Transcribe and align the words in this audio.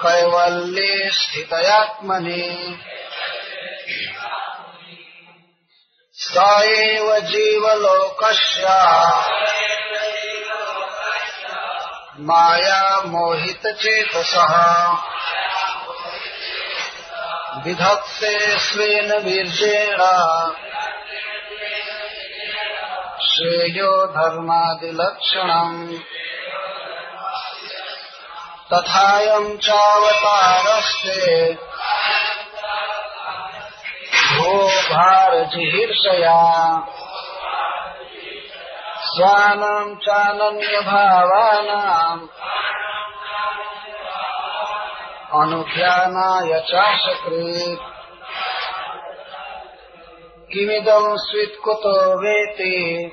कैवल्ये 0.06 1.11
स्थितयात्मनि। 1.11 2.81
स 6.12 6.37
एव 6.65 7.19
जीवलोकस्य। 7.19 8.62
माया 12.19 13.01
मोहितचेतसः 13.01 14.55
विधत्ते 17.65 18.59
स्वेन 18.59 19.12
वीर्येण 19.12 19.98
श्रेयो 23.27 24.06
धर्मादिलक्षणम्। 24.06 25.98
तथायम् 28.75 29.59
चावतारस्ते। 29.59 31.59
भो 34.35 34.69
भारजिहीर्षया 34.69 36.41
स्वानाम् 39.01 39.97
चानन्यभावानाम् 39.97 42.29
अनुध्यानाय 45.43 46.61
चाशकृत् 46.61 47.81
किमिदम् 50.53 51.19
स्वित्कुतो 51.19 52.21
वेति? 52.21 53.12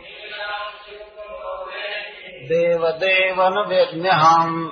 देवदेवनुवेद्म्यहम् 2.44 4.70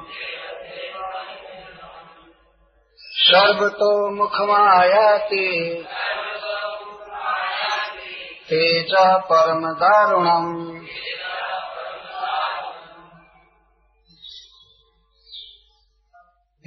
सर्वतो 3.27 4.11
मुखमायाति। 4.11 5.87
तेज 8.49 8.91
परमदारुणम्। 9.31 10.85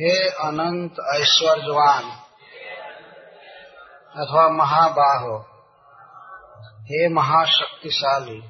हे 0.01 0.29
अनंत 0.29 0.97
ऐश्वर्यवान, 1.15 2.03
अथवा 4.17 4.49
महाबाहो, 4.49 5.39
हे 6.83 7.09
महाशक्तिशाली 7.09 8.41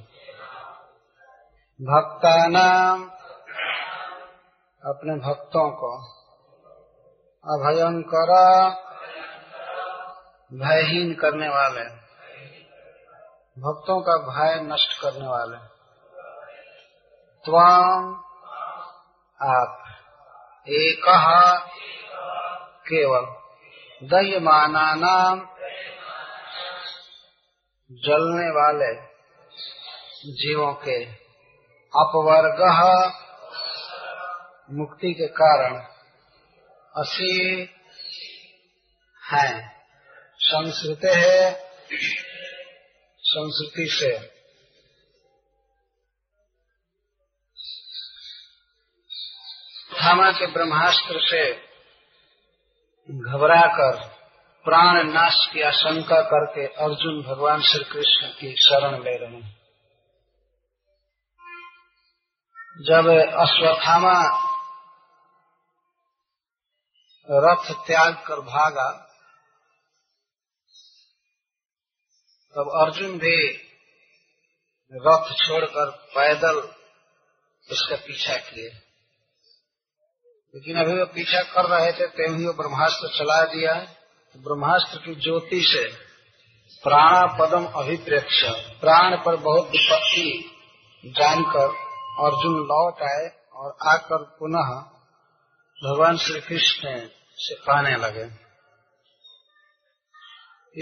भक्तानाम 1.82 3.04
अपने 4.84 5.14
भक्तों 5.14 5.70
को 5.70 6.17
अभयंकर 7.48 8.30
भयहीन 10.52 11.14
करने 11.14 11.48
वाले। 11.48 11.84
भक्तों 13.60 14.00
का 14.00 14.16
भय 14.16 14.60
नष्ट 14.62 15.00
करने 15.02 15.26
वाले। 15.26 15.56
त्वाम 17.44 18.14
आप। 19.42 19.84
एक 20.68 21.00
केवल। 22.88 23.26
दह्यमाना 24.08 24.94
नाम 24.94 25.40
जलने 27.92 28.50
वाले 28.50 28.94
जीवों 30.32 30.74
के 30.74 31.04
अपवर्ग 31.98 32.62
मुक्ति 34.70 35.14
के 35.14 35.26
कारण 35.26 35.97
असी 36.98 37.60
हैं। 39.24 39.78
संस्कृत 40.38 41.00
है, 41.04 41.52
संस्कृति 43.18 43.88
से। 43.90 44.38
थामा 50.02 50.32
के 50.32 50.46
ब्रह्मास्त्र 50.46 51.20
से 51.20 51.54
घबराकर 53.10 54.08
प्राण 54.64 55.12
नाश 55.12 55.48
की 55.52 55.62
आशंका 55.62 56.20
करके 56.22 56.66
अर्जुन 56.66 57.22
भगवान 57.22 57.62
श्री 57.62 57.84
कृष्ण 57.84 58.28
की 58.28 58.56
शरण 58.56 59.02
ले 59.04 59.16
रहे। 59.16 59.36
हैं 59.36 59.58
जब 62.80 63.06
अश्वत्थामा 63.38 64.47
रथ 67.30 67.86
त्याग 67.86 68.14
कर 68.14 68.40
भागा। 68.40 68.90
तब 72.56 72.70
अर्जुन 72.82 73.18
भी 73.18 73.48
रथ 74.92 75.46
छोड़कर 75.46 75.90
पैदल 75.90 76.56
उसका 77.70 77.96
पीछा 77.96 78.36
किए। 78.36 78.68
लेकिन 80.54 80.76
अभी 80.76 80.98
वो 80.98 81.06
पीछा 81.06 81.42
कर 81.42 81.64
रहे 81.64 81.92
थे 81.92 82.06
तेम 82.06 82.36
ही 82.36 82.46
वो 82.46 82.52
ब्रह्मास्त्र 82.52 83.08
चला 83.08 83.44
दिया। 83.44 83.74
तो 84.32 84.40
ब्रह्मास्त्र 84.40 84.98
की 84.98 85.14
ज्योति 85.14 85.62
से 85.62 86.08
प्राणा 86.82 87.36
पदम 87.40 87.66
अभिप्रेक्ष, 87.66 88.44
प्राण 88.80 89.16
पर 89.16 89.36
बहुत 89.36 89.68
विपत्ति 89.68 90.54
जानकर 91.06 91.68
अर्जुन 92.24 92.54
लौट 92.56 93.02
आए 93.02 93.48
और 93.52 93.76
आकर 93.88 94.22
पुनः 94.22 94.98
भगवान 95.84 96.16
श्री 96.16 96.40
कृष्ण 96.40 97.08
से 97.38 97.54
कहने 97.54 97.96
लगे। 97.96 98.24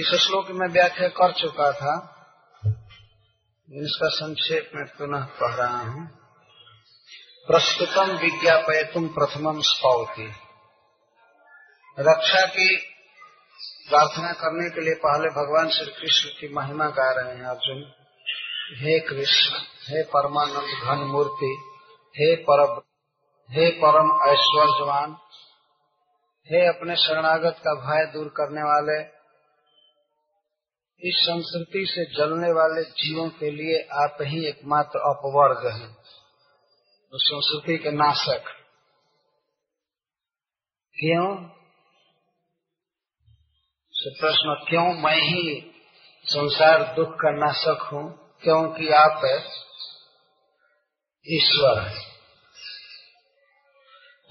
इस 0.00 0.20
श्लोक 0.20 0.50
में 0.50 0.68
व्याख्या 0.68 1.08
कर 1.08 1.32
चुका 1.32 1.72
था। 1.72 1.94
इसका 3.70 4.08
संक्षेप 4.08 4.70
में 4.74 4.84
पुनः 4.86 5.24
कह 5.24 5.54
रहा 5.54 5.78
हूँ। 5.78 6.08
प्रस्तुतम 7.46 8.16
विज्ञापय 8.16 8.82
तुम 8.94 9.08
प्रथमम 9.08 9.60
स्पौती 9.60 10.26
रक्षा 11.98 12.46
की 12.46 12.76
प्रार्थना 13.88 14.32
करने 14.32 14.70
के 14.70 14.80
लिए 14.80 14.94
पहले 14.94 15.28
भगवान 15.28 15.68
श्री 15.68 15.92
कृष्ण 15.92 16.28
की 16.28 16.54
महिमा 16.54 16.86
गा 16.86 17.12
रहे 17.12 17.34
हैं 17.36 17.44
अर्जुन। 17.44 17.92
हे 18.72 19.00
कृष्ण, 19.00 19.56
हे 19.88 20.02
परमानंद 20.02 20.82
घन 20.84 20.98
मूर्ति 20.98 21.52
हे 22.14 22.36
पर 22.36 22.82
हे 23.50 23.70
परम 23.70 24.08
ऐश्वर्यवान 24.30 25.16
हे 26.52 26.66
अपने 26.66 26.96
शरणागत 26.96 27.56
का 27.58 27.74
भय 27.74 28.12
दूर 28.12 28.28
करने 28.28 28.62
वाले, 28.62 29.02
इस 31.08 31.14
संस्कृति 31.16 31.86
से 31.86 32.04
जलने 32.04 32.52
वाले 32.52 32.84
जीवों 32.84 33.28
के 33.28 33.50
लिए 33.50 33.88
आप 33.92 34.18
ही 34.22 34.46
एकमात्र 34.46 34.98
अपवर्ग 34.98 35.66
हैं 35.66 35.96
उस 37.12 37.22
संस्कृति 37.26 37.78
के 37.78 37.90
नाशक। 37.90 38.44
क्यों? 40.94 41.36
प्रश्न, 44.20 44.64
क्यों 44.68 44.92
मैं 44.92 45.16
ही 45.16 45.70
संसार 46.24 46.94
दुख 46.94 47.08
का 47.08 47.30
नाशक 47.30 47.88
हूँ? 47.92 48.38
क्योंकि 48.40 48.88
आप 48.88 49.20
ईश्वर। 51.26 51.80
है 51.80 52.15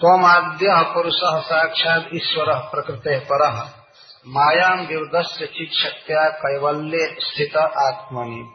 तम 0.03 0.53
पुरुष 0.93 1.13
साक्षात 1.45 2.09
ईश्वर 2.13 2.59
प्रकृति 2.59 3.19
पर। 3.19 3.63
मायाम 4.27 4.85
विरुद्ध 4.85 5.27
चित 5.29 5.71
शक्तिया 5.71 6.29
कैवल्य 6.29 7.15
स्थित 7.19 7.57
आत्मनि। 7.57 8.53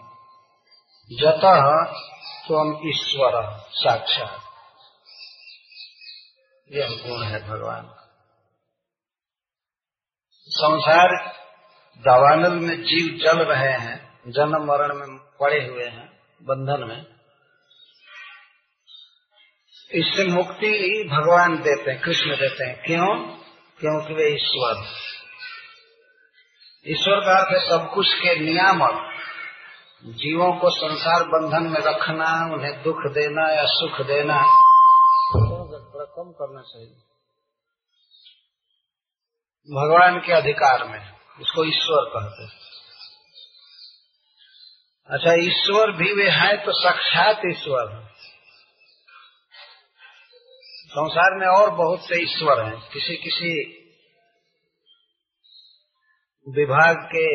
जत 1.16 1.40
तम 2.48 2.80
ईश्वर 2.86 3.58
साक्षात। 3.70 4.40
यह 6.72 6.88
गुण 6.88 7.22
है 7.22 7.48
भगवान। 7.48 7.94
संसार 10.48 11.26
दावानल 11.98 12.52
में 12.52 12.82
जीव 12.82 13.18
जल 13.24 13.42
रहे 13.42 13.72
हैं, 13.72 14.22
जन्म 14.28 14.64
मरण 14.64 14.94
में 14.94 15.18
पड़े 15.40 15.66
हुए 15.66 15.84
हैं, 15.84 16.08
बंधन 16.42 16.88
में। 16.88 17.19
इससे 19.94 20.24
मुक्ति 20.24 21.08
भगवान 21.12 21.56
देते 21.56 21.90
हैं, 21.90 22.00
कृष्ण 22.00 22.30
देते 22.30 22.64
हैं। 22.64 22.82
क्यों? 22.86 23.26
क्योंकि 23.80 24.14
वे 24.14 24.28
ईश्वर 24.28 24.84
ईश्वर 26.86 27.20
का 27.20 27.38
अर्थ 27.38 27.62
है 27.62 27.68
सब 27.68 27.90
कुछ 27.94 28.14
के 28.14 28.40
नियामक। 28.40 29.14
जीवों 30.04 30.52
को 30.52 30.70
संसार 30.70 31.22
बंधन 31.22 31.62
में 31.62 31.80
रखना, 31.80 32.54
उन्हें 32.54 32.82
दुख 32.82 32.96
देना 32.96 33.52
या 33.54 33.64
सुख 33.66 34.06
देना 34.06 34.56
कम 36.16 36.32
करना 36.32 36.60
चाहिए। 36.60 36.94
भगवान 39.70 40.18
के 40.26 40.32
अधिकार 40.32 40.84
में, 40.84 41.12
उसको 41.40 41.64
ईश्वर 41.64 42.04
कहते 42.04 42.42
हैं। 42.42 42.52
अच्छा 45.06 45.32
ईश्वर 45.32 45.92
भी 45.92 46.12
वे 46.12 46.30
हैं 46.30 46.64
तो 46.64 46.72
साक्षात 46.72 47.40
ईश्वर। 47.46 48.02
है 48.02 48.09
संसार 50.90 51.34
में 51.34 51.46
और 51.48 51.70
बहुत 51.70 52.00
से 52.00 52.22
ईश्वर 52.22 52.62
हैं। 52.64 52.78
किसी 52.92 53.16
किसी 53.16 53.50
विभाग 56.46 56.96
के 57.06 57.26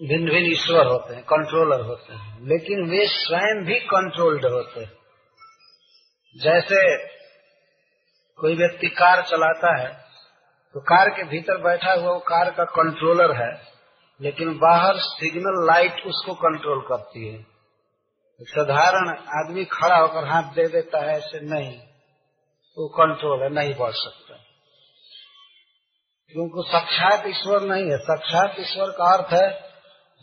भिन्न 0.00 0.30
भिन्न 0.30 0.50
ईश्वर 0.52 0.86
होते 0.86 1.14
हैं 1.14 1.22
कंट्रोलर 1.24 1.80
होते 1.80 2.14
हैं। 2.14 2.46
लेकिन 2.48 2.84
वे 2.90 3.06
स्वयं 3.06 3.64
भी 3.64 3.78
कंट्रोल्ड 3.86 4.46
होते 4.46 4.80
हैं। 4.80 4.92
जैसे 6.36 6.80
कोई 8.38 8.54
व्यक्ति 8.56 8.88
कार 8.88 9.22
चलाता 9.22 9.74
है 9.80 9.88
तो 10.74 10.80
कार 10.80 11.08
के 11.08 11.24
भीतर 11.24 11.60
बैठा 11.62 11.92
हुआ 11.92 12.12
वो 12.12 12.18
कार 12.18 12.50
का 12.50 12.64
कंट्रोलर 12.64 13.34
है, 13.36 13.50
लेकिन 14.20 14.52
बाहर 14.58 14.94
सिग्नल 14.96 15.66
लाइट 15.66 16.00
उसको 16.06 16.34
कंट्रोल 16.34 16.80
करती 16.80 17.26
है। 17.28 17.44
साधारण 18.40 19.08
आदमी 19.36 19.64
खड़ा 19.64 19.96
होकर 19.96 20.24
हाथ 20.24 20.42
दे 20.54 20.68
देता 20.68 20.98
है, 21.00 21.16
ऐसे 21.16 21.40
नहीं। 21.40 21.78
वो 22.78 22.88
कंट्रोल 22.88 23.42
है, 23.42 23.48
नहीं 23.48 23.74
बढ़ 23.74 23.92
सकता। 23.92 24.34
क्योंकि 26.32 26.70
साक्षात 26.70 27.26
ईश्वर 27.26 27.60
नहीं 27.60 27.90
है। 27.90 27.98
साक्षात 27.98 28.56
ईश्वर 28.60 28.90
का 28.90 29.16
अर्थ 29.16 29.32
है, 29.32 29.72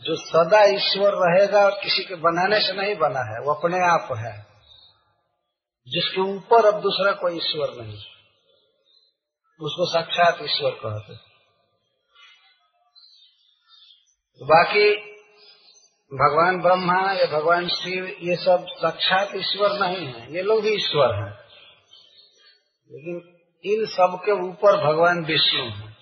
जो 0.00 0.16
सदा 0.16 0.64
ईश्वर 0.64 1.12
रहेगा 1.14 1.64
और 1.64 1.70
किसी 1.70 2.04
के 2.04 2.14
बनाने 2.14 2.60
से 2.60 2.72
नहीं 2.72 2.96
बना 2.96 3.20
है, 3.20 3.46
वो 3.46 3.54
अपने 3.54 3.78
आप 3.78 4.18
है। 4.18 4.54
जिसके 5.88 6.20
ऊपर 6.20 6.66
अब 6.66 6.80
दूसरा 6.80 7.12
कोई 7.12 7.36
ईश्वर 7.36 7.82
नहीं 7.82 7.98
उसको 9.60 9.92
साक्षात 9.92 10.38
ईश्वर 10.42 10.70
कहते 10.70 11.16
तो 14.38 14.44
बाकी 14.44 14.96
भगवान 16.12 16.60
ब्रह्मा 16.60 17.12
या 17.12 17.26
भगवान 17.26 17.68
शिव, 17.68 18.06
ये 18.06 18.36
सब 18.36 18.66
साक्षात 18.68 19.28
ईश्वर 19.34 19.72
नहीं 19.72 20.06
है। 20.06 20.34
ये 20.34 20.42
लोग 20.42 20.62
भी 20.62 20.68
ईश्वर 20.68 21.14
हैं। 21.14 21.43
लेकिन 22.94 23.40
इन 23.64 23.86
सब 23.86 24.20
के 24.24 24.32
ऊपर 24.32 24.92
भगवान 24.92 25.24
विष्णु 25.24 25.70
है। 25.70 25.96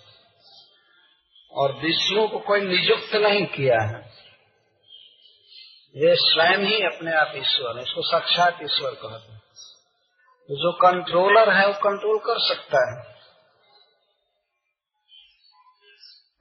और 1.52 1.72
विष्णु 1.72 2.28
को 2.28 2.38
कोई 2.38 2.60
नियुक्त 2.60 3.14
नहीं 3.14 3.46
किया 3.46 3.82
है। 3.82 4.12
ये 5.96 6.14
स्वयं 6.16 6.58
ही 6.58 6.82
अपने 6.82 7.12
आप 7.12 7.32
ईश्वर 7.36 7.76
है, 7.76 7.82
इसको 7.82 8.02
साक्षात 8.02 8.58
ईश्वर 8.62 8.90
कहते 8.90 9.32
हैं। 9.32 9.42
तो 10.48 10.56
जो 10.56 10.72
कंट्रोलर 10.72 11.52
है, 11.52 11.66
वो 11.66 11.72
कंट्रोल 11.72 12.18
कर 12.18 12.38
सकता 12.38 12.90
है। 12.90 13.12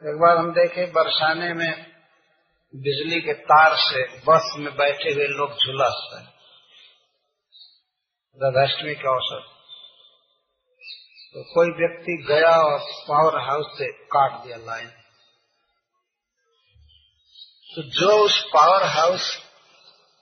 एक 0.09 0.19
बार 0.21 0.37
हम 0.37 0.51
देखे, 0.51 0.85
बरसाने 0.85 1.53
में 1.53 1.91
बिजली 2.75 3.21
के 3.21 3.33
तार 3.33 3.75
से 3.75 4.17
बस 4.17 4.53
में 4.57 4.77
बैठे 4.77 5.13
हुए 5.13 5.27
लोग 5.27 5.49
झुलस 5.49 6.09
रहे 6.13 6.25
राधाष्टमी 8.37 8.95
के 8.95 9.07
अवसर 9.07 9.50
तो 11.35 11.43
कोई 11.43 11.69
व्यक्ति 11.69 12.15
गया 12.27 12.55
और 12.61 12.79
पावर 12.79 13.39
हाउस 13.41 13.65
से 13.77 13.91
काट 13.91 14.31
दिया 14.43 14.57
लाइन। 14.57 14.87
तो 17.75 17.83
जो 17.83 18.25
उस 18.25 18.41
पावर 18.53 18.83
हाउस 18.83 19.35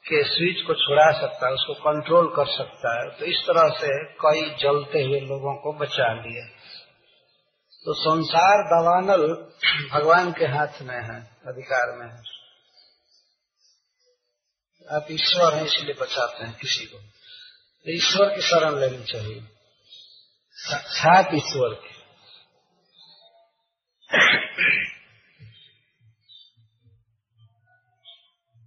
के 0.06 0.24
स्विच 0.24 0.68
को 0.68 0.74
छुड़ा 0.74 1.12
सकता 1.12 1.48
है, 1.48 1.54
उसको 1.54 1.74
कंट्रोल 1.74 2.28
कर 2.28 2.46
सकता 2.46 2.92
है 3.00 3.20
तो 3.20 3.26
इस 3.26 3.38
तरह 3.38 3.70
से 3.70 4.06
कई 4.06 4.50
जलते 4.50 5.04
हुए 5.04 5.20
लोगों 5.20 5.56
को 5.56 5.74
बचा 5.74 6.14
लिया। 6.14 6.46
तो 7.86 7.94
संसार 7.94 8.64
दवानल 8.64 9.28
भगवान 9.92 10.32
के 10.32 10.46
हाथ 10.46 10.82
में 10.82 10.96
है, 10.96 11.20
अधिकार 11.48 11.98
में 11.98 12.08
है। 12.08 12.22
आप 14.96 15.08
ईश्वर 15.12 15.54
हैं, 15.54 15.66
इसलिए 15.66 15.94
बचाते 15.94 16.44
हैं 16.44 16.58
किसी 16.58 16.86
को। 16.86 16.98
तो 16.98 17.92
ईश्वर 17.92 18.36
की 18.36 18.42
शरण 18.42 18.80
लेनी 18.80 19.04
चाहिए। 19.04 19.59
साक्षात 20.60 21.26
ईश्वर 21.34 21.70
की। 21.74 21.90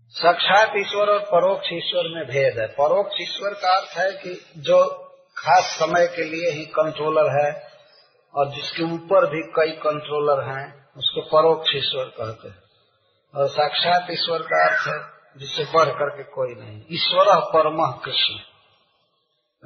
साक्षात 0.08 0.72
ईश्वर 0.76 1.06
और 1.10 1.18
परोक्ष 1.18 1.66
ईश्वर 1.72 2.02
में 2.08 2.24
भेद 2.26 2.58
है। 2.58 2.66
परोक्ष 2.66 3.16
ईश्वर 3.20 3.54
का 3.54 3.76
अर्थ 3.76 3.98
है 3.98 4.12
कि 4.12 4.52
जो 4.56 4.98
खास 5.38 5.64
समय 5.64 6.06
के 6.06 6.24
लिए 6.24 6.50
ही 6.50 6.64
कंट्रोलर 6.64 7.46
है 7.46 7.72
और 8.34 8.48
जिसके 8.48 8.82
ऊपर 8.82 9.26
भी 9.26 9.42
कई 9.42 9.76
कंट्रोलर 9.76 10.58
हैं, 10.58 10.92
उसको 10.96 11.20
परोक्ष 11.20 11.70
ईश्वर 11.76 12.04
कहते 12.04 12.48
हैं। 12.48 12.62
और 13.34 13.48
साक्षात 13.48 14.06
ईश्वर 14.10 14.42
का 14.42 14.68
अर्थ 14.68 14.88
है 14.88 15.22
जिससे 15.38 15.64
बढ़ 15.64 15.88
करके 15.88 16.22
कोई 16.22 16.54
नहीं। 16.54 16.82
ईश्वर 16.92 17.40
परम 17.40 17.92
कृष्ण। 17.92 18.34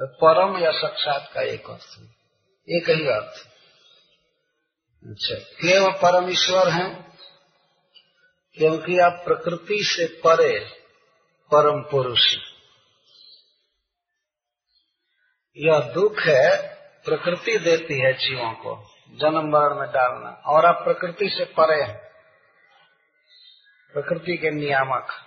परम 0.01 0.57
या 0.57 0.71
साक्षात 0.71 1.29
का 1.33 1.41
एक 1.41 1.69
अर्थ 1.69 1.99
है। 1.99 2.16
एक 2.69 2.89
ही 2.89 3.07
अर्थ 3.07 3.45
अच्छा 5.09 5.35
केवल 5.35 5.91
परम 5.91 6.29
ईश्वर 6.29 6.69
है, 6.69 6.93
क्योंकि 8.57 8.99
आप 8.99 9.21
प्रकृति 9.25 9.83
से 9.83 10.05
परे 10.07 10.59
परम 11.51 11.81
पुरुष 11.81 12.35
यह 15.57 15.79
दुख 15.79 16.19
है, 16.19 16.75
प्रकृति 17.03 17.57
देती 17.57 17.99
है 17.99 18.13
जीवों 18.13 18.51
को, 18.53 18.89
जन्म 19.11 19.47
मरण 19.49 19.79
में 19.79 19.89
डालना, 19.89 20.29
और 20.45 20.65
आप 20.65 20.83
प्रकृति 20.83 21.29
से 21.29 21.45
परे 21.45 21.83
हैं। 21.83 21.97
प्रकृति 23.93 24.37
के 24.37 24.51
नियामक। 24.51 25.26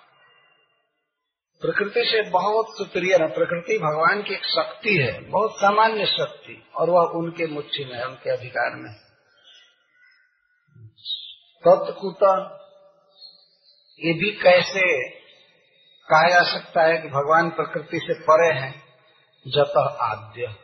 प्रकृति 1.61 2.01
से 2.05 2.31
बहुत 2.31 2.67
सुप्रिय 2.71 3.13
है। 3.13 3.27
प्रकृति 3.27 3.79
भगवान 3.79 4.23
की 4.23 4.35
एक 4.35 4.45
शक्ति 4.45 4.97
है, 4.97 5.21
बहुत 5.21 5.51
सामान्य 5.53 6.07
शक्ति, 6.07 6.69
और 6.75 6.91
वह 6.91 7.01
उनके 7.01 7.47
मुट्ठी 7.47 7.85
में 7.85 8.03
उनके 8.03 8.31
अधिकार 8.31 8.71
में 8.77 8.95
तत्कुता 11.69 12.57
ये 14.05 14.13
भी 14.13 14.31
कैसे 14.31 15.11
कहा 16.11 16.29
जा 16.29 16.43
सकता 16.43 16.83
है 16.83 16.97
कि 16.97 17.09
भगवान 17.09 17.51
प्रकृति 17.51 17.99
से 17.99 18.15
परे 18.15 18.61
हैं? 18.61 18.83
जत 19.49 19.97
आद्य। 20.01 20.55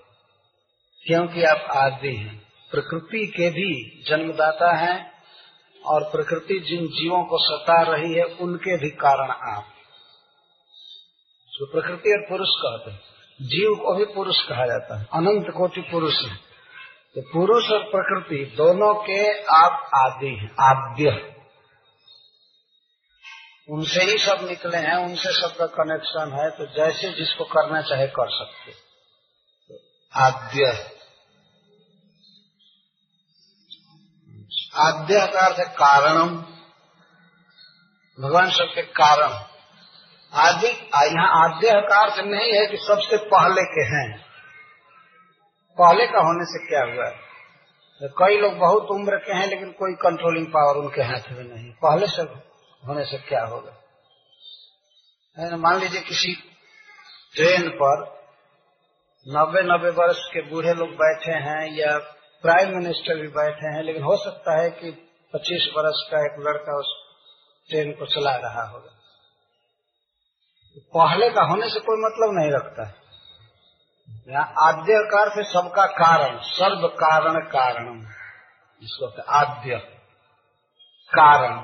क्योंकि 1.07 1.43
आप 1.43 1.67
आदि 1.71 2.17
हैं। 2.17 2.43
प्रकृति 2.71 3.26
के 3.26 3.50
भी 3.50 4.03
जन्मदाता 4.09 4.76
हैं, 4.76 5.12
और 5.87 6.05
प्रकृति 6.05 6.59
जिन 6.59 6.87
जीवों 6.87 7.25
को 7.25 7.38
सता 7.38 7.83
रही 7.83 8.15
है, 8.15 8.25
उनके 8.25 8.76
भी 8.76 8.91
कारण 8.91 9.31
आप 9.31 9.73
जो 11.57 11.67
प्रकृति 11.67 12.11
और 12.11 12.27
पुरुष 12.29 12.49
कहते 12.51 12.91
हैं। 12.91 13.01
जीव 13.43 13.75
को 13.75 13.95
भी 13.95 14.05
पुरुष 14.05 14.37
कहा 14.37 14.67
जाता 14.67 14.99
है। 14.99 15.07
अनंत 15.13 15.47
कोटि 15.57 15.81
पुरुष 15.81 16.15
है। 16.15 16.37
तो 17.15 17.21
पुरुष 17.21 17.71
और 17.71 17.83
प्रकृति 17.83 18.57
दोनों 18.57 18.95
के 18.95 19.43
आप 19.43 19.91
आदि 19.95 20.27
हैं, 20.27 20.55
आद्य। 20.61 21.37
उनसे 23.71 24.03
ही 24.03 24.19
सब 24.19 24.39
निकले 24.43 24.77
हैं, 24.77 24.97
उनसे 24.97 25.33
सबका 25.33 25.67
कनेक्शन 25.67 26.33
है 26.39 26.51
तो 26.51 26.67
जैसे 26.67 27.13
जिसको 27.13 27.45
करना 27.45 27.83
चाहे 27.83 28.07
कर 28.07 28.31
सकते 28.31 28.73
तो 29.69 29.85
आद्य। 30.15 30.91
आद्य 34.75 35.33
का 35.33 35.47
अर्थ 35.47 35.59
है 35.59 35.65
कारणम। 35.65 36.37
भगवान 38.21 38.51
सबके 38.51 38.83
कारण। 38.83 39.56
आदि 40.37 40.66
यहाँ 41.07 41.45
आद्य 41.45 41.69
का 41.73 42.02
अर्थ 42.02 42.19
नहीं 42.19 42.52
है 42.52 42.66
कि 42.66 42.76
सबसे 42.76 43.16
पहले 43.16 43.62
के 43.62 43.85
हैं। 43.85 44.21
पहले 45.78 46.07
का 46.07 46.19
होने 46.19 46.45
से 46.45 46.66
क्या 46.69 46.95
हुआ? 46.95 47.11
तो 48.00 48.09
कई 48.09 48.37
लोग 48.37 48.59
बहुत 48.59 48.83
उम्र 48.90 49.16
के 49.16 49.33
हैं, 49.33 49.47
लेकिन 49.47 49.71
कोई 49.71 49.93
कंट्रोलिंग 49.95 50.47
पावर 50.47 50.76
उनके 50.76 51.02
हाथ 51.02 51.33
में 51.33 51.45
नहीं। 51.45 51.73
पहले 51.73 52.07
से 52.07 52.23
होने 52.88 53.05
से 53.05 53.19
क्या 53.19 53.45
होगा? 53.45 53.83
मान 55.57 55.81
लीजिए 55.81 56.00
किसी 56.00 56.35
ट्रेन 57.35 57.69
पर 57.69 58.16
नब्बे 59.28 59.62
नब्बे 59.62 59.90
वर्ष 59.90 60.19
के 60.19 60.43
बूढ़े 60.43 60.75
लोग 60.75 60.88
बैठे 60.88 61.33
हैं 61.33 61.73
या 61.73 61.99
प्राइम 62.43 62.78
मिनिस्टर 62.78 63.21
भी 63.21 63.28
बैठे 63.28 63.76
हैं, 63.76 63.83
लेकिन 63.83 64.02
हो 64.02 64.16
सकता 64.16 64.62
है 64.62 64.71
कि 64.71 64.90
25 65.35 65.69
वर्ष 65.76 66.11
का 66.11 66.19
एक 66.19 66.37
लड़का 66.40 66.78
उस 66.78 66.95
ट्रेन 67.69 67.93
को 67.93 68.07
चला 68.07 68.37
रहा 68.37 68.69
होगा। 68.69 68.96
पहले 70.76 71.28
का 71.30 71.42
होने 71.42 71.68
से 71.68 71.80
कोई 71.80 71.97
मतलब 71.99 72.38
नहीं 72.38 72.50
रखता 72.52 72.87
है। 72.87 72.95
यहाँ 74.28 74.52
आद्यकार 74.62 75.28
से 75.28 75.42
सबका 75.42 75.87
कारण, 75.87 76.38
सर्व 76.38 76.87
कारण 76.88 77.38
कारण 77.40 78.00
इसको 78.83 79.23
आद्य 79.23 79.76
कारण। 81.11 81.54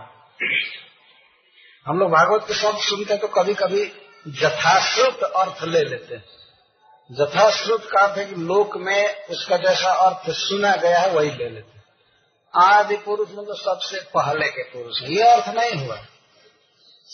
हम 1.87 1.99
लोग 1.99 2.11
भागवत 2.11 2.45
के 2.49 2.55
शब्द 2.55 2.79
सुनते 2.79 3.13
हैं 3.13 3.21
तो 3.23 3.29
कभी 3.29 3.55
कभी 3.55 3.83
यथाश्रुत 4.27 5.23
अर्थ 5.23 5.63
ले 5.63 5.81
लेते 5.81 6.15
हैं। 6.15 6.25
यथाश्रुत 7.11 7.85
का 7.85 8.01
अर्थ 8.01 8.19
है 8.19 8.25
कि 8.25 8.35
लोक 8.35 8.77
में 8.77 9.27
उसका 9.27 9.57
जैसा 9.57 9.93
अर्थ 9.93 10.31
सुना 10.31 10.75
गया 10.77 11.01
है, 11.01 11.11
वही 11.11 11.31
ले 11.31 11.49
लेते 11.49 11.77
हैं। 11.77 11.85
आदि 12.55 12.97
पुरुष 12.97 13.31
में 13.31 13.45
तो 13.47 13.55
सबसे 13.55 14.01
पहले 14.01 14.49
के 14.49 14.63
पुरुष 14.63 15.03
ये 15.03 15.23
अर्थ 15.23 15.49
नहीं 15.49 15.87
हुआ। 15.87 15.97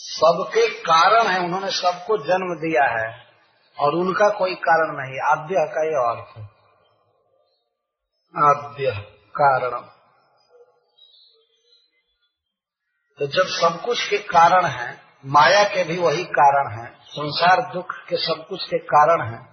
सबके 0.01 0.69
कारण 0.79 1.27
है, 1.27 1.39
उन्होंने 1.39 1.71
सबको 1.71 2.17
जन्म 2.17 2.55
दिया 2.55 2.83
है, 2.99 3.27
और 3.79 3.93
उनका 3.93 4.29
कोई 4.29 4.55
कारण 4.55 4.95
नहीं। 4.97 5.19
आद्य 5.21 5.55
का 5.55 5.83
ये 5.83 5.95
अर्थ 6.07 6.49
आद्य 8.35 8.91
कारण। 9.35 9.81
तो 13.19 13.27
जब 13.27 13.47
सब 13.47 13.81
कुछ 13.85 14.09
के 14.09 14.17
कारण 14.17 14.65
है, 14.65 15.01
माया 15.25 15.63
के 15.63 15.83
भी 15.83 15.97
वही 15.97 16.23
कारण 16.23 16.71
है, 16.71 16.99
संसार 17.03 17.73
दुख 17.73 17.91
के 17.91 18.17
सब 18.17 18.45
कुछ 18.49 18.65
के 18.65 18.77
कारण 18.77 19.21
है, 19.21 19.49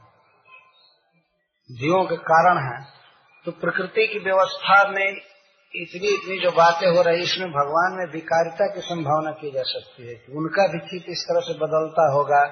जीवों 1.70 2.04
के 2.04 2.16
कारण 2.16 2.58
है 2.58 2.92
तो 3.44 3.52
प्रकृति 3.52 4.06
की 4.06 4.18
व्यवस्था 4.18 4.88
में 4.88 5.35
इतनी 5.74 6.08
इतनी 6.08 6.38
जो 6.38 6.50
बातें 6.50 6.96
हो 6.96 7.02
रही 7.02 7.22
इसमें 7.22 7.50
भगवान 7.50 7.98
में 7.98 8.12
विकारिता 8.12 8.74
की 8.74 8.80
संभावना 8.80 9.30
की 9.30 9.50
जा 9.50 9.62
सकती 9.62 10.08
है 10.08 10.14
कि 10.14 10.32
उनका 10.32 10.66
भी 10.66 10.78
चित्त 10.78 11.06
इस 11.08 11.26
तरह 11.28 11.40
से 11.40 11.52
बदलता 11.52 12.12
होगा, 12.12 12.44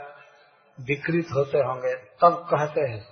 विकृत 0.81 1.27
होते 1.35 1.59
होंगे, 1.59 1.95
तब 1.95 2.49
कहते 2.51 2.81
हैं, 2.81 3.05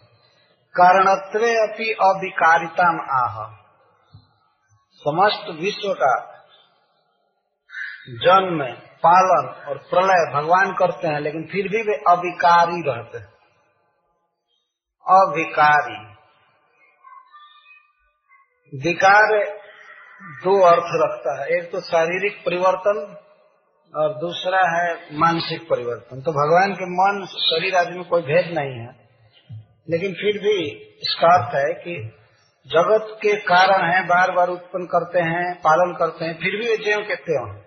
कारणत्व 0.80 1.38
अपनी 1.38 1.92
अविकारिता 1.92 3.02
आह। 3.25 3.54
समस्त 4.94 5.62
विश्व 5.62 5.92
का 5.92 6.32
जन्म, 8.09 8.64
पालन 9.06 9.64
और 9.68 9.78
प्रलय 9.78 10.32
भगवान 10.35 10.73
करते 10.73 11.09
हैं, 11.09 11.21
लेकिन 11.21 11.49
फिर 11.52 11.68
भी 11.68 11.82
वे 11.82 11.94
अविकारी 12.09 12.82
रहते 12.90 13.18
हैं। 13.18 13.32
अविकारी। 15.09 16.12
विकार 18.78 19.62
दो 20.22 20.62
अर्थ 20.62 20.84
रखता 20.86 21.42
है। 21.42 21.48
एक 21.48 21.72
तो 21.72 21.80
शारीरिक 21.80 22.42
परिवर्तन 22.46 23.16
और 23.96 24.14
दूसरा 24.14 24.58
है 24.58 25.18
मानसिक 25.18 25.68
परिवर्तन। 25.70 26.20
तो 26.20 26.32
भगवान 26.32 26.72
के 26.72 26.84
मन, 26.84 27.26
शरीर 27.26 27.74
आदि 27.74 27.96
में 27.96 28.04
कोई 28.04 28.22
भेद 28.22 28.58
नहीं 28.58 28.78
है। 28.78 29.02
लेकिन 29.90 30.12
फिर 30.12 30.42
भी 30.42 30.68
इसका 31.02 31.26
अर्थ 31.26 31.54
है 31.54 31.74
कि 31.74 32.16
जगत 32.66 33.06
के 33.22 33.36
कारण 33.36 33.94
है 33.94 34.04
बार 34.04 34.30
बार 34.30 34.48
उत्पन्न 34.48 34.86
करते 34.86 35.18
हैं, 35.18 35.54
पालन 35.54 35.96
करते 35.98 36.24
हैं, 36.24 36.34
फिर 36.34 36.50
भी 36.50 36.68
वे 36.68 36.76
ज्यो 36.76 36.98
के 36.98 37.14
त्यों 37.14 37.62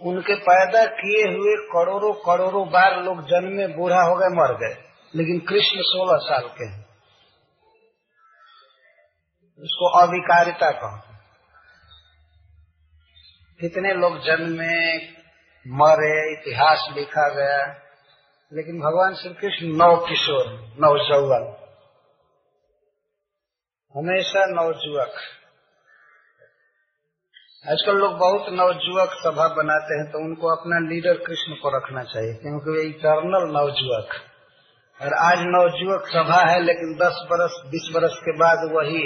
उनके 0.00 0.34
पैदा 0.34 0.86
किए 0.86 1.22
हुए 1.22 1.66
करोड़ों 1.66 2.12
करोड़ों 2.12 2.68
बार 2.68 3.02
लोग 3.02 3.20
जन्म 3.22 3.76
बूढ़ा 3.76 4.02
हो 4.02 4.16
गए, 4.16 4.26
मर 4.26 4.52
गए। 4.52 4.76
लेकिन 5.16 5.38
कृष्ण 5.38 5.78
सोलह 5.80 6.18
साल 6.18 6.42
के 6.48 6.64
हैं। 6.64 6.89
उसको 9.62 9.88
अविकारिता 10.00 10.70
कहते 10.70 11.08
कितने 13.60 13.92
लोग 13.94 14.18
जन्म 14.24 14.60
मरे, 15.66 16.14
इतिहास 16.32 16.86
लिखा 16.96 17.28
गया, 17.28 17.58
लेकिन 18.52 18.78
भगवान 18.80 19.14
श्री 19.14 19.32
कृष्ण 19.34 19.66
नव 19.76 19.96
किशोर 20.06 20.46
नव 20.80 20.96
जौवन 21.08 21.44
हमेशा 23.94 24.46
नवजुवक। 24.46 25.20
आजकल 27.66 27.96
लोग 27.96 28.12
बहुत 28.18 28.46
नवजुवक 28.50 29.14
सभा 29.14 29.46
बनाते 29.54 29.98
हैं 29.98 30.10
तो 30.10 30.18
उनको 30.18 30.56
अपना 30.56 30.78
लीडर 30.88 31.16
कृष्ण 31.18 31.54
को 31.54 31.76
रखना 31.76 32.04
चाहिए, 32.04 32.34
क्योंकि 32.34 32.70
वे 32.70 32.82
इटर्नल 32.88 33.44
नवजुवक। 33.52 34.14
और 35.00 35.14
आज 35.22 35.38
नवजुवक 35.46 36.06
सभा 36.08 36.40
है, 36.50 36.60
लेकिन 36.60 36.94
दस 36.94 37.26
बरस, 37.30 37.54
बीस 37.66 37.90
बरस 37.94 38.16
के 38.20 38.32
बाद 38.36 38.58
वही 38.72 39.02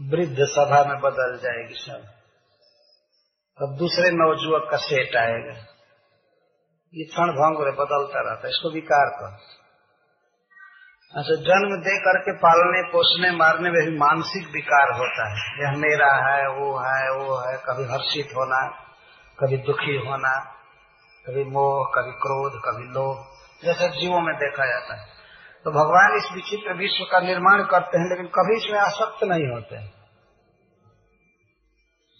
वृद्ध 0.00 0.36
सभा 0.40 0.84
में 0.84 1.00
बदल 1.00 1.38
जाएगी 1.38 1.74
सब। 1.74 2.02
अब 3.62 3.76
दूसरे 3.76 4.10
नवजुवक 4.10 4.68
का 4.70 4.76
सेट 4.76 5.16
आएगा। 5.16 5.54
ये 6.94 7.04
क्षण 7.04 7.32
भंग 7.32 7.56
बदलता 7.56 8.20
रहता 8.20 8.46
है, 8.46 8.50
इसको 8.50 8.70
विकार 8.70 9.06
कर 9.06 9.38
अच्छा 11.14 11.34
जन्म 11.34 11.80
दे 11.80 11.98
करके 11.98 12.32
पालने, 12.32 12.82
पोसने, 12.92 13.30
मारने 13.30 13.70
में 13.70 13.90
भी 13.90 13.98
मानसिक 13.98 14.48
विकार 14.48 14.92
होता 14.92 15.28
है। 15.28 15.64
यह 15.64 15.76
मेरा 15.76 16.12
है, 16.14 16.48
वो 16.48 16.78
है 16.78 17.10
वो 17.10 17.36
है, 17.36 17.56
कभी 17.56 17.84
हर्षित 17.84 18.26
होना, 18.36 18.68
कभी 19.40 19.56
दुखी 19.56 19.96
होना, 19.96 20.40
कभी 21.26 21.44
मोह, 21.44 21.92
कभी 21.94 22.12
क्रोध, 22.12 22.52
कभी 22.52 22.84
लोभ, 22.84 23.26
जैसे 23.64 23.88
जीवों 23.88 24.20
में 24.20 24.34
देखा 24.36 24.66
जाता 24.66 24.94
है। 24.94 25.15
तो 25.66 25.70
भगवान 25.70 26.16
इस 26.16 26.32
विचित्र 26.32 26.74
विश्व 26.74 27.04
का 27.04 27.20
निर्माण 27.20 27.64
करते 27.64 27.98
हैं, 27.98 28.08
लेकिन 28.08 28.26
कभी 28.26 28.64
इसमें 28.64 28.78
आसक्त 28.78 29.24
नहीं 29.24 29.52
होते 29.52 29.76
हैं। 29.76 29.92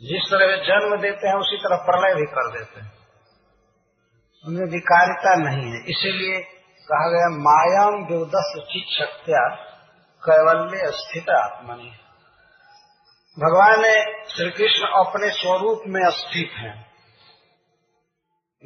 जिस 0.03 0.31
तरह 0.31 0.47
वे 0.47 0.57
जन्म 0.57 0.97
देते 0.97 1.29
हैं, 1.29 1.35
उसी 1.35 1.57
तरह 1.57 1.77
प्रलय 1.77 2.15
भी 2.15 2.23
कर 2.23 2.59
देते 2.59 2.81
हैं। 2.81 2.93
उनमें 4.47 4.71
विकारिता 4.71 5.35
नहीं 5.35 5.73
है। 5.73 5.79
इसीलिए 5.79 6.41
कहा 6.93 7.09
गया 7.09 7.29
मायाम 7.29 7.95
विदस 7.95 8.55
चित 8.59 8.99
शक्तिया 8.99 9.49
कैवल्य 10.31 10.81
स्थित 10.85 11.31
आत्मनि। 11.31 11.93
भगवान 13.39 13.83
श्री 14.29 14.51
कृष्ण 14.51 14.87
अपने 14.87 15.31
स्वरूप 15.31 15.83
में 15.87 16.11
स्थित 16.11 16.51
हैं। 16.53 16.87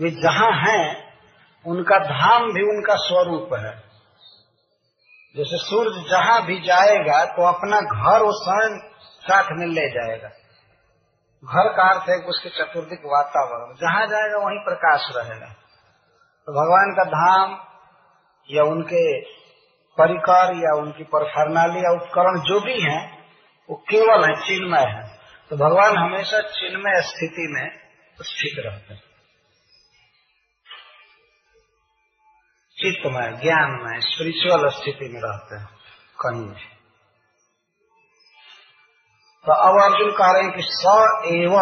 वे 0.01 0.11
जहाँ 0.11 0.53
हैं, 0.53 1.15
उनका 1.67 1.99
धाम 1.99 2.43
भी 2.43 2.63
उनका 2.63 2.95
स्वरूप 2.95 3.49
है। 3.55 3.90
जैसे 5.37 5.59
सूर्य 5.59 6.11
जहाँ 6.11 6.47
भी 6.47 6.61
जाएगा 6.61 7.25
तो 7.25 7.43
अपना 7.43 7.81
घर 7.81 8.23
वो 8.23 8.33
स्वयं 8.33 8.79
साथ 8.99 9.45
में 9.51 9.67
ले 9.67 9.91
जाएगा। 9.91 10.29
घर 11.45 11.69
का 11.73 11.91
अर्थ 11.95 12.09
है 12.09 12.17
उसके 12.17 12.49
चतुर्दिक 12.49 13.01
वातावरण। 13.05 13.75
जहाँ 13.75 14.07
जाएगा 14.07 14.39
वहीं 14.39 14.59
प्रकाश 14.59 15.09
रहेगा। 15.17 15.47
तो 16.47 16.53
भगवान 16.53 16.95
का 16.97 17.05
धाम 17.05 17.59
या 18.51 18.63
उनके 18.63 19.21
परिकर 19.99 20.57
या 20.57 20.83
उनकी 20.83 21.05
परफरनाली 21.05 21.81
या 21.81 21.91
उपकरण 21.91 22.41
जो 22.41 22.61
भी 22.61 22.81
है, 22.81 23.19
वो 23.71 23.77
केवल 23.91 24.25
है, 24.25 24.41
चिन्मय 24.41 24.81
है। 24.81 25.21
तो 25.51 25.57
भगवान 25.57 25.97
हमेशा 25.97 26.41
चिन्मय 26.41 27.01
स्थिति 27.03 27.47
में 27.51 27.79
स्थित 28.21 28.65
रहते 28.67 28.95
हैं। 28.95 29.10
चित्तमय, 32.81 33.41
ज्ञानमय 33.43 34.01
स्पिरिचुअल 34.01 34.69
स्थिति 34.69 35.09
में 35.09 35.21
रहते 35.25 35.57
हैं, 35.57 35.69
कहीं 36.21 36.43
भी। 36.43 36.81
तो 39.47 39.53
अब 39.53 39.93
अर्जुन 39.93 40.11
कह 40.11 40.33
रहे 40.33 40.43
हैं 40.43 40.53
कि 40.53 40.63
स 40.63 40.85
एव 41.27 41.53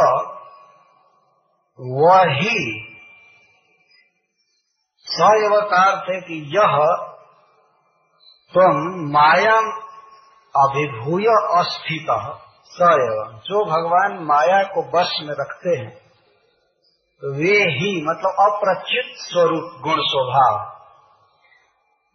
वही। 1.81 2.85
स 4.99 5.21
एव 5.21 5.71
का 5.71 5.91
अर्थ 5.91 6.11
है 6.11 6.21
कि 6.21 6.57
यह 6.57 6.87
तुम 8.55 9.11
माया 9.13 9.59
अभिभूय 10.67 11.25
अस्थित। 11.59 12.07
स 12.65 12.79
एव। 12.83 13.39
जो 13.39 13.65
भगवान 13.65 14.25
माया 14.25 14.63
को 14.63 14.83
बस 14.83 15.19
में 15.23 15.35
रखते 15.41 15.79
हैं, 15.79 16.09
वे 17.25 17.57
ही 17.57 18.03
मतलब 18.03 18.33
अप्रचित 18.41 19.05
स्वरूप, 19.17 19.81
गुण 19.81 19.97
स्वभाव। 19.99 20.78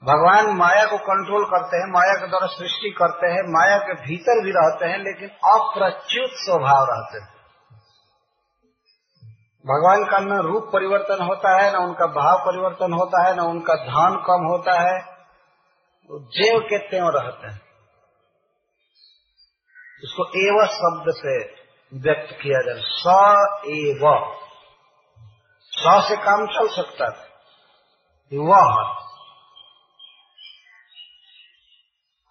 भगवान 0.03 0.57
माया 0.57 0.85
को 0.85 0.97
कंट्रोल 0.97 1.45
करते 1.45 1.77
हैं, 1.77 1.91
माया 1.93 2.13
के 2.13 2.27
द्वारा 2.27 2.47
सृष्टि 2.47 2.95
करते 2.97 3.27
हैं, 3.27 3.41
माया 3.43 3.77
के 3.77 3.93
भीतर 3.93 4.43
भी 4.43 4.51
रहते 4.51 4.85
हैं, 4.85 4.97
लेकिन 4.97 5.29
अप्रच्युत 5.29 6.29
स्वभाव 6.33 6.85
रहते 6.89 7.21
हैं। 7.21 7.33
भगवान 9.65 10.03
का 10.05 10.19
न 10.19 10.37
रूप 10.37 10.69
परिवर्तन 10.73 11.23
होता 11.23 11.61
है, 11.61 11.73
न 11.73 11.75
उनका 11.75 12.05
भाव 12.05 12.37
परिवर्तन 12.39 12.93
होता 12.93 13.27
है, 13.27 13.35
न 13.35 13.39
उनका 13.39 13.75
धन 13.75 14.15
कम 14.15 14.45
होता 14.45 14.79
है। 14.79 15.13
वो 16.11 16.19
जेव 16.19 16.59
के 16.59 16.77
त्यों 16.77 17.23
रहते 17.23 17.47
हैं। 17.47 17.61
इसको 20.03 20.25
एव 20.27 20.67
शब्द 20.67 21.05
से 21.17 21.63
व्यक्त 21.93 22.37
किया 22.41 22.61
जाए। 22.61 22.83
स 22.85 23.03
एव। 23.65 24.33
स 25.63 26.05
से 26.07 26.15
काम 26.15 26.45
चल 26.45 26.67
सकता 26.67 27.09
था 27.09 27.27
वह। 28.33 29.02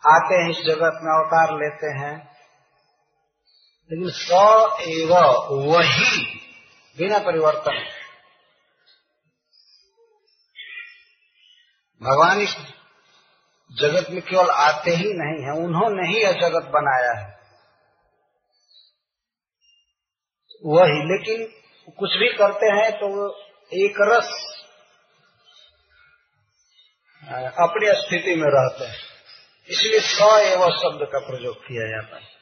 आते 0.07 0.35
हैं 0.35 0.51
इस 0.51 0.57
जगत 0.57 0.99
में 1.03 1.13
अवतार 1.15 1.55
लेते 1.55 1.87
हैं। 1.87 2.33
लेकिन 3.93 4.11
स 4.11 4.31
एव 4.81 5.13
वही 5.73 6.41
बिना 6.99 7.19
परिवर्तन। 7.19 7.85
भगवान 12.03 12.41
इस 12.41 12.57
जगत 13.81 14.11
में 14.11 14.23
केवल 14.23 14.51
आते 14.51 14.91
ही 14.91 15.13
नहीं 15.13 15.45
है, 15.45 15.65
उन्होंने 15.67 16.09
ही 16.09 16.23
यह 16.25 16.33
जगत 16.33 16.63
बनाया 16.63 17.13
है। 17.13 17.33
वही, 20.67 20.99
लेकिन 21.13 21.47
कुछ 21.99 22.11
भी 22.11 22.37
करते 22.37 22.67
हैं 22.67 22.93
तो 22.93 23.37
एक 23.73 23.95
रस 24.01 24.29
अपनी 27.59 27.87
स्थिति 27.93 28.35
में 28.35 28.49
रहते 28.49 28.85
हैं। 28.85 29.02
इसलिए 29.69 30.01
स 30.01 30.21
एवं 30.47 30.71
शब्द 30.71 31.09
का 31.13 31.19
प्रयोग 31.19 31.57
किया 31.57 31.87
जाता 31.89 32.17
है। 32.17 32.33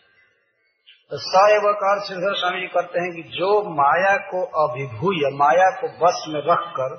तो 1.10 1.16
स 1.16 1.32
एवं 1.50 1.72
का 1.72 1.92
अर्थ 1.92 2.06
स्वामी 2.38 2.60
जी 2.60 2.66
करते 2.66 3.00
हैं 3.00 3.12
कि 3.12 3.22
जो 3.22 3.62
माया 3.70 4.16
को 4.16 4.68
अभिभूय, 4.68 5.30
माया 5.32 5.70
को 5.80 5.88
बस 5.88 6.24
में 6.28 6.40
रखकर 6.40 6.96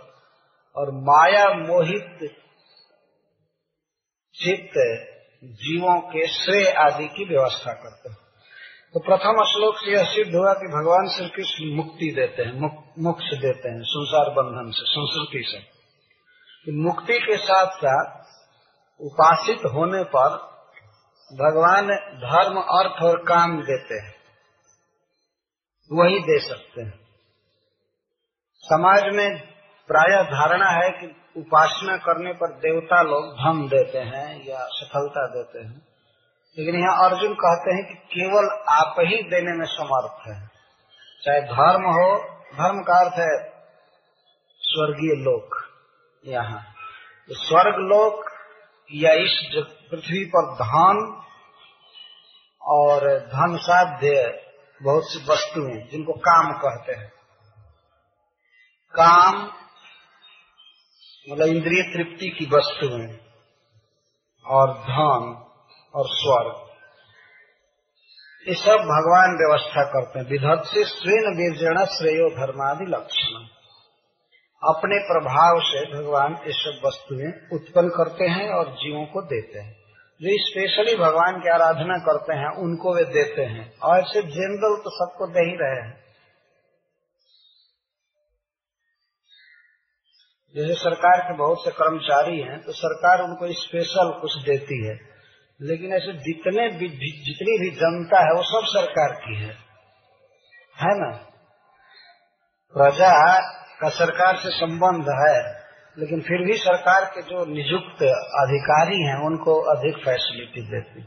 और 0.75 0.92
माया 0.92 1.46
मोहित 1.50 2.36
चित्त, 4.36 4.74
जीवों 5.44 6.00
के 6.00 6.28
श्रेय 6.28 6.72
आदि 6.72 7.08
की 7.08 7.25
व्यवस्था 7.25 7.74
करते 7.74 8.10
हैं। 8.10 8.18
तो 8.94 9.00
प्रथम 9.00 9.44
श्लोक 9.44 9.75
से 9.78 9.92
यह 9.92 10.04
सिद्ध 10.04 10.36
हुआ 10.36 10.54
कि 10.54 10.68
भगवान 10.68 11.08
श्री 11.18 11.30
कृष्ण 11.30 11.75
मुक्ति 11.75 12.12
देते 12.12 12.44
हैं 12.44 12.54
मोक्ष 13.00 13.25
देते 13.25 13.70
हैं, 13.70 13.82
संसार 13.82 14.30
बंधन 14.30 14.72
से, 14.72 14.84
संस्कृति 14.86 15.44
से। 15.48 15.82
मुक्ति 16.82 17.20
के 17.20 17.38
साथ 17.38 17.68
साथ 17.68 18.21
उपासित 19.01 19.60
होने 19.60 20.03
पर 20.03 20.51
भगवान 21.34 21.88
धर्म, 22.15 22.62
अर्थ 22.62 23.03
और 23.03 23.17
काम 23.17 23.62
देते 23.62 23.96
हैं। 23.96 24.15
वही 25.93 26.20
दे 26.20 26.39
सकते 26.39 26.81
हैं। 26.81 27.00
समाज 28.60 29.03
में 29.13 29.53
प्राय 29.88 30.24
धारणा 30.24 30.70
है 30.70 30.89
कि 30.89 31.15
उपासना 31.38 31.98
करने 31.98 32.34
पर 32.34 32.48
देवता 32.48 33.01
लोग 33.01 33.34
धन 33.34 33.67
देते 33.67 33.98
हैं 33.98 34.46
या 34.48 34.60
सफलता 34.63 35.27
देते 35.27 35.60
हैं। 35.60 35.88
लेकिन 36.58 36.75
यहाँ 36.75 37.10
अर्जुन 37.10 37.34
कहते 37.34 37.74
हैं 37.74 37.86
कि 37.86 37.93
केवल 37.93 38.63
आप 38.70 38.96
ही 39.00 39.24
देने 39.24 39.58
में 39.58 39.65
समर्थ 39.65 40.27
है। 40.27 40.48
चाहे 41.22 41.41
धर्म 41.41 41.84
हो, 41.84 42.17
धर्म 42.34 42.81
का 42.81 43.00
अर्थ 43.00 43.13
है 43.13 43.50
स्वर्गीय 44.58 45.24
लोक। 45.24 45.55
यहाँ, 46.25 46.65
स्वर्ग 47.31 47.75
लोक 47.75 48.31
या 48.94 49.14
इस 49.14 49.50
पृथ्वी 49.92 50.26
पर 50.26 50.54
धन 50.54 51.22
और 52.62 53.20
धन 53.20 53.58
साध्य 53.58 54.44
बहुत 54.84 55.04
सी 55.06 55.26
वस्तुएँ 55.32 55.82
जिनको 55.92 56.14
काम 56.14 56.54
कहते 56.54 56.94
हैं। 56.94 57.10
काम 58.96 59.52
मतलब 61.30 61.48
इंद्रिय 61.48 61.84
तृप्ति 61.94 62.30
की 62.30 62.46
वस्तुएँ 62.46 63.18
और 64.46 64.74
धन 64.74 65.48
और 65.96 66.06
स्वर्ग। 66.08 66.72
ये 68.48 68.54
सब 68.54 68.77
भगवान 68.77 69.38
व्यवस्था 69.38 69.84
करते 69.84 70.20
हैं। 70.20 70.25
विधत 70.25 70.64
से 70.66 70.84
स्वेन 70.84 71.38
वीरजण 71.38 71.86
श्रेयो 71.86 72.30
धर्मादि 72.30 72.86
लक्षण। 72.86 73.61
अपने 74.64 75.00
प्रभाव 75.00 75.60
से 75.60 75.94
भगवान 75.94 76.34
ये 76.34 76.54
सब 76.54 76.82
वस्तुएँ 76.86 77.32
उत्पन्न 77.54 77.90
करते 77.90 78.26
हैं 78.26 78.50
और 78.50 78.72
जीवों 78.72 79.06
को 79.06 79.22
देते 79.22 79.60
हैं। 79.60 79.74
जो 80.22 80.46
स्पेशली 80.46 80.98
भगवान 80.98 81.40
की 81.40 81.50
आराधना 81.50 81.98
करते 81.98 82.34
हैं, 82.34 82.50
उनको 82.58 82.96
वे 82.96 83.04
देते 83.04 83.42
हैं। 83.42 83.78
और 83.78 84.00
ऐसे 84.00 84.22
जनरल 84.22 84.82
तो 84.84 85.06
सबको 85.06 85.28
दे 85.28 85.40
ही 85.40 85.58
रहे 85.62 85.82
हैं। 85.82 86.02
जैसे 90.56 90.74
सरकार 90.74 91.20
के 91.20 91.38
बहुत 91.38 91.66
से 91.66 91.72
कर्मचारी 91.72 92.42
हैं 92.42 92.62
तो 92.62 92.72
सरकार 92.72 93.22
उनको 93.22 93.54
स्पेशल 93.54 94.20
कुछ 94.22 94.32
देती 94.44 94.88
है। 94.88 95.00
लेकिन 95.62 95.94
ऐसे 95.94 96.14
जितने 96.14 96.68
भी, 96.68 96.88
जितनी 97.26 97.60
भी 97.60 97.70
जनता 97.72 98.20
है, 98.20 98.32
वो 98.32 98.44
सब 98.44 98.68
सरकार 98.68 99.14
की 99.14 99.36
है। 99.36 99.54
है 100.78 101.00
ना? 101.00 101.18
प्रजा 102.78 103.42
का 103.81 103.89
सरकार 103.89 104.35
से 104.35 104.50
संबंध 104.51 105.09
है, 105.20 105.37
लेकिन 105.98 106.22
फिर 106.22 106.44
भी 106.46 106.57
सरकार 106.57 107.05
के 107.05 107.22
जो 107.22 107.46
नियुक्त 107.46 108.03
अधिकारी 108.39 109.01
हैं, 109.03 109.17
उनको 109.25 109.55
अधिक 109.72 109.98
फैसिलिटी 110.05 110.61
देती 110.67 111.03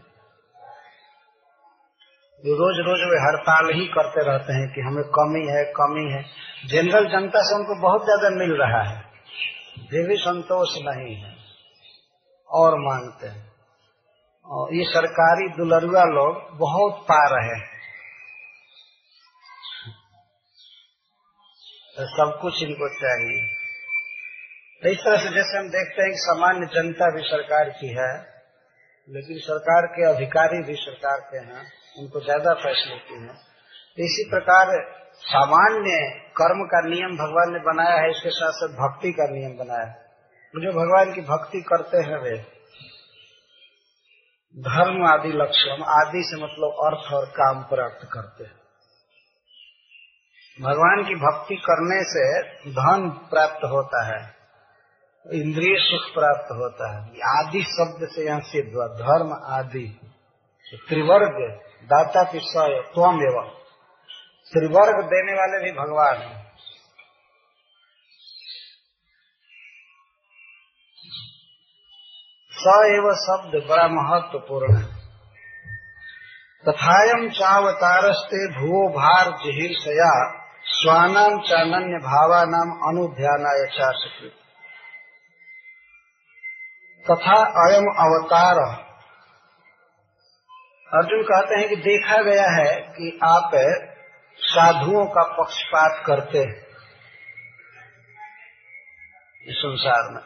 जो 2.44 2.54
रोज 2.54 2.78
रोज 2.87 3.02
वे 3.10 3.18
हड़ताल 3.20 3.68
ही 3.74 3.87
करते 3.87 4.22
रहते 4.26 4.52
हैं 4.52 4.64
कि 4.74 4.80
हमें 4.80 5.04
कमी 5.10 5.40
है 5.48 5.60
कमी 5.76 6.02
है। 6.12 6.22
जनरल 6.68 7.06
जनता 7.08 7.40
से 7.42 7.54
उनको 7.56 7.76
बहुत 7.82 8.04
ज़्यादा 8.04 8.30
मिल 8.30 8.52
रहा 8.56 8.80
है। 8.82 8.98
फिर 9.90 10.08
भी 10.08 10.16
संतोष 10.16 10.74
नहीं 10.84 11.14
है, 11.16 11.32
और 12.50 12.76
मांगते 12.80 13.26
हैं। 13.26 13.44
और 14.46 14.74
ये 14.74 14.84
सरकारी 14.84 15.48
दुलरुआ 15.48 16.04
लोग 16.10 16.42
बहुत 16.58 17.00
पा 17.02 17.20
रहे 17.28 17.56
हैं। 17.56 17.73
तो 21.96 22.07
सब 22.07 22.38
कुछ 22.42 22.62
इनको 22.62 22.88
चाहिए। 22.88 23.42
तो 24.83 24.90
इस 24.90 24.98
तरह 24.98 25.16
से 25.16 25.28
जैसे 25.28 25.59
हम 25.59 25.68
देखते 25.68 26.02
हैं 26.02 26.11
कि 26.11 26.18
सामान्य 26.18 26.66
जनता 26.66 27.11
भी 27.16 27.22
सरकार 27.22 27.68
की 27.70 27.88
है, 27.88 28.12
लेकिन 29.09 29.38
सरकार 29.38 29.87
के 29.87 30.07
अधिकारी 30.14 30.62
भी 30.62 30.74
सरकार 30.74 31.20
के 31.20 31.38
हैं, 31.38 31.62
उनको 31.98 32.20
ज़्यादा 32.20 32.54
फैसिलिटी 32.54 33.20
है। 33.22 33.35
तो 33.98 34.04
इसी 34.04 34.30
प्रकार 34.30 34.72
सामान्य 35.20 35.98
कर्म 36.37 36.64
का 36.64 36.80
नियम 36.88 37.16
भगवान 37.16 37.52
ने 37.52 37.59
बनाया 37.59 38.00
है, 38.00 38.11
इसके 38.11 38.30
साथ 38.30 38.52
साथ 38.52 38.74
भक्ति 38.74 39.12
का 39.12 39.26
नियम 39.30 39.57
बनाया 39.59 39.87
है। 39.87 40.02
जो 40.54 40.72
भगवान 40.72 41.14
की 41.14 41.20
भक्ति 41.20 41.61
करते 41.61 41.98
हैं 41.98 42.18
वे, 42.18 42.37
धर्म 44.57 45.07
आदि 45.07 45.28
लक्ष्य 45.28 45.76
आदि 45.94 46.22
से 46.22 46.42
मतलब 46.42 46.85
अर्थ 46.85 47.12
और 47.12 47.24
काम 47.26 47.62
प्राप्त 47.62 48.09
करते 48.12 48.44
हैं। 48.44 48.63
भगवान 50.61 51.05
की 51.09 51.14
भक्ति 51.14 51.55
करने 51.57 52.05
से 52.05 52.43
धन 52.71 53.09
प्राप्त 53.11 53.64
होता 53.64 54.05
है, 54.05 54.37
इंद्रिय 55.33 55.77
सुख 55.79 56.14
प्राप्त 56.14 56.49
होता 56.53 56.93
है। 56.93 57.03
आदि 57.38 57.62
शब्द 57.62 58.09
से 58.09 58.27
यहाँ 58.27 58.40
सिद्ध 58.40 58.75
हुआ, 58.75 58.87
धर्म 58.87 59.33
आदि। 59.47 60.01
त्रिवर्ग, 60.88 61.61
दाता 61.85 62.23
की 62.23 62.38
स्वयं 62.38 62.77
एवं। 63.14 63.49
त्रिवर्ग 64.53 65.07
देने 65.07 65.33
वाले 65.33 65.64
भी 65.64 65.73
भगवान 65.73 66.17
है। 66.17 66.45
स 72.53 72.67
एव 72.67 73.14
शब्द 73.14 73.71
बड़ा 73.71 73.88
महत्वपूर्ण 73.88 74.77
है। 74.77 74.95
तथायम 76.69 77.31
चावतारस्ते 77.31 78.61
भुवो 78.61 78.88
भार 78.88 79.25
जिहिर्षया 79.25 80.43
स्वानाम 80.85 81.40
चानन्य 81.40 81.99
भावानाम 81.99 82.70
अनुध्यानाय 82.88 83.66
चाशकृत 83.66 84.33
तथा 87.11 87.37
अयम 87.66 87.85
अवतार। 87.85 88.59
अर्जुन 90.94 91.23
कहते 91.23 91.61
हैं 91.61 91.68
कि 91.68 91.77
देखा 91.77 92.23
गया 92.23 92.51
है 92.51 92.81
कि 92.81 93.20
आप 93.25 93.51
साधुओं 94.38 95.07
का 95.07 95.23
पक्षपात 95.23 96.05
करते 96.07 96.38
हैं। 96.38 96.66
इस 99.42 99.55
संसार 99.59 100.12
में 100.12 100.23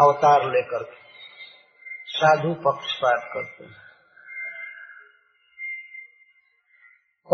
अवतार 0.00 0.40
लेकर 0.44 0.96
साधु 2.06 2.54
पक्षपात 2.54 3.30
करते 3.32 3.64
हैं। 3.64 3.87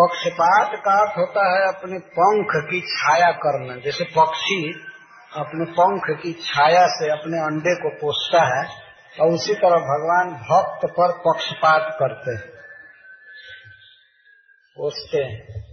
पक्षपात 0.00 0.70
का 0.84 1.00
अर्थ 1.00 1.18
होता 1.18 1.50
है 1.52 1.68
अपने 1.68 1.98
पंख 1.98 2.70
की 2.70 2.80
छाया 2.80 3.32
करना। 3.32 3.76
जैसे 3.76 4.04
पक्षी 4.04 4.72
अपने 5.36 5.64
पंख 5.72 6.02
की 6.20 6.32
छाया 6.32 6.86
से 6.86 7.10
अपने 7.10 7.38
अंडे 7.38 7.74
को 7.74 7.90
पोसता 7.90 8.42
है 8.44 8.82
और 9.20 9.28
उसी 9.28 9.54
तरह 9.54 9.76
भगवान 9.76 10.30
भक्त 10.30 10.88
पर 10.90 11.12
पक्षपात 11.12 11.96
करते 12.02 12.30
हैं। 12.30 12.54
पोसते 14.76 15.18
हैं। 15.18 15.64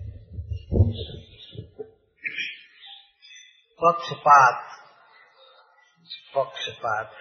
पक्षपात। 3.86 4.68
पक्षपात 6.36 7.12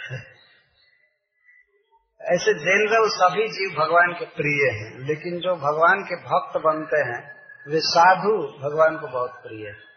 ऐसे 2.30 2.54
जनरल 2.54 3.08
सभी 3.08 3.48
जीव 3.48 3.80
भगवान 3.80 4.12
के 4.12 4.24
प्रिय 4.24 4.70
हैं, 4.70 4.98
लेकिन 4.98 5.40
जो 5.40 5.56
भगवान 5.56 6.02
के 6.02 6.16
भक्त 6.16 6.60
बनते 6.60 6.96
हैं, 6.96 7.40
वे 7.68 7.80
साधु 7.80 8.36
भगवान 8.36 8.96
को 8.96 9.06
बहुत 9.06 9.30
प्रिय 9.30 9.68
है। 9.68 9.90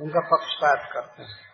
उनका 0.00 0.20
पक्षपात 0.20 0.90
करते 0.92 1.22
हैं। 1.22 1.44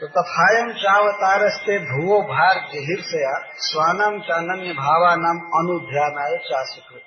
तो 0.00 0.06
तथायम 0.06 0.72
चावतारस्ते 0.72 1.78
भुवो 1.78 2.22
भार 2.22 2.54
जहिर 2.54 3.00
से 3.00 3.18
स्वानम 3.54 4.20
चानन्य 4.20 4.72
भावा 4.72 5.16
नाम 5.16 5.36
अनुध्यानाय 5.36 6.36
चाशकृत 6.36 7.02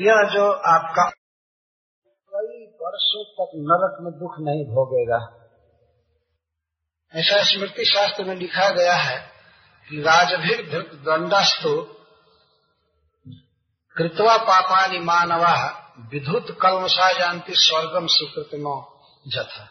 यह 0.00 0.22
जो 0.22 0.52
आपका 0.52 1.10
कई 2.34 2.64
वर्षों 2.82 3.24
तक 3.24 3.50
नरक 3.54 3.98
में 4.00 4.12
दुख 4.20 4.36
नहीं 4.40 4.64
भोगेगा। 4.64 5.47
ऐसा 7.14 7.42
स्मृति 7.42 7.84
शास्त्र 7.84 8.24
में 8.24 8.34
लिखा 8.36 8.68
गया 8.70 8.94
है 8.94 9.18
कि 9.88 10.00
राजभीर 10.00 10.62
दंडस्तु 11.04 11.70
कृतवा 13.96 14.36
पापानी 14.36 14.98
मानवा, 14.98 15.54
विधुत 16.12 16.46
कलमसा 16.62 17.12
जानती 17.12 17.54
स्वर्गम 17.54 18.06
सुकृतमो 18.06 18.74
जथा। 19.28 19.64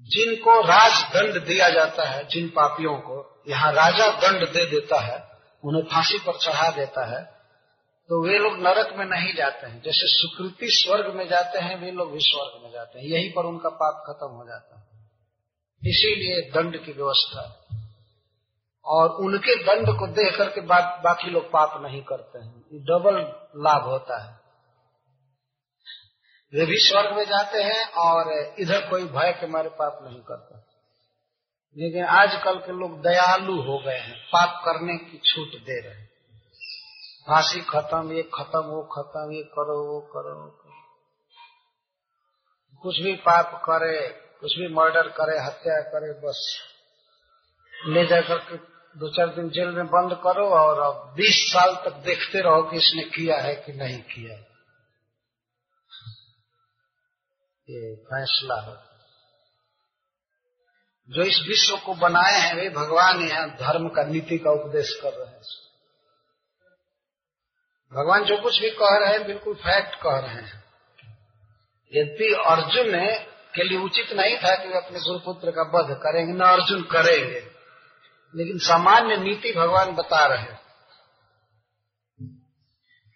जिनको 0.00 0.60
राज 0.60 1.02
दंड 1.14 1.44
दिया 1.44 1.68
जाता 1.70 2.08
है, 2.08 2.24
जिन 2.28 2.48
पापियों 2.48 2.96
को, 2.96 3.44
यहाँ 3.48 3.72
राजा 3.72 4.08
दंड 4.20 4.48
दे 4.48 4.64
देता 4.66 5.00
है, 5.00 5.18
उन्हें 5.64 5.82
फांसी 5.84 6.18
पर 6.18 6.38
चढ़ा 6.38 6.70
देता 6.70 7.04
है 7.06 7.22
तो 8.10 8.22
वे 8.26 8.38
लोग 8.38 8.58
नरक 8.58 8.94
में 8.96 9.04
नहीं 9.06 9.34
जाते 9.34 9.66
हैं। 9.66 9.80
जैसे 9.82 10.06
सुकृति 10.06 10.66
स्वर्ग 10.70 11.14
में 11.14 11.28
जाते 11.28 11.58
हैं, 11.58 11.80
वे 11.80 11.90
लोग 11.90 12.12
भी 12.12 12.18
स्वर्ग 12.20 12.64
में 12.64 12.70
जाते 12.72 12.98
हैं। 12.98 13.06
यहीं 13.06 13.30
पर 13.32 13.44
उनका 13.44 13.68
पाप 13.68 14.02
खत्म 14.06 14.28
हो 14.28 14.44
जाता 14.48 14.76
है। 14.76 14.81
इसीलिए 15.84 16.50
दंड 16.50 16.84
की 16.84 16.92
व्यवस्था 16.92 17.66
और 18.84 19.10
उनके 19.10 19.54
दंड 19.64 19.98
को 19.98 20.06
देख 20.06 20.38
करके 20.38 20.60
बा, 20.60 21.00
बाकी 21.04 21.30
लोग 21.30 21.50
पाप 21.50 21.82
नहीं 21.82 22.02
करते 22.02 22.38
हैं। 22.38 22.60
डबल 22.60 23.18
लाभ 23.56 23.82
होता 23.82 24.22
है। 24.22 24.42
वे 26.54 26.66
भी 26.66 26.76
स्वर्ग 26.78 27.16
में 27.16 27.24
जाते 27.24 27.62
हैं 27.62 27.92
और 27.92 28.32
इधर 28.58 28.90
कोई 28.90 29.04
भय 29.04 29.32
के 29.32 29.46
मारे 29.46 29.68
पाप 29.68 29.98
नहीं 30.02 30.20
करता। 30.20 30.66
लेकिन 31.78 32.04
आजकल 32.04 32.58
के 32.58 32.72
लोग 32.72 33.02
दयालु 33.02 33.62
हो 33.62 33.78
गए 33.78 33.98
हैं। 33.98 34.16
पाप 34.18 34.62
करने 34.64 34.96
की 34.96 35.18
छूट 35.18 35.48
दे 35.48 35.80
रहे 35.80 36.00
हैं। 36.00 36.10
फांसी 37.28 37.60
खत्म 37.60 38.12
ये 38.12 38.22
खत्म 38.22 38.60
वो 38.60 38.82
खत्म 38.82 39.32
ये 39.32 39.42
करो 39.42 39.92
वो 39.92 40.00
करो 40.00 40.44
वो 40.44 40.50
करो। 40.50 40.72
कुछ 42.82 43.00
भी 43.00 43.14
पाप 43.14 43.62
करे 43.64 44.31
कुछ 44.42 44.58
भी 44.58 44.74
मर्डर 44.74 45.08
करे, 45.08 45.38
हत्या 45.38 45.80
करे, 45.80 46.12
बस। 46.12 46.58
ले 47.86 48.06
जाकर 48.06 48.38
के 48.38 48.56
दो 48.98 49.08
चार 49.08 49.26
दिन 49.26 49.50
जेल 49.50 49.68
में 49.68 49.86
बंद 49.86 50.12
करो 50.12 50.48
और 50.48 50.80
अब 50.80 51.14
बीस 51.14 51.52
साल 51.52 51.74
तक 51.74 51.92
देखते 51.92 52.40
रहो 52.40 52.62
कि 52.62 52.76
इसने 52.76 53.02
किया 53.02 53.36
है 53.36 53.54
कि 53.56 53.72
नहीं 53.72 54.02
किया 54.02 54.34
है। 54.34 54.52
ये 57.70 57.96
फैसला 57.96 58.60
हो। 58.60 58.76
जो 61.10 61.22
इस 61.22 61.44
विश्व 61.48 61.76
को 61.76 61.94
बनाए 61.94 62.40
हैं, 62.40 62.54
वे 62.54 62.68
भगवान 62.68 63.28
यहाँ 63.28 63.50
धर्म 63.50 63.88
का 63.88 64.02
नीति 64.02 64.38
का 64.38 64.50
उपदेश 64.50 65.00
कर 65.02 65.12
रहे 65.12 65.26
हैं। 65.26 65.42
भगवान 67.92 68.24
जो 68.24 68.42
कुछ 68.42 68.60
भी 68.60 68.70
कह 68.70 68.98
रहे 68.98 69.12
हैं, 69.12 69.26
बिल्कुल 69.26 69.54
फैक्ट 69.54 69.94
कह 69.94 70.18
रहे 70.18 70.34
हैं। 70.34 70.64
यदि 71.94 72.34
अर्जुन 72.46 72.94
के 73.54 73.64
लिए 73.64 73.78
उचित 73.78 74.12
नहीं 74.12 74.36
था 74.36 74.54
कि 74.56 74.68
वे 74.68 74.76
अपने 74.76 75.00
गुरुपुत्र 75.00 75.50
का 75.50 75.62
वध 75.74 75.94
करेंगे, 75.96 76.32
न 76.32 76.40
अर्जुन 76.40 76.82
करेंगे। 76.82 77.40
लेकिन 78.34 78.58
सामान्य 78.58 79.16
नीति 79.16 79.52
भगवान 79.52 79.92
बता 79.92 80.24
रहे 80.26 80.54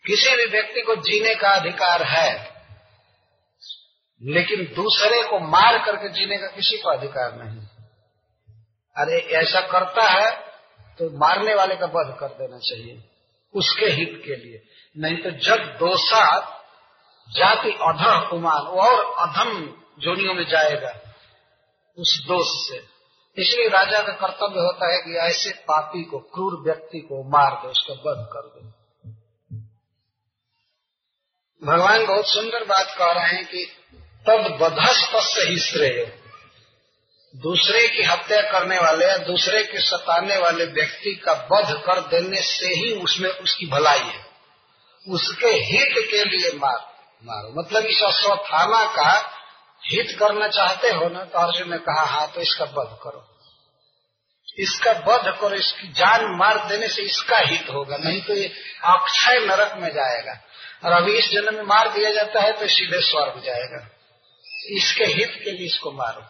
किसी 0.04 0.36
भी 0.36 0.44
व्यक्ति 0.46 0.80
को 0.80 0.94
जीने 0.96 1.34
का 1.34 1.48
अधिकार 1.50 2.02
है, 2.02 2.32
लेकिन 4.22 4.64
दूसरे 4.74 5.22
को 5.22 5.38
मार 5.40 5.78
करके 5.84 6.08
जीने 6.08 6.36
का 6.38 6.46
किसी 6.46 6.76
को 6.78 6.88
अधिकार 6.88 7.32
नहीं। 7.34 7.66
अरे, 8.96 9.18
ऐसा 9.36 9.60
करता 9.60 10.04
है 10.04 10.30
तो 10.98 11.18
मारने 11.18 11.54
वाले 11.54 11.76
का 11.76 11.86
वध 11.86 12.16
कर 12.20 12.28
देना 12.28 12.58
चाहिए, 12.58 13.02
उसके 13.54 13.86
हित 13.86 14.22
के 14.24 14.36
लिए। 14.36 14.62
नहीं 14.96 15.16
तो 15.16 15.30
जब 15.30 15.64
दोषा 15.78 16.24
जाति 17.28 17.70
अधम 17.70 18.46
और 18.48 19.14
अधम 19.18 19.50
जोनियों 19.98 20.34
में 20.34 20.46
जाएगा, 20.48 21.14
उस 21.98 22.22
दोष 22.22 22.46
से। 22.68 22.96
इसलिए 23.42 23.68
राजा 23.68 24.02
का 24.02 24.12
कर्तव्य 24.12 24.60
होता 24.60 24.92
है 24.92 24.98
कि 24.98 25.16
ऐसे 25.16 25.50
पापी 25.50 26.04
को, 26.04 26.18
क्रूर 26.18 26.62
व्यक्ति 26.64 26.98
को 27.00 27.30
मार 27.30 27.50
दो, 27.50 27.68
उसका 27.68 27.94
वध 27.94 28.28
कर 28.32 28.40
दो। 28.40 28.72
भगवान 31.66 32.06
बहुत 32.06 32.26
सुंदर 32.26 32.64
बात 32.64 32.94
कह 32.98 33.12
रहे 33.12 33.26
हैं 33.26 33.46
कि 33.46 33.64
तब 34.28 34.58
बधस्पस्य 34.62 35.42
ही 35.42 35.58
श्रेय। 35.58 36.22
दूसरे 37.36 37.88
की 37.88 38.02
हत्या 38.02 38.52
करने 38.52 38.78
वाले 38.78 39.06
या 39.06 39.16
दूसरे 39.16 39.64
के 39.64 39.80
सताने 39.80 40.38
वाले 40.38 40.64
व्यक्ति 40.64 41.14
का 41.14 41.32
वध 41.32 41.82
कर 41.86 42.00
देने 42.00 42.42
से 42.42 42.66
ही 42.66 42.92
उसमें 42.92 43.30
उसकी 43.30 43.66
भलाई 43.66 43.98
है। 43.98 44.26
उसके 45.08 45.46
हित 45.46 46.10
के 46.10 46.24
लिए 46.24 46.58
मार, 46.58 46.94
मारो। 47.24 47.60
मतलब 47.60 47.82
इस 47.82 48.02
अश्वत्थामा 48.02 48.84
का 48.84 49.35
हित 49.82 50.16
करना 50.18 50.48
चाहते 50.48 50.88
हो 50.88 51.08
ना 51.08 51.24
तो 51.24 51.38
अर्जुन 51.38 51.70
ने 51.70 51.78
कहा 51.78 52.04
हाँ 52.04 52.26
तो 52.34 52.40
इसका 52.40 52.64
वध 52.64 52.98
करो। 53.02 53.32
इसका 54.58 54.92
वध 54.92 55.26
करो, 55.40 55.54
इसकी 55.54 55.88
जान 55.88 56.24
मार 56.38 56.58
देने 56.68 56.88
से 56.88 57.02
इसका 57.02 57.38
हित 57.38 57.70
होगा, 57.70 57.96
नहीं 57.96 58.20
तो 58.22 58.34
ये 58.34 58.46
अक्षय 58.84 59.38
नरक 59.40 59.76
में 59.78 59.88
जाएगा। 59.88 60.40
और 60.84 60.92
अभी 60.92 61.12
इस 61.12 61.30
जन्म 61.30 61.54
में 61.54 61.62
मार 61.62 61.92
दिया 61.92 62.10
जाता 62.12 62.40
है 62.40 62.52
तो 62.52 62.66
सीधे 62.68 63.00
स्वर्ग 63.00 63.42
जाएगा। 63.44 63.80
इसके 64.70 65.04
हित 65.04 65.40
के 65.44 65.50
लिए 65.50 65.66
इसको 65.66 65.92
मारो। 65.92 66.22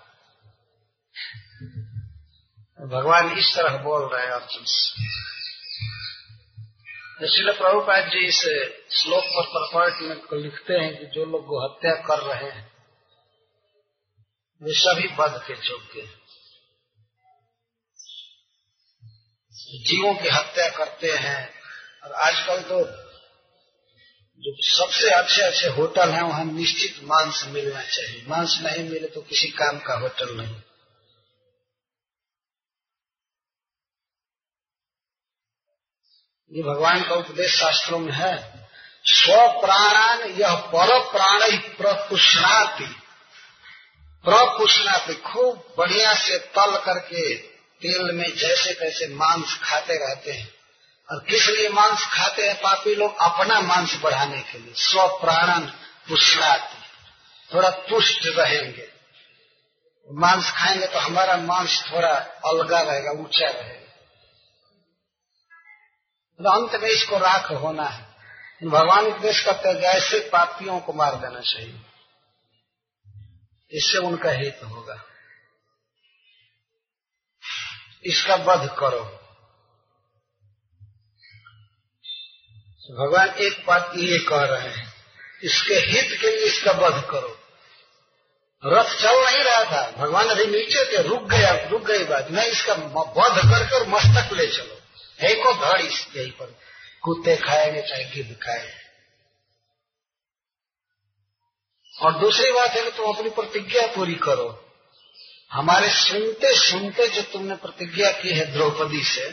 भगवान 2.80 3.38
इस 3.38 3.54
तरह 3.56 3.76
बोल 3.78 4.08
रहे 4.12 4.22
हैं 4.22 4.32
अर्जुन 4.32 4.64
से। 4.64 5.04
शिल 7.28 7.52
प्रभुपाद 7.52 8.08
जी 8.08 8.26
इस 8.26 8.40
श्लोक 8.92 9.24
पर 9.24 9.46
परपॉइंट 9.46 10.00
में 10.00 10.16
लिखते 10.42 10.74
हैं 10.74 10.96
कि 10.96 11.06
जो 11.06 11.24
लोग 11.24 11.54
हत्या 11.64 11.94
कर 12.02 12.18
रहे 12.22 12.50
हैं 12.50 12.75
वे 14.62 14.74
सभी 14.74 15.08
बध 15.08 15.44
के 15.46 15.52
योग्य 15.52 16.00
हैं। 16.00 16.26
जीवों 19.82 20.14
की 20.14 20.28
हत्या 20.28 20.68
करते 20.68 21.12
हैं। 21.12 21.54
और 22.04 22.12
आजकल 22.12 22.62
तो 22.62 23.06
जो 24.38 24.56
सबसे 24.62 25.10
अच्छे 25.10 25.42
अच्छे 25.42 25.68
होटल 25.68 26.10
हैं, 26.10 26.22
वहाँ 26.22 26.44
निश्चित 26.44 27.04
मांस 27.04 27.44
मिलना 27.46 27.82
चाहिए। 27.82 28.26
मांस 28.28 28.58
नहीं 28.62 28.88
मिले 28.88 29.08
तो 29.08 29.20
किसी 29.22 29.48
काम 29.48 29.78
का 29.78 29.94
होटल 29.94 30.36
नहीं। 30.36 30.62
ये 36.52 36.62
भगवान 36.62 37.08
का 37.08 37.14
उपदेश 37.14 37.56
शास्त्रों 37.56 37.98
में 37.98 38.12
है 38.12 38.68
स्व 39.04 39.60
प्राणान 39.60 40.20
यह 40.30 40.54
पर 40.54 41.12
प्राण 41.12 41.50
ही 41.50 41.58
प्रपुष्णाति 44.26 44.58
प्रपुष्णाति 44.58 45.14
खूब 45.14 45.74
बढ़िया 45.78 46.14
से 46.14 46.38
तल 46.38 46.76
करके 46.76 47.34
तेल 47.76 48.12
में 48.12 48.36
जैसे 48.36 48.74
तैसे 48.74 49.14
मांस 49.14 49.60
खाते 49.62 50.06
रहते 50.06 50.32
हैं। 50.32 50.54
और 51.12 51.24
किस 51.28 51.48
लिए 51.48 51.68
मांस 51.68 52.06
खाते 52.12 52.48
हैं 52.48 52.60
पापी 52.60 52.94
लोग? 52.94 53.16
अपना 53.16 53.60
मांस 53.60 54.00
बढ़ाने 54.02 54.40
के 54.40 54.58
लिए। 54.58 54.74
स्व 54.74 55.06
प्राणन 55.06 55.60
पुष्णाति 56.08 56.82
थोड़ा 57.54 57.70
पुष्ट 57.70 58.26
रहेंगे। 58.26 58.88
मांस 60.12 60.50
खाएँगे 60.50 60.86
तो 60.86 60.98
हमारा 60.98 61.36
मांस 61.36 61.90
थोड़ा 61.92 62.14
अलगा 62.46 62.80
रहेगा, 62.80 63.10
ऊँचा 63.10 63.46
रहेगा। 63.46 63.86
तो 66.44 66.50
अंत 66.50 66.82
में 66.82 66.90
इसको 66.90 67.18
राख 67.18 67.52
होना 67.52 67.84
है। 67.84 68.04
भगवान 68.64 69.06
उपदेश 69.06 69.44
करते 69.44 69.68
हैं 69.68 69.76
ऐसे 69.76 70.20
पापियों 70.20 70.80
को 70.80 70.92
मार 70.92 71.14
देना 71.14 71.40
चाहिए। 71.40 71.85
इससे 73.72 73.98
उनका 73.98 74.30
हित 74.30 74.60
होगा। 74.64 75.04
इसका 78.04 78.34
वध 78.34 78.68
करो। 78.78 79.04
भगवान 82.90 83.28
एक 83.28 83.64
बात 83.66 83.92
ये 83.96 84.18
कह 84.18 84.42
रहे 84.42 84.68
हैं, 84.68 84.92
इसके 85.42 85.74
हित 85.74 86.20
के 86.20 86.30
लिए 86.30 86.44
इसका 86.46 86.72
वध 86.72 87.02
करो। 87.10 87.38
रथ 88.62 88.94
चल 89.02 89.24
नहीं 89.24 89.44
रहा 89.44 89.64
था, 89.64 89.90
भगवान 89.90 90.28
अभी 90.28 90.44
नीचे 90.46 90.84
थे, 90.92 91.02
रुक 91.02 91.22
गया, 91.22 91.68
रुक 91.68 91.82
गई 91.82 92.04
बात। 92.04 92.30
नहीं 92.30 92.50
इसका 92.50 92.72
वध 92.72 93.70
कर 93.70 93.86
मस्तक 93.88 94.32
ले 94.32 94.46
चलो। 94.46 94.80
है 95.20 95.34
को 95.34 95.52
धड़ 95.54 95.80
इस 95.80 96.06
यही 96.16 96.30
पर। 96.30 96.58
कुत्ते 97.02 97.36
खाएँगे 97.36 97.82
चाहे 97.82 98.04
गिद्ध 98.04 98.36
खाएँगे 98.42 98.85
और 102.02 102.18
दूसरी 102.18 102.52
बात 102.52 102.70
है 102.70 102.84
कि 102.84 102.90
तुम 102.90 103.14
अपनी 103.14 103.30
प्रतिज्ञा 103.30 103.86
पूरी 103.86 104.14
करो। 104.14 104.62
हमारे 105.52 105.90
सुनते 105.90 106.56
सुनते 106.56 107.08
जो 107.08 107.22
तुमने 107.22 107.54
प्रतिज्ञा 107.54 108.10
की 108.10 108.28
है 108.28 108.52
द्रौपदी 108.52 109.02
से 109.02 109.30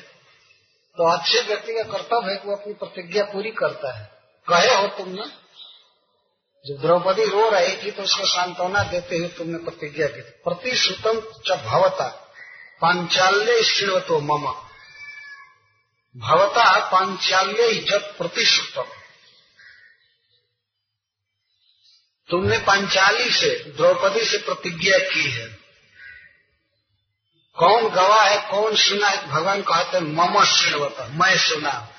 तो 0.98 1.18
अच्छे 1.18 1.42
व्यक्ति 1.42 1.74
का 1.74 1.84
कर्तव्य 1.84 2.32
है 2.32 2.38
कि 2.38 2.48
वो 2.48 2.56
अपनी 2.56 2.74
प्रतिज्ञा 2.74 3.24
पूरी 3.24 3.52
करता 3.52 3.98
है। 4.00 4.12
कहे 4.48 4.76
हो 4.76 4.88
तुमने? 4.88 5.44
जब 6.66 6.82
द्रौपदी 6.82 7.26
रो 7.26 7.50
रही 7.50 7.84
थी 7.84 7.92
तो 7.92 8.04
उसको 8.04 8.26
सांत्वना 8.26 8.84
देते 8.84 9.18
हुए 9.18 9.28
तुमने 9.28 9.58
प्रतिज्ञा 9.58 10.08
की 10.08 10.18
थी। 10.18 10.22
प्रतिश्रुतम 10.22 11.20
च 11.20 11.52
भवता, 11.66 12.08
पांचाल्य 12.82 13.64
श्रीवतो 13.64 14.20
मम। 14.20 14.52
भवता, 16.18 16.90
पांचाल्य 16.92 17.74
जब 17.74 18.18
प्रतिश्रुतम 18.18 18.90
तुमने 22.30 22.58
पांचाली 22.58 23.30
से 23.32 23.50
द्रौपदी 23.78 24.26
से 24.26 24.38
प्रतिज्ञा 24.38 24.98
की 24.98 25.32
है। 25.32 25.48
कौन 27.54 27.90
गवाह 27.90 28.26
है, 28.26 28.50
कौन 28.52 28.76
सुना 28.76 29.08
है? 29.08 29.28
भगवान 29.28 29.62
कहते 29.62 29.98
हैं, 29.98 30.04
मम 30.04 30.46
श्रीवत 30.46 30.96
मैं 31.12 31.38
सुना। 31.38 31.90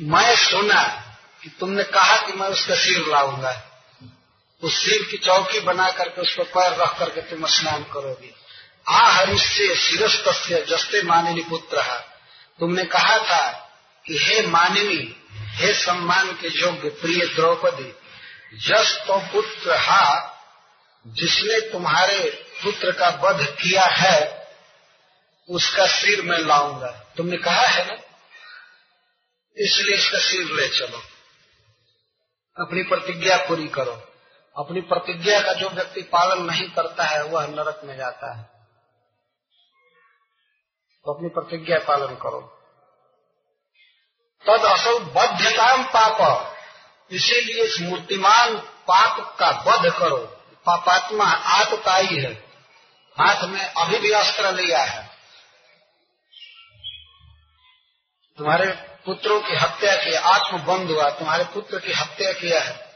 मैं 0.00 0.36
सुना 0.36 0.82
कि 1.42 1.48
तुमने 1.60 1.84
कहा 1.84 2.26
कि 2.26 2.32
मैं 2.32 2.48
उसका 2.48 2.74
सिर 2.74 3.06
लाऊँगा। 3.08 3.70
उस 4.62 4.84
सिर 4.84 5.02
की 5.10 5.16
चौकी 5.16 5.60
बना 5.60 5.90
करके 5.90 6.20
उस 6.20 6.34
पर 6.34 6.44
पैर 6.44 6.72
रख 6.72 6.98
करके 6.98 7.20
तुम 7.20 7.46
स्नान 7.46 7.82
करोगे। 7.82 8.34
आ 8.88 9.10
हरिष्य 9.10 9.76
शिरस्त 9.76 10.24
जस्ते 10.68 11.02
मानिनी 11.02 11.40
पुत्र, 11.40 11.82
तुमने 12.60 12.84
कहा 12.84 13.18
था 13.18 13.50
कि 14.06 14.18
हे 14.18 14.46
मानिनी, 14.46 15.16
हे 15.30 15.74
सम्मान 15.74 16.32
के 16.32 16.60
योग्य 16.60 16.88
प्रिय 16.88 17.26
द्रौपदी 17.26 17.94
जस 18.58 19.04
तो 19.06 19.20
पुत्र 19.20 19.76
हा, 19.76 20.36
जिसने 21.06 21.72
तुम्हारे 21.72 22.30
पुत्र 22.64 22.92
का 22.92 23.08
वध 23.08 23.46
किया 23.46 23.82
है, 23.82 24.48
उसका 25.48 25.86
सिर 25.86 26.22
मैं 26.22 26.38
लाऊँगा। 26.38 26.90
तुमने 27.16 27.36
कहा 27.36 27.62
है 27.62 27.86
ना? 27.86 27.94
इसलिए 29.58 29.94
इसका 29.96 30.18
सिर 30.18 30.46
ले 30.46 30.68
चलो। 30.68 30.98
अपनी 32.64 32.82
प्रतिज्ञा 32.82 33.36
पूरी 33.36 33.68
करो। 33.68 33.92
अपनी 34.56 34.80
प्रतिज्ञा 34.80 35.42
का 35.42 35.52
जो 35.52 35.68
व्यक्ति 35.68 36.02
पालन 36.02 36.42
नहीं 36.42 36.70
करता 36.70 37.04
है, 37.04 37.24
वह 37.24 37.46
नरक 37.46 37.80
में 37.84 37.96
जाता 37.96 38.36
है। 38.36 38.44
तो 41.04 41.14
अपनी 41.14 41.28
प्रतिज्ञा 41.28 41.78
पालन 41.78 42.14
करो। 42.14 42.60
तद 44.46 44.64
असल 44.64 44.98
बद्धताम 44.98 45.84
पाप। 45.84 46.53
इसीलिए 47.14 47.64
इस 47.64 47.80
मूर्तिमान 47.80 48.56
पाप 48.58 49.36
का 49.40 49.50
वध 49.50 49.92
करो। 49.98 50.16
पापात्मा 50.66 51.24
आतताई 51.24 52.06
है। 52.06 52.44
हाथ 53.20 53.44
में 53.44 53.60
अभी 53.60 53.98
भी 53.98 54.10
अस्त्र 54.10 54.52
लिया 54.52 54.82
है। 54.82 55.10
तुम्हारे 58.38 58.66
पुत्रों 59.06 59.40
की 59.40 59.56
हत्या 59.56 59.96
की 59.96 60.14
आत्मबंध 60.14 60.90
हुआ, 60.90 61.10
तुम्हारे 61.10 61.44
पुत्र 61.44 61.78
की 61.78 61.92
हत्या 61.92 62.32
किया 62.32 62.60
है। 62.60 62.94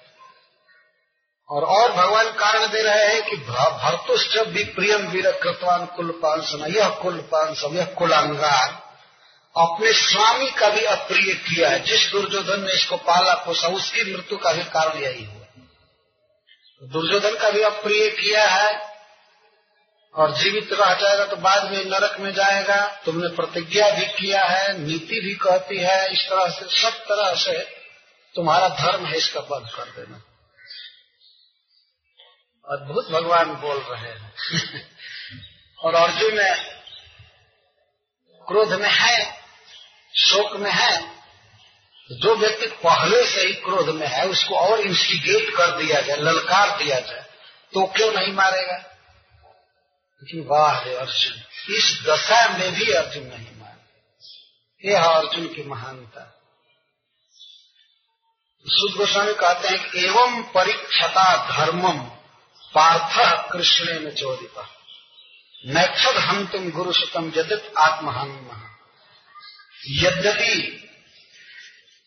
और 1.49 1.65
और 1.65 1.93
भगवान 1.93 2.33
कारण 2.33 2.67
दे 2.67 2.83
रहे 2.83 3.15
हैं 3.15 3.31
कि 3.31 3.37
भरतुष 3.37 4.35
जब 4.35 4.53
भी 4.53 4.65
प्रियम 4.65 5.09
वीर 5.09 5.31
कृतवान 5.31 5.87
कुल 5.87 6.11
पांसम 6.11 6.67
यह 6.67 6.89
कुल 6.89 7.19
पांसम 7.19 7.77
यह 7.77 7.85
कुलांगार। 7.85 8.88
अपने 9.59 9.93
स्वामी 9.93 10.51
का 10.51 10.69
भी 10.69 10.85
अप्रिय 10.85 11.35
किया 11.35 11.71
है। 11.71 11.81
जिस 11.81 12.13
दुर्योधन 12.13 12.61
ने 12.61 12.73
इसको 12.73 12.97
पाला 12.97 13.35
पोसा, 13.35 13.69
उसकी 13.69 14.15
मृत्यु 14.15 14.39
का 14.39 14.53
भी 14.53 14.65
कारण 14.65 14.99
यही 14.99 15.25
हुआ। 15.25 15.45
दुर्योधन 16.83 17.39
का 17.39 17.51
भी 17.51 17.63
अप्रिय 17.63 18.11
किया 18.11 18.49
है 18.49 18.99
और 20.15 20.37
जीवित 20.37 20.73
रह 20.73 20.95
जाएगा 20.95 21.27
तो 21.27 21.37
बाद 21.37 21.71
में 21.71 21.85
नरक 21.85 22.21
में 22.21 22.35
जाएगा। 22.35 23.01
तुमने 23.05 23.37
प्रतिज्ञा 23.37 23.91
भी 23.91 24.07
किया 24.07 24.45
है, 24.45 24.79
नीति 24.79 25.21
भी 25.21 25.35
कहती 25.35 25.79
है, 25.79 26.13
इस 26.13 26.29
तरह 26.31 26.49
से, 26.49 26.83
सब 26.83 26.91
तरह 26.91 27.35
से 27.35 27.59
तुम्हारा 28.35 28.69
धर्म 28.69 29.07
है, 29.07 29.17
इसका 29.17 29.41
बंद 29.41 29.71
कर 29.75 29.85
देना। 29.85 30.23
अद्भुत 32.71 33.11
भगवान 33.11 33.55
बोल 33.55 33.79
रहे 33.79 34.11
हैं। 34.11 34.35
और 35.79 35.95
अर्जुन 35.95 36.55
क्रोध 38.49 38.73
में 38.73 38.91
है 38.91 39.38
शोक 40.19 40.57
में 40.57 40.71
है, 40.71 41.19
जो 42.11 42.35
व्यक्ति 42.37 42.67
पहले 42.67 43.25
से 43.27 43.41
ही 43.41 43.53
क्रोध 43.55 43.89
में 43.89 44.07
है, 44.07 44.27
उसको 44.29 44.55
और 44.55 44.81
इंस्टिगेट 44.81 45.57
कर 45.57 45.71
दिया 45.83 46.01
जाए, 46.01 46.17
ललकार 46.17 46.79
दिया 46.79 47.01
जाए 47.01 47.25
तो 47.75 47.87
क्यों 47.87 48.13
नहीं 48.13 48.33
मारेगा? 48.33 48.77
कि 50.23 50.41
वाह 50.41 50.75
है 50.75 50.95
अर्जुन, 50.95 51.43
इस 51.75 51.99
दशा 52.07 52.49
में 52.49 52.75
भी 52.75 52.93
अर्जुन 52.93 53.23
नहीं 53.23 53.59
मान 53.61 53.77
यह 54.85 55.05
अर्जुन 55.05 55.47
की 55.47 55.63
महानता। 55.63 56.35
सुद 58.67 58.97
गोस्वामी 58.97 59.35
कहते 59.35 59.69
हैं 59.69 59.93
एवं 59.95 60.43
परीक्षता 60.43 61.57
धर्मम 61.57 61.99
पार्थ 62.75 63.53
कृष्ण 63.53 64.01
में 64.01 64.15
चोदिता। 64.15 64.69
नैक्षद 65.67 66.17
हम 66.17 66.47
तुम 66.47 66.71
गुरु 66.71 66.93
सुतम 66.93 67.31
जदित 67.31 67.73
आत्महन 67.79 68.29
यद्यपि 69.87 70.75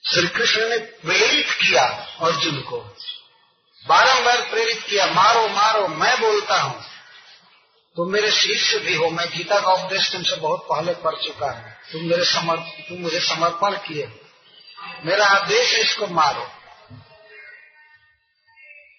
श्री 0.06 0.28
कृष्ण 0.28 0.70
ने 0.70 0.78
प्रेरित 0.78 1.52
किया 1.52 1.84
अर्जुन 2.22 2.62
को 2.62 2.96
बारंबार 3.88 4.42
प्रेरित 4.42 4.84
किया, 4.84 5.06
मारो 5.06 5.48
मारो, 5.48 5.88
मैं 5.88 6.22
बोलता 6.22 6.62
हूँ। 6.62 6.86
तुम 7.96 8.12
मेरे 8.12 8.32
शिष्य 8.32 8.80
भी 8.80 8.96
हो, 8.96 9.10
मैं 9.10 9.30
गीता 9.30 9.60
का 9.60 9.74
उपदेश 9.74 10.12
तुमसे 10.12 10.36
बहुत 10.36 10.68
पहले 10.72 10.94
पढ़ 10.94 11.16
चुका 11.16 11.52
है। 11.52 11.80
तुम 11.92 12.02
मेरे 12.02 12.26
समर्प, 12.26 12.86
तुम 12.90 12.98
मुझे 12.98 13.20
समर्पण 13.20 13.72
किए 13.72 14.22
मेरा 15.06 15.26
आदेश 15.26 15.74
है 15.74 15.82
इसको 15.82 16.08
मारो। 16.08 16.52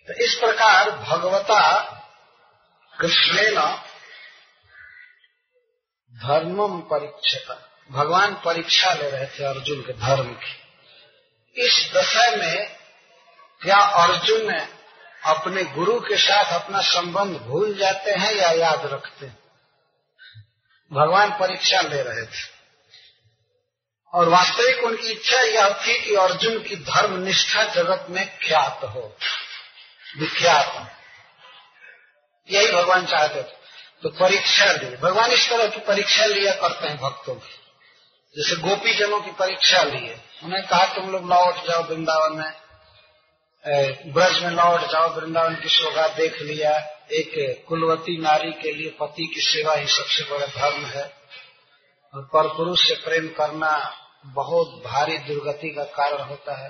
तो 0.09 0.25
इस 0.25 0.35
प्रकार 0.35 0.91
भगवता 0.91 1.81
कृष्ण 3.01 3.55
धर्मम 6.13 6.81
परीक्षा 6.81 7.69
भगवान 7.93 8.35
परीक्षा 8.35 8.95
ले 8.95 9.11
रहे 9.11 9.27
थे 9.27 9.45
अर्जुन 9.45 9.81
के 9.81 9.93
धर्म 9.93 10.33
की। 10.33 10.63
इस 11.63 11.91
दशा 11.95 12.37
में 12.37 12.77
क्या 13.63 13.77
अर्जुन 13.77 14.55
अपने 15.25 15.65
गुरु 15.65 16.01
के 16.01 16.17
साथ 16.17 16.61
अपना 16.61 16.81
संबंध 16.81 17.37
भूल 17.37 17.75
जाते 17.75 18.11
हैं 18.11 18.35
या 18.35 18.51
याद 18.51 18.87
रखते 18.87 19.27
हैं? 19.27 19.39
भगवान 20.93 21.31
परीक्षा 21.31 21.81
ले 21.81 22.03
रहे 22.03 22.27
थे। 22.27 22.63
और 24.13 24.29
वास्तविक 24.29 24.85
उनकी 24.85 25.11
इच्छा 25.11 25.41
यह 25.41 25.69
थी 25.69 26.05
कि 26.05 26.15
अर्जुन 26.15 26.63
की 26.63 26.77
धर्म 26.77 27.23
निष्ठा 27.23 27.65
जगत 27.65 28.07
में 28.11 28.39
ख्यात 28.39 28.81
हो, 28.85 29.17
विख्यात 30.19 30.67
हो। 30.67 30.87
यही 32.51 32.73
भगवान 32.73 33.07
चाहते 33.07 33.43
थे। 33.43 33.63
तो 34.03 34.09
परीक्षा 34.09 34.65
ली। 34.65 34.97
भगवान 34.97 35.31
इस 35.31 35.51
तरह 35.51 35.69
की 35.69 35.81
परीक्षा 35.81 36.25
लिया 36.25 36.53
करते 36.53 36.89
हैं 36.89 36.99
भक्तों 36.99 37.35
की। 37.35 37.62
जैसे 38.37 38.57
गोपी 38.57 38.95
जनों 38.95 39.21
की 39.21 39.31
परीक्षा 39.31 39.83
लिए 39.83 40.21
उन्हें 40.45 40.67
कहा, 40.67 40.95
तुम 40.95 41.11
लोग 41.11 41.25
लौट 41.25 41.55
जाओ 41.55 41.83
वृंदावन 41.83 42.37
में। 42.37 42.53
ब्रज 44.13 44.43
में 44.43 44.51
लौट 44.51 44.81
जाओ, 44.81 45.15
वृंदावन 45.15 45.55
की 45.55 45.69
शोभा 45.69 46.09
देख 46.09 46.43
लिया। 46.43 46.79
एक 47.13 47.65
कुलवती 47.69 48.21
नारी 48.21 48.53
के 48.53 48.73
लिए 48.73 48.91
पति 48.91 49.33
की 49.35 49.41
सेवा 49.41 49.75
ही 49.75 49.87
सबसे 49.87 50.25
बड़ा 50.25 50.47
धर्म 50.47 50.85
है। 50.87 51.13
और 52.15 52.23
पर 52.23 52.49
पुरुष 52.49 52.89
से 52.89 52.95
प्रेम 52.95 53.29
करना 53.29 53.97
बहुत 54.25 54.83
भारी 54.87 55.19
दुर्गति 55.19 55.71
का 55.71 55.85
कारण 55.85 56.23
होता 56.23 56.65
है। 56.65 56.69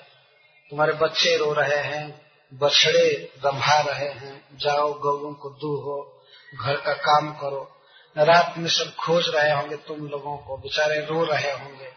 तुम्हारे 0.70 0.92
बच्चे 0.92 1.36
रो 1.36 1.52
रहे 1.52 1.76
हैं, 1.76 2.26
बछड़े 2.54 3.32
रंभा 3.44 3.80
रहे 3.80 4.08
हैं। 4.08 4.48
जाओ 4.54 4.92
गौों 4.92 5.34
को 5.34 5.50
दूहो 5.50 6.24
घर 6.62 6.76
का 6.76 6.92
काम 6.92 7.32
करो। 7.32 7.71
रात 8.18 8.54
में 8.58 8.68
सब 8.68 8.94
खोज 8.94 9.28
रहे 9.28 9.52
होंगे, 9.52 9.76
तुम 9.76 10.08
लोगों 10.08 10.36
को, 10.36 10.56
बेचारे 10.56 11.00
रो 11.00 11.24
रहे 11.24 11.52
होंगे 11.52 11.92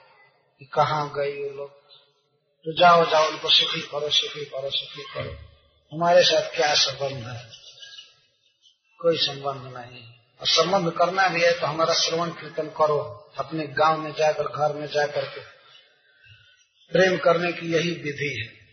कि 0.60 0.66
कहाँ 0.66 1.14
गई 1.16 1.44
वो 1.44 1.58
लोग। 1.58 1.72
तो 2.66 2.80
जाओ 2.80 3.06
जाओ, 3.06 3.30
उनको 3.30 3.50
सुखी 3.50 3.82
करो 3.82 4.10
सुखी 4.10 4.46
करो 4.46 4.70
सुखी 4.70 5.02
करो। 5.02 5.36
हमारे 5.96 6.24
साथ 6.24 6.56
क्या 6.56 6.74
संबंध 6.74 7.28
है? 7.28 7.50
कोई 9.00 9.18
संबंध 9.18 9.78
नहीं। 9.78 10.04
और 10.42 10.48
संबंध 10.48 10.92
करना 10.92 11.28
भी 11.28 11.42
है 11.42 11.60
तो 11.60 11.68
हमारा 11.68 11.94
श्रवण 11.94 12.30
कीर्तन 12.30 12.68
करो, 12.68 13.32
अपने 13.38 13.68
गाँव 13.68 13.98
में 13.98 14.14
जाकर, 14.14 14.44
घर 14.44 14.74
में 14.74 14.88
जाकर 14.88 15.26
के। 15.26 15.42
प्रेम 16.92 17.18
करने 17.18 17.52
की 17.52 17.74
यही 17.74 17.92
विधि 17.92 18.42
है। 18.42 18.66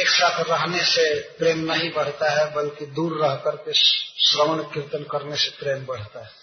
एक 0.00 0.08
साथ 0.08 0.44
रहने 0.44 0.84
से 0.84 1.20
प्रेम 1.20 1.72
नहीं 1.72 1.92
बढ़ता 1.92 2.30
है, 2.30 2.54
बल्कि 2.54 2.86
दूर 2.86 3.26
रह 3.26 3.34
करके 3.34 3.72
श्रवण 3.72 4.62
कीर्तन 4.62 5.02
करने 5.02 5.36
से 5.36 5.50
प्रेम 5.50 5.86
बढ़ता 5.86 6.24
है। 6.24 6.41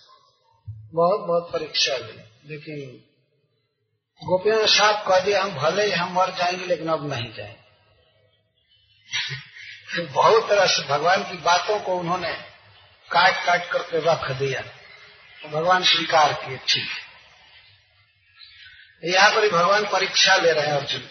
बहुत 0.93 1.19
बहुत 1.19 1.49
परीक्षा 1.53 1.97
ली 1.97 2.23
लेकिन 2.45 3.05
गोपियों 4.23 4.57
ने 4.57 4.67
साफ़ 4.67 5.09
कह 5.09 5.19
दिया, 5.19 5.43
हम 5.43 5.51
भले 5.51 5.85
ही, 5.85 5.91
हम 5.91 6.13
मर 6.13 6.29
जाएँगे, 6.29 6.65
लेकिन 6.65 6.87
अब 6.87 7.13
नहीं 7.13 7.33
जाएँगे। 7.33 7.59
बहुत 10.05 10.49
तरह 10.49 10.65
से 10.65 10.87
भगवान 10.87 11.23
की 11.23 11.37
बातों 11.37 11.79
को 11.79 11.95
उन्होंने 11.95 12.33
काट 13.11 13.45
काट 13.45 13.69
करके 13.69 13.99
रख 13.99 14.31
दिया। 14.31 14.61
तो 15.41 15.49
भगवान 15.49 15.83
स्वीकार 15.83 16.33
किए, 16.33 16.57
ठीक 16.57 16.89
है। 16.89 17.09
यहाँ 19.11 19.31
पर 19.31 19.49
भगवान 19.49 19.85
परीक्षा 19.85 20.35
ले 20.35 20.51
रहे 20.51 20.65
हैं 20.65 20.73
अर्जुन। 20.73 21.03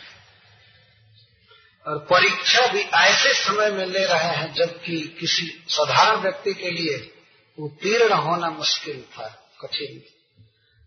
और 1.86 1.98
परीक्षा 1.98 2.66
भी 2.66 2.80
ऐसे 2.80 3.34
समय 3.34 3.70
में 3.70 3.86
ले 3.86 4.04
रहे 4.04 4.28
हैं, 4.28 4.54
जबकि 4.54 5.16
किसी 5.20 5.64
साधारण 5.68 6.16
व्यक्ति 6.16 6.54
के 6.54 6.70
लिए 6.70 7.14
उत्तीर्ण 7.58 8.12
होना 8.12 8.50
मुश्किल 8.50 9.02
था। 9.02 9.44
कठिन। 9.62 10.14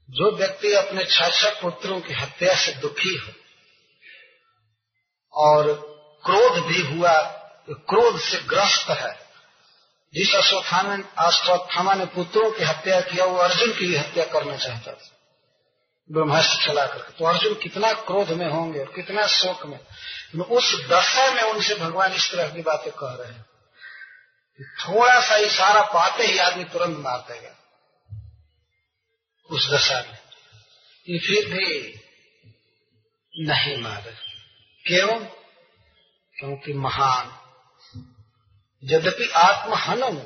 जो 0.10 0.32
व्यक्ति 0.32 0.74
अपने 0.74 1.06
छाछा 1.06 1.50
पुत्रों 1.50 2.02
की 2.02 2.14
हत्या 2.14 2.56
से 2.56 2.72
दुखी 2.72 3.16
हो 3.16 3.32
और 5.34 5.64
क्रोध 6.26 6.66
भी 6.66 6.82
हुआ, 6.82 7.22
क्रोध 7.70 8.20
से 8.20 8.38
ग्रस्त 8.38 8.90
है, 8.90 9.20
जिस 10.14 10.36
अश्वत्थामा 10.36 10.98
अश्वत्थामा 11.28 11.94
ने 11.94 12.06
पुत्रों 12.06 12.52
की 12.52 12.64
हत्या 12.64 13.02
किया, 13.02 13.26
वो 13.26 13.38
अर्जुन 13.38 13.74
की 13.74 13.88
भी 13.88 13.96
हत्या 13.96 14.26
करना 14.26 14.58
चाहता 14.58 14.92
था। 14.92 15.18
ब्रह्मास्त्र 16.12 16.68
चला 16.68 16.86
करके। 16.86 17.12
तो 17.12 17.26
अर्जुन 17.26 17.54
कितना 17.54 17.94
क्रोध 17.94 18.32
में 18.32 18.50
होंगे 18.50 18.80
और 18.80 18.86
कितना 18.86 19.28
शोक 19.28 19.66
में। 19.66 19.80
उस 20.46 20.86
दशा 20.90 21.32
में 21.32 21.44
उनसे 21.44 21.76
भगवान 21.76 22.14
इस 22.14 22.32
तरह 22.32 22.50
की 22.50 22.62
बातें 22.62 22.92
कह 22.92 23.24
रहे 23.24 23.32
हैं 23.34 23.46
थोड़ा 24.62 25.22
सा 25.22 25.36
इशारा 25.36 25.82
पाते 25.82 26.24
ही 26.24 26.38
आदमी 26.38 26.64
तुरंत 26.64 26.98
मार 26.98 27.18
देगा। 27.18 27.61
उस 29.52 29.72
दशा 29.72 30.02
में। 30.02 30.20
ये 31.10 31.20
फिर 31.20 31.54
भी 31.54 32.00
नहीं 33.40 33.78
मारे। 33.78 34.12
क्यों? 34.88 35.26
क्योंकि 36.38 36.74
महान। 36.74 37.38
यद्यपि 38.84 39.30
आत्महनन, 39.36 40.18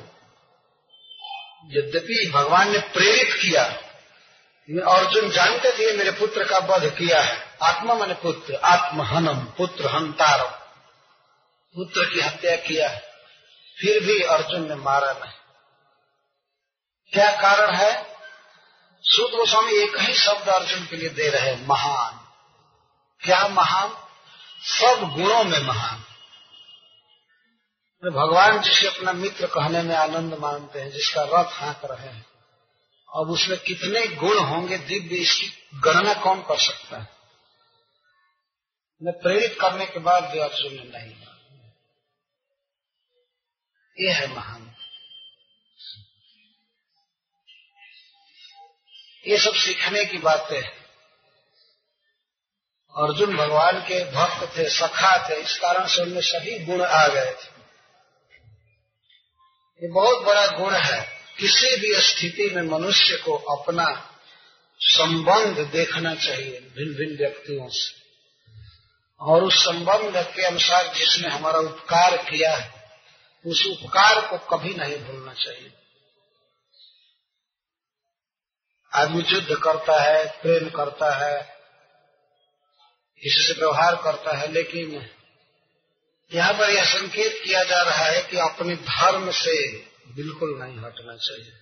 यद्यपि 1.78 2.30
भगवान 2.34 2.72
ने 2.72 2.78
प्रेरित 2.78 3.36
किया 3.42 3.82
अर्जुन 4.70 5.30
जानते 5.30 5.72
थे, 5.72 5.96
मेरे 5.96 6.10
पुत्र 6.10 6.44
का 6.44 6.58
वध 6.58 6.90
किया 6.98 7.22
है। 7.22 7.58
आत्मा 7.62 7.94
मैंने 7.94 8.14
पुत्र 8.14 8.54
आत्महनम 8.54 9.40
पुत्र 9.40 9.86
हंतारम। 9.86 10.50
पुत्र 11.74 12.14
की 12.14 12.20
हत्या 12.20 12.56
किया 12.56 12.88
है। 12.88 13.00
फिर 13.80 14.04
भी 14.04 14.22
अर्जुन 14.22 14.68
ने 14.68 14.74
मारा 14.74 15.12
नहीं। 15.12 15.32
क्या 17.12 17.30
कारण 17.30 17.74
है? 17.74 18.15
सूत 19.08 19.30
गोस्वामी 19.30 19.72
एक 19.72 19.98
ही 19.98 20.14
शब्द 20.14 20.48
अर्जुन 20.48 20.86
के 20.86 20.96
लिए 20.96 21.08
दे 21.08 21.28
रहे 21.28 21.56
महान। 21.56 22.26
क्या 23.20 23.48
महान? 23.48 23.88
सब 24.60 25.12
गुणों 25.14 25.44
में 25.44 25.60
महान। 25.60 25.98
भगवान 28.10 28.62
जिसे 28.62 28.88
अपना 28.88 29.12
मित्र 29.12 29.46
कहने 29.46 29.82
में 29.82 29.96
आनंद 29.96 30.34
मानते 30.34 30.80
हैं, 30.80 30.90
जिसका 30.90 31.22
रथ 31.22 31.44
हाँक 31.44 31.80
रहे 31.84 32.08
हैं। 32.08 32.26
अब 33.16 33.30
उसमें 33.30 33.58
कितने 33.58 34.06
गुण 34.06 34.38
होंगे, 34.38 34.78
दिव्य 34.78 35.16
इसकी 35.16 35.52
गणना 35.74 36.14
कौन 36.14 36.42
कर 36.42 36.58
सकता 36.58 36.98
है? 36.98 37.08
मैं 39.02 39.18
प्रेरित 39.18 39.58
करने 39.60 39.86
के 39.86 39.98
बाद 39.98 40.24
भी 40.24 40.38
अर्जुन 40.38 40.74
ने 40.74 40.98
नहीं 40.98 41.26
ये 44.00 44.12
है 44.12 44.36
महान। 44.36 44.74
ये 49.26 49.38
सब 49.38 49.54
सीखने 49.54 50.04
की 50.04 50.18
बातें 50.18 50.56
है। 50.56 50.86
अर्जुन 52.96 53.36
भगवान 53.36 53.80
के 53.80 54.04
भक्त 54.12 54.58
थे, 54.58 54.70
सखा 54.70 55.28
थे, 55.28 55.34
इस 55.34 55.58
कारण 55.58 55.86
से 55.86 56.02
उनमें 56.02 56.20
सभी 56.20 56.58
गुण 56.58 56.82
आ 56.82 57.08
गए 57.08 57.30
थे। 57.30 57.56
ये 59.82 59.88
बहुत 59.88 60.22
बड़ा 60.22 60.46
गुण 60.46 60.74
है, 60.74 61.08
किसी 61.38 61.76
भी 61.76 61.94
स्थिति 61.94 62.54
में 62.54 62.62
मनुष्य 62.62 63.16
को 63.16 63.32
अपना 63.32 64.10
संबंध 64.80 65.58
देखना 65.58 66.14
चाहिए 66.14 66.60
भिन्न 66.60 66.94
भिन्न 66.94 67.16
व्यक्तियों 67.16 67.68
से। 67.68 68.06
और 69.20 69.42
उस 69.42 69.64
संबंध 69.64 70.16
के 70.36 70.42
अनुसार 70.42 70.94
जिसने 70.94 71.28
हमारा 71.28 71.58
उपकार 71.58 72.16
किया 72.16 72.56
है, 72.56 72.90
उस 73.46 73.66
उपकार 73.66 74.26
को 74.26 74.38
कभी 74.38 74.74
नहीं 74.74 74.96
भूलना 74.96 75.34
चाहिए। 75.34 75.72
आदमी 78.96 79.24
युद्ध 79.28 79.56
करता 79.62 80.02
है, 80.02 80.26
प्रेम 80.42 80.70
करता 80.70 81.14
है 81.14 81.56
किसी 83.22 83.42
से 83.42 83.52
व्यवहार 83.52 83.96
करता 83.96 84.36
है, 84.36 84.52
लेकिन 84.52 85.10
यहाँ 86.32 86.52
पर 86.52 86.70
यह 86.70 86.84
संकेत 86.84 87.40
किया 87.44 87.64
जा 87.64 87.82
रहा 87.82 88.04
है 88.04 88.22
कि 88.22 88.36
अपने 88.36 88.76
धर्म 88.76 89.30
से 89.30 89.76
बिल्कुल 90.08 90.58
नहीं 90.58 90.78
हटना 90.78 91.16
चाहिए। 91.16 91.52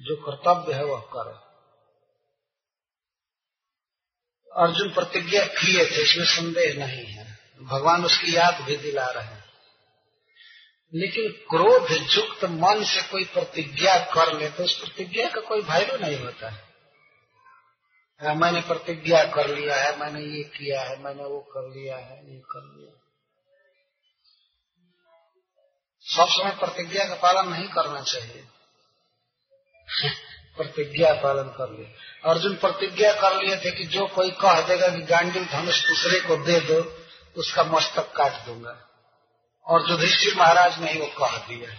जो 0.00 0.16
कर्तव्य 0.16 0.74
है 0.74 0.84
वह 0.84 1.00
करो। 1.00 1.46
अर्जुन 4.62 4.94
प्रतिज्ञा 4.94 5.44
किए 5.44 5.84
थे, 5.84 6.02
इसमें 6.02 6.24
संदेह 6.24 6.86
नहीं 6.86 7.06
है। 7.06 7.38
भगवान 7.62 8.04
उसकी 8.04 8.36
याद 8.36 8.60
भी 8.60 8.76
दिला 8.76 9.06
रहे 9.06 9.24
हैं। 9.24 9.45
लेकिन 10.94 11.32
क्रोध 11.32 11.90
युक्त 12.16 12.44
मन 12.44 12.84
से 12.84 13.02
कोई 13.02 13.24
प्रतिज्ञा 13.24 13.98
कर 13.98 14.38
ले 14.38 14.50
तो 14.50 14.64
उस 14.64 14.78
प्रतिज्ञा 14.80 15.28
का 15.28 15.40
कोई 15.40 15.60
वैल्यू 15.60 15.96
नहीं 15.98 16.18
होता 16.18 16.50
है। 16.50 16.66
हाँ, 18.20 18.34
मैंने 18.34 18.60
प्रतिज्ञा 18.60 19.24
कर 19.24 19.48
लिया 19.48 19.76
है 19.76 19.98
मैंने 19.98 20.20
ये 20.20 20.42
किया 20.42 20.82
है 20.82 21.02
मैंने 21.02 21.24
वो 21.24 21.40
कर 21.40 21.68
लिया 21.74 21.96
है 21.96 22.34
ये 22.34 22.40
कर 22.40 22.76
लिया 22.76 22.92
सब 26.06 26.26
समय 26.28 26.50
प्रतिज्ञा 26.50 27.04
का 27.04 27.14
पालन 27.14 27.48
नहीं 27.48 27.68
करना 27.68 28.00
चाहिए। 28.00 28.44
प्रतिज्ञा 30.56 31.12
पालन 31.12 31.48
कर 31.48 31.78
लिए 31.78 31.94
अर्जुन 32.24 32.56
प्रतिज्ञा 32.56 33.12
कर 33.12 33.42
लिए 33.42 33.56
थे 33.56 33.70
कि 33.70 33.84
जो 33.84 34.06
कोई 34.06 34.30
कह 34.30 34.60
देगा 34.60 34.88
कि 34.88 35.02
गांडी 35.02 35.40
धनुष 35.40 35.86
दूसरे 35.86 36.20
को 36.20 36.36
दे 36.36 36.60
दो 36.60 37.02
उसका 37.36 37.64
मस्तक 37.64 38.12
काट 38.16 38.46
दूँगा। 38.46 38.85
और 39.66 39.90
युधिष्ठिर 39.90 40.34
महाराज 40.36 40.78
ने 40.80 40.92
ही 40.92 41.00
वो 41.00 41.06
कह 41.18 41.36
दिया। 41.48 41.70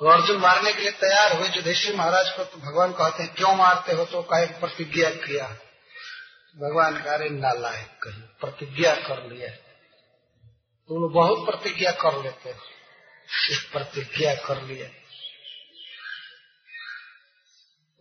अर्जुन 0.00 0.36
मारने 0.36 0.72
के 0.72 0.80
लिए 0.80 0.90
तैयार 0.90 1.36
हुए 1.36 1.48
युधिष्ठिर 1.48 1.96
महाराज 1.96 2.30
को 2.30 2.44
तो 2.44 2.58
भगवान 2.58 2.92
कहते 2.92 3.22
हैं, 3.22 3.34
क्यों 3.34 3.54
मारते 3.54 3.92
हो? 3.92 4.04
तो 4.04 4.22
कहे, 4.22 4.46
प्रतिज्ञा 4.60 5.10
किया। 5.10 5.48
भगवान 6.56 7.02
कह 7.02 7.14
रहे, 7.14 7.28
नालायक 7.30 7.98
कहीं, 8.02 8.22
प्रतिज्ञा 8.40 8.94
कर 8.94 9.22
लिया 9.26 9.48
तो 10.90 11.00
लोग 11.00 11.12
बहुत 11.12 11.44
प्रतिज्ञा 11.46 11.90
कर 12.00 12.22
लेते 12.22 12.52
प्रतिज्ञा 13.72 14.34
कर 14.34 14.62
लिया 14.62 14.86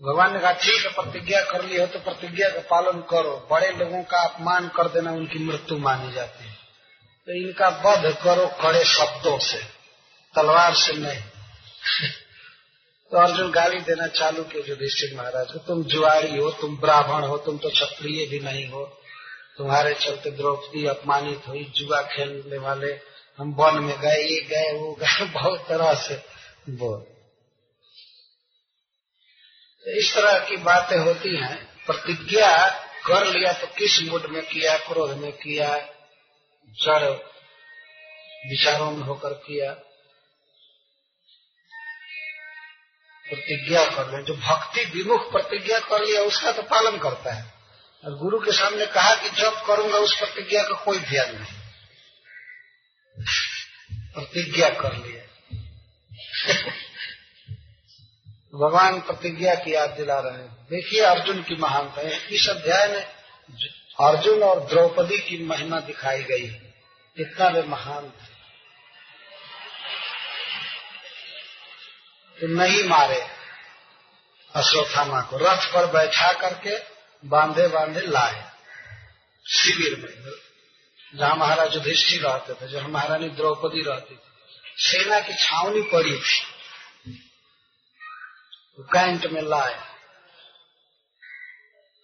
भगवान 0.01 0.33
ने 0.33 0.39
कहा, 0.39 0.51
ठीक 0.53 0.85
है, 0.85 0.91
प्रतिज्ञा 0.93 1.41
कर 1.41 1.65
ली 1.65 1.77
हो 1.77 1.85
तो 1.87 1.99
प्रतिज्ञा 1.99 2.49
का 2.49 2.61
पालन 2.69 3.01
करो। 3.01 3.35
बड़े 3.51 3.71
लोगों 3.71 4.03
का 4.03 4.21
अपमान 4.23 4.67
कर 4.67 4.87
देना, 4.87 5.11
उनकी 5.11 5.39
मृत्यु 5.39 5.77
मानी 5.77 6.11
जाती 6.11 6.47
है। 6.47 6.58
तो 7.29 7.33
इनका 7.33 7.67
वध 7.67 8.17
करो, 8.23 8.47
कड़े 8.47 8.85
शब्दों 8.85 9.39
से। 9.39 9.57
तलवार 10.35 10.73
से 10.73 10.93
नहीं। 10.93 11.21
तो 13.11 13.17
अर्जुन 13.17 13.51
गाली 13.51 13.79
देना 13.79 14.07
चालू 14.07 14.43
किए 14.43 14.63
युधिष्ठिर 14.69 15.17
महाराज 15.17 15.47
को, 15.51 15.59
तुम 15.59 15.83
जुआरी 15.83 16.37
हो, 16.37 16.51
तुम 16.51 16.77
ब्राह्मण 16.77 17.23
हो, 17.23 17.37
तुम 17.37 17.57
तो 17.57 17.69
क्षत्रिय 17.69 18.25
भी 18.25 18.39
नहीं 18.39 18.69
हो। 18.69 19.01
तुम्हारे 19.57 19.93
चलते 19.93 20.31
द्रौपदी 20.31 20.85
अपमानित 20.85 21.41
हुई, 21.47 21.73
जुआ 21.75 22.01
खेलने 22.01 22.57
वाले 22.57 22.99
हम 23.39 23.53
वन 23.53 23.83
में 23.83 24.01
गए, 24.01 24.23
ये 24.23 24.41
गए, 24.41 24.79
वो 24.79 24.93
गए, 24.93 25.25
बहुत 25.33 25.65
तरह 25.69 25.93
से 25.93 26.15
बोल 26.69 26.99
तो 29.85 29.99
इस 29.99 30.15
तरह 30.15 30.39
की 30.39 30.57
बातें 30.57 30.97
होती 30.97 31.37
हैं। 31.37 31.85
प्रतिज्ञा 31.85 32.69
कर 33.07 33.25
लिया 33.25 33.53
तो 33.53 33.67
किस 33.67 34.01
मूड 34.01 34.25
में 34.25 34.45
किया, 34.45 34.77
क्रोध 34.77 35.11
में 35.11 35.31
किया 35.31 35.98
जड़ 36.69 37.09
विचारों 38.49 38.91
में 38.91 39.03
होकर 39.03 39.29
किया 39.29 39.73
प्रतिज्ञा 43.29 43.85
कर 43.85 44.17
ले 44.17 44.23
जो 44.23 44.33
भक्ति 44.33 44.85
विमुख 44.85 45.31
प्रतिज्ञा 45.31 45.79
कर 45.79 46.05
लिया, 46.05 46.21
उसका 46.21 46.51
तो 46.51 46.61
पालन 46.61 46.97
करता 46.97 47.33
है। 47.33 47.53
और 48.05 48.17
गुरु 48.17 48.39
के 48.39 48.51
सामने 48.51 48.85
कहा 48.85 49.15
कि 49.15 49.29
जब 49.29 49.65
करूँगा, 49.65 49.97
उस 49.97 50.19
प्रतिज्ञा 50.19 50.63
का 50.63 50.83
कोई 50.83 50.99
ध्यान 50.99 51.35
नहीं। 51.35 51.59
प्रतिज्ञा 54.13 54.69
कर 54.69 54.93
लिया। 54.93 55.23
भगवान 58.59 59.01
प्रतिज्ञा 59.01 59.55
की 59.55 59.73
याद 59.73 59.89
दिला 59.89 60.19
रहे 60.19 60.33
हैं। 60.33 60.67
देखिए 60.69 61.01
अर्जुन 61.01 61.43
की 61.43 61.55
महानता 61.55 62.01
है। 62.01 62.27
इस 62.27 62.49
अध्याय 62.49 62.87
में 62.87 63.18
अर्जुन 64.01 64.43
और 64.43 64.59
द्रौपदी 64.59 65.17
की 65.17 65.43
महिमा 65.43 65.79
दिखाई 65.79 66.23
गई। 66.23 66.73
इतना 67.17 67.47
वे 67.47 67.61
महान 67.61 68.09
थे। 68.09 68.39
तो 72.41 72.47
नहीं 72.47 72.83
मारे 72.83 73.27
अश्वत्थामा 74.55 75.21
को। 75.21 75.37
रथ 75.37 75.73
पर 75.73 75.85
बैठा 75.85 76.33
करके 76.33 76.77
बांधे 77.27 77.67
बांधे 77.67 77.99
लाए। 77.99 78.51
शिविर 79.49 79.99
में। 79.99 80.31
जहाँ 81.15 81.35
महाराज 81.35 81.75
युधिष्ठिर 81.75 82.21
रहते 82.21 82.53
थे, 82.53 82.71
जहाँ 82.71 82.89
महारानी 82.89 83.29
द्रौपदी 83.29 83.81
रहती 83.81 84.15
थी। 84.15 84.19
सेना 84.77 85.19
की 85.19 85.33
छावनी 85.33 85.81
पड़ी 85.81 86.19
थी। 86.19 86.41
कैंट 88.79 89.25
में 89.25 89.41
लाए। 89.41 89.81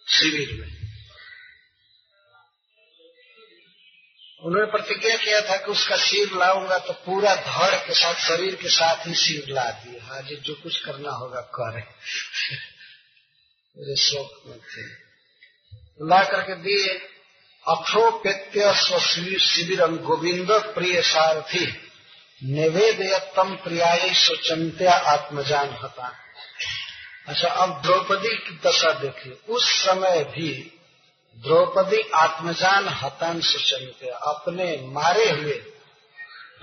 शिविर 0.08 0.60
में। 0.60 0.75
उन्होंने 4.46 4.70
प्रतिज्ञा 4.70 5.16
किया 5.16 5.40
था 5.40 5.56
कि 5.56 5.70
उसका 5.70 5.96
सिर 5.96 6.38
लाऊँगा 6.38 6.78
तो 6.78 6.92
पूरा 6.92 7.34
धड़ 7.34 7.74
के 7.74 7.94
साथ, 7.94 8.14
शरीर 8.14 8.54
के 8.54 8.68
साथ 8.68 9.06
ही 9.06 9.14
सिर 9.14 9.54
ला 9.54 9.70
दिए। 9.70 10.00
हाजी 10.00 10.36
जो 10.36 10.54
कुछ 10.54 10.84
करना 10.84 11.10
होगा 11.10 11.40
करे। 11.40 11.82
मेरे 13.76 13.96
शौक 13.96 14.42
में 14.46 14.58
थे। 14.58 14.82
ला 16.02 16.24
करके 16.24 16.54
दिए। 16.54 16.88
अथोपेत्य 17.68 18.74
शिविर 19.38 19.86
गोविंद 19.86 20.50
प्रिय 20.50 21.02
सारथी। 21.02 21.90
निवेदयतम 22.44 23.56
प्रियाय 23.56 24.14
सोचंत्या 24.14 24.92
आत्मजान 24.92 25.68
हता 25.68 26.14
अच्छा 27.28 27.48
अब 27.48 27.82
द्रौपदी 27.82 28.36
की 28.36 28.60
दशा 28.66 28.92
देखिए। 28.92 29.32
उस 29.48 29.68
समय 29.82 30.24
भी 30.24 30.75
द्रौपदी 31.36 32.00
आत्मजान 32.14 32.88
हतान 32.88 33.40
सुचंत्य 33.40 34.08
अपने 34.08 34.80
मारे 34.86 35.30
हुए, 35.30 35.54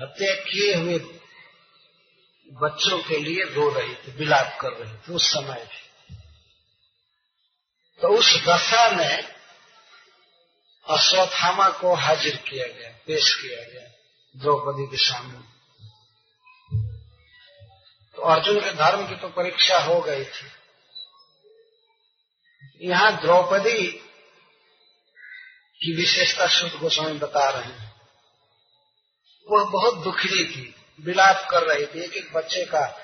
हत्या 0.02 0.36
किए 0.36 0.76
हुए 0.76 1.00
बच्चों 2.52 3.00
के 3.00 3.18
लिए 3.18 3.44
रो 3.44 3.70
रही 3.70 3.96
थी, 3.96 4.12
विलाप 4.12 4.58
कर 4.62 4.72
रही 4.72 4.94
थी, 4.94 5.14
उस 5.14 5.34
समय 5.34 5.68
भी। 5.72 6.16
तो 8.02 8.08
उस 8.08 8.44
दशा 8.48 8.90
में 8.90 9.34
अश्वत्थामा 10.90 11.70
को 11.70 11.94
हाजिर 11.94 12.36
किया 12.36 12.68
गया, 12.68 12.90
पेश 13.08 13.34
किया 13.34 13.64
गया 13.64 13.90
द्रौपदी 14.38 14.88
के 14.88 14.98
सामने। 14.98 15.54
तो 18.16 18.22
अर्जुन 18.22 18.60
के 18.60 18.74
धर्म 18.74 19.08
की 19.08 19.16
तो 19.16 19.30
परीक्षा 19.30 19.80
हो 19.80 20.02
गई 20.02 20.26
थी। 20.26 20.52
यहाँ 22.82 23.22
द्रौपदी 23.22 24.03
की 25.76 25.96
विशेषता 25.96 26.48
शुद्ध 26.48 26.74
गोस्वामी 26.76 27.14
बता 27.14 27.50
रहे 27.50 27.64
हैं। 27.64 28.02
वह 29.52 29.64
बहुत 29.64 29.98
दुखी 29.98 30.46
थी, 30.46 30.76
विलाप 31.02 31.48
कर 31.52 31.64
रही 31.64 31.86
थी 31.86 32.06
एक 32.06 32.14
एक 32.14 32.34
बच्चे 32.34 32.66
का 32.66 33.00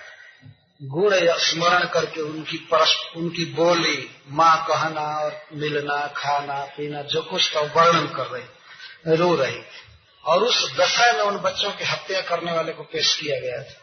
गुण 0.84 1.10
स्मरण 1.38 1.88
करके 1.88 2.22
उनकी 2.22 2.58
परस, 2.58 2.96
उनकी 3.16 3.46
बोली, 3.46 4.22
माँ 4.28 4.66
कहना 4.68 5.02
और 5.02 5.46
मिलना, 5.54 6.08
खाना, 6.08 6.66
पीना, 6.66 7.02
जो 7.02 7.22
कुछ 7.22 7.56
था 7.56 7.62
वर्णन 7.62 8.08
कर 8.08 8.28
रही, 8.28 9.16
रो 9.16 9.36
रही। 9.36 9.62
थी 9.62 9.90
और 10.26 10.44
उस 10.44 10.76
दशा 10.78 11.12
में 11.12 11.22
उन 11.22 11.38
बच्चों 11.38 11.72
की 11.72 11.84
हत्या 11.84 12.22
करने 12.22 12.52
वाले 12.52 12.72
को 12.72 12.84
पेश 12.84 13.16
किया 13.16 13.40
गया 13.40 13.64
था। 13.64 13.74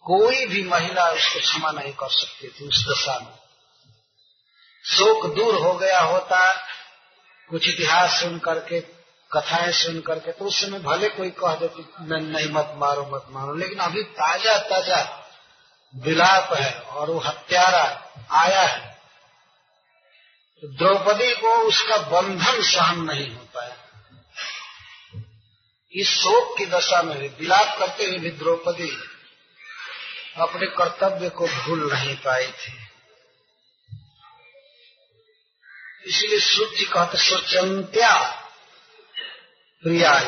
कोई 0.00 0.46
भी 0.46 0.62
महिला 0.62 1.10
उसको 1.10 1.40
क्षमा 1.40 1.70
नहीं 1.70 1.92
कर 1.92 2.08
सकती 2.08 2.48
थी 2.48 2.68
उस 2.68 2.86
दशा 2.88 3.18
में। 3.18 3.38
शोक 4.84 5.34
दूर 5.34 5.54
हो 5.54 5.74
गया 5.74 6.00
होता 6.00 6.68
कुछ 7.52 7.68
इतिहास 7.68 8.20
सुन 8.20 8.38
करके, 8.38 8.80
कथाएँ 9.30 9.72
सुन 9.72 10.00
करके 10.00 10.32
तो 10.32 10.44
उस 10.44 10.60
समय 10.60 10.78
भले 10.78 11.08
कोई 11.08 11.30
कह 11.30 11.54
दे 11.54 11.66
देती 11.66 12.20
नहीं, 12.26 12.48
मत 12.52 12.72
मारो 12.76 13.02
मत 13.02 13.26
मारो, 13.30 13.54
लेकिन 13.54 13.78
अभी 13.78 14.02
ताज़ा 14.02 14.58
ताज़ा 14.58 15.18
विलाप 15.94 16.52
है 16.52 16.80
और 16.80 17.10
वो 17.10 17.18
हत्यारा 17.18 18.12
आया 18.30 18.62
है। 18.62 18.98
तो 20.62 20.68
द्रौपदी 20.68 21.34
को 21.34 21.48
उसका 21.48 21.96
बंधन 21.96 22.62
सहन 22.62 23.00
नहीं 23.00 23.30
है। 23.30 23.76
इस 25.94 26.08
शोक 26.08 26.58
की 26.58 26.66
दशा 26.66 27.02
में 27.02 27.18
भी, 27.18 27.28
विलाप 27.28 27.76
करते 27.78 28.04
हुए 28.04 28.18
भी 28.18 28.30
द्रौपदी 28.30 28.90
अपने 30.36 30.66
कर्तव्य 30.66 31.28
को 31.28 31.46
भूल 31.46 31.92
नहीं 31.92 32.16
पाई 32.16 32.46
थी। 32.46 32.72
इसलिए 36.06 36.38
जी 36.76 36.84
कहते 36.84 37.18
सोचंत्या 37.18 38.16
प्रिया 39.82 40.20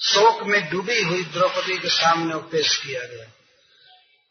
शोक 0.00 0.42
में 0.42 0.70
डूबी 0.70 1.02
हुई 1.02 1.22
द्रौपदी 1.24 1.78
के 1.78 1.88
सामने 1.88 2.34
पेश 2.34 2.76
किया 2.76 3.00
गया। 3.00 3.24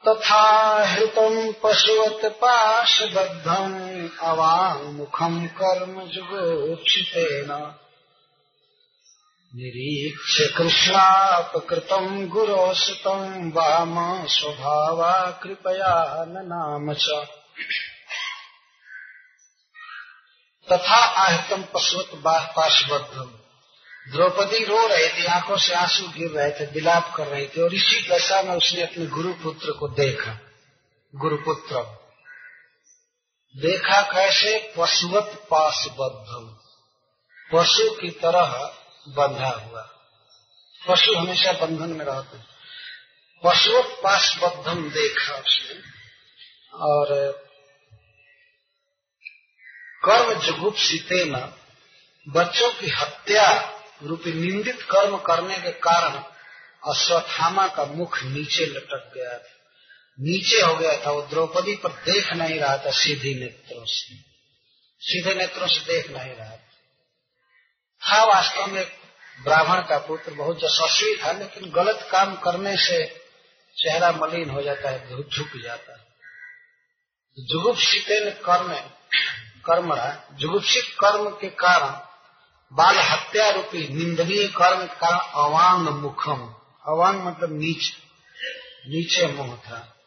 तथा 0.04 0.86
हृतम 0.86 1.54
पशुवत 1.64 2.26
पाशबद्धम 2.26 3.74
अवांग 4.28 4.84
मुखम 4.94 5.48
कर्म 5.48 6.02
जुगोक्षितेन 6.08 7.52
निरीक्ष 9.56 10.58
कृष्णापकृतम 10.58 12.28
गुरोसुतम 12.28 13.52
वाम 13.56 14.26
स्वभावा 14.28 15.32
कृपया 15.44 16.16
नाम 16.28 16.94
च। 16.94 17.28
तथा 20.72 20.96
आहतम 20.96 21.64
पशुवत 21.64 22.12
पाशबद्धम 22.56 23.40
द्रौपदी 24.12 24.66
रो 24.66 24.88
रहे 24.88 25.10
थे, 25.10 25.28
आँखों 25.28 25.58
से 25.58 25.74
आँसू 25.74 26.08
गिर 26.08 26.32
रहे 26.32 26.52
थे, 26.52 26.66
विलाप 26.66 27.14
कर 27.16 27.28
रहे 27.28 27.48
थे, 27.48 27.62
और 27.62 27.74
इसी 27.74 28.10
दशा 28.10 28.42
में 28.42 28.56
उसने 28.56 28.82
अपने 28.82 29.06
गुरुपुत्र 29.06 29.72
को 29.72 29.88
देखा। 29.88 30.40
गुरुपुत्र, 31.16 32.04
देखा 33.58 34.02
कैसे? 34.02 34.74
पशुवत 34.78 35.48
पाशबद्धम 35.52 36.60
पशु 37.54 37.90
की 37.90 38.10
तरह 38.10 38.74
बंधा 39.08 39.50
हुआ। 39.50 39.90
पशु 40.90 41.14
हमेशा 41.14 41.52
बंधन 41.52 41.90
में 41.90 42.06
रहते। 42.06 42.38
पशुवत 43.44 43.86
पाशबद्धम 43.86 44.90
देखा 44.90 45.34
उसने, 45.34 45.80
और 46.74 47.08
कर्म 50.06 50.40
जुगुप्सिते 50.40 51.26
न, 51.26 51.54
बच्चों 52.30 52.74
की 52.74 52.88
हत्या 52.88 53.74
रूपी 54.04 54.34
निंदित 54.34 54.82
कर्म 54.82 55.18
करने 55.18 55.58
के 55.58 55.72
कारण 55.72 56.24
अश्वत्थामा 56.92 57.68
का 57.68 57.86
मुख 57.86 58.24
नीचे 58.24 58.66
लटक 58.66 59.12
गया 59.16 59.38
था। 59.38 59.50
नीचे 60.20 60.62
हो 60.62 60.76
गया 60.76 61.06
था, 61.06 61.12
वो 61.12 61.22
द्रौपदी 61.22 61.76
पर 61.76 61.90
देख 61.90 62.34
नहीं 62.34 62.60
रहा 62.60 62.78
था, 62.78 62.92
सीधी 62.92 63.40
नेत्रों 63.40 63.86
से। 63.86 64.16
सीधे 65.00 65.36
नेत्रों 65.36 65.68
से 65.68 65.80
देख 65.80 66.10
नहीं 66.10 66.36
रहा 66.36 66.52
था। 66.52 68.26
वास्तव 68.26 68.68
में 68.68 68.92
ब्राह्मण 69.44 69.82
का 69.82 69.98
पुत्र, 69.98 70.34
बहुत 70.34 70.64
यशस्वी 70.64 71.16
था, 71.24 71.32
लेकिन 71.32 71.72
गलत 71.72 72.08
काम 72.12 72.36
करने 72.36 72.78
से 72.78 73.22
चेहरा 73.78 74.12
मलिन 74.12 74.50
हो 74.50 74.62
जाता 74.62 74.90
है 74.90 75.30
झुक 75.30 75.50
जाता 75.64 75.94
है। 75.94 76.08
जुगुप्सिते 77.40 78.32
कर्म 78.32 78.90
कर्मणा 79.66 80.28
जुगुप्सित 80.32 80.96
कर्म 81.00 81.30
के 81.30 81.50
कारण 81.50 82.10
बाल 82.74 83.00
हत्या 83.00 83.50
रूपी 83.50 83.88
निंदनीय 83.88 84.48
कर्म 84.48 84.88
का 84.88 85.18
अवांग 85.18 85.90
मुखम। 85.90 86.56
अवांग 86.86 87.22
मतलब 87.22 87.50
नीच, 87.52 87.94
नीचे 88.88 89.28
मुँह 89.28 89.58
था। 89.58 89.98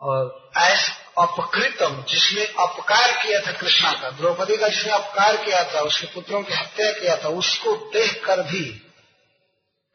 और 0.00 0.50
ऐस 0.56 0.90
अपकृतम, 1.18 2.02
जिसने 2.02 2.44
अपकार 2.44 3.24
किया 3.24 3.40
था 3.40 3.52
कृष्णा 3.52 3.92
का, 3.92 4.10
द्रौपदी 4.10 4.56
का 4.56 4.68
जिसने 4.68 4.92
अपकार 4.92 5.36
किया 5.36 5.74
था, 5.74 5.80
उसके 5.80 6.06
पुत्रों 6.06 6.42
की 6.42 6.54
हत्या 6.54 6.92
किया 6.92 7.24
था, 7.24 7.28
उसको 7.28 7.76
देख 7.76 8.24
कर 8.24 8.42
भी 8.42 8.64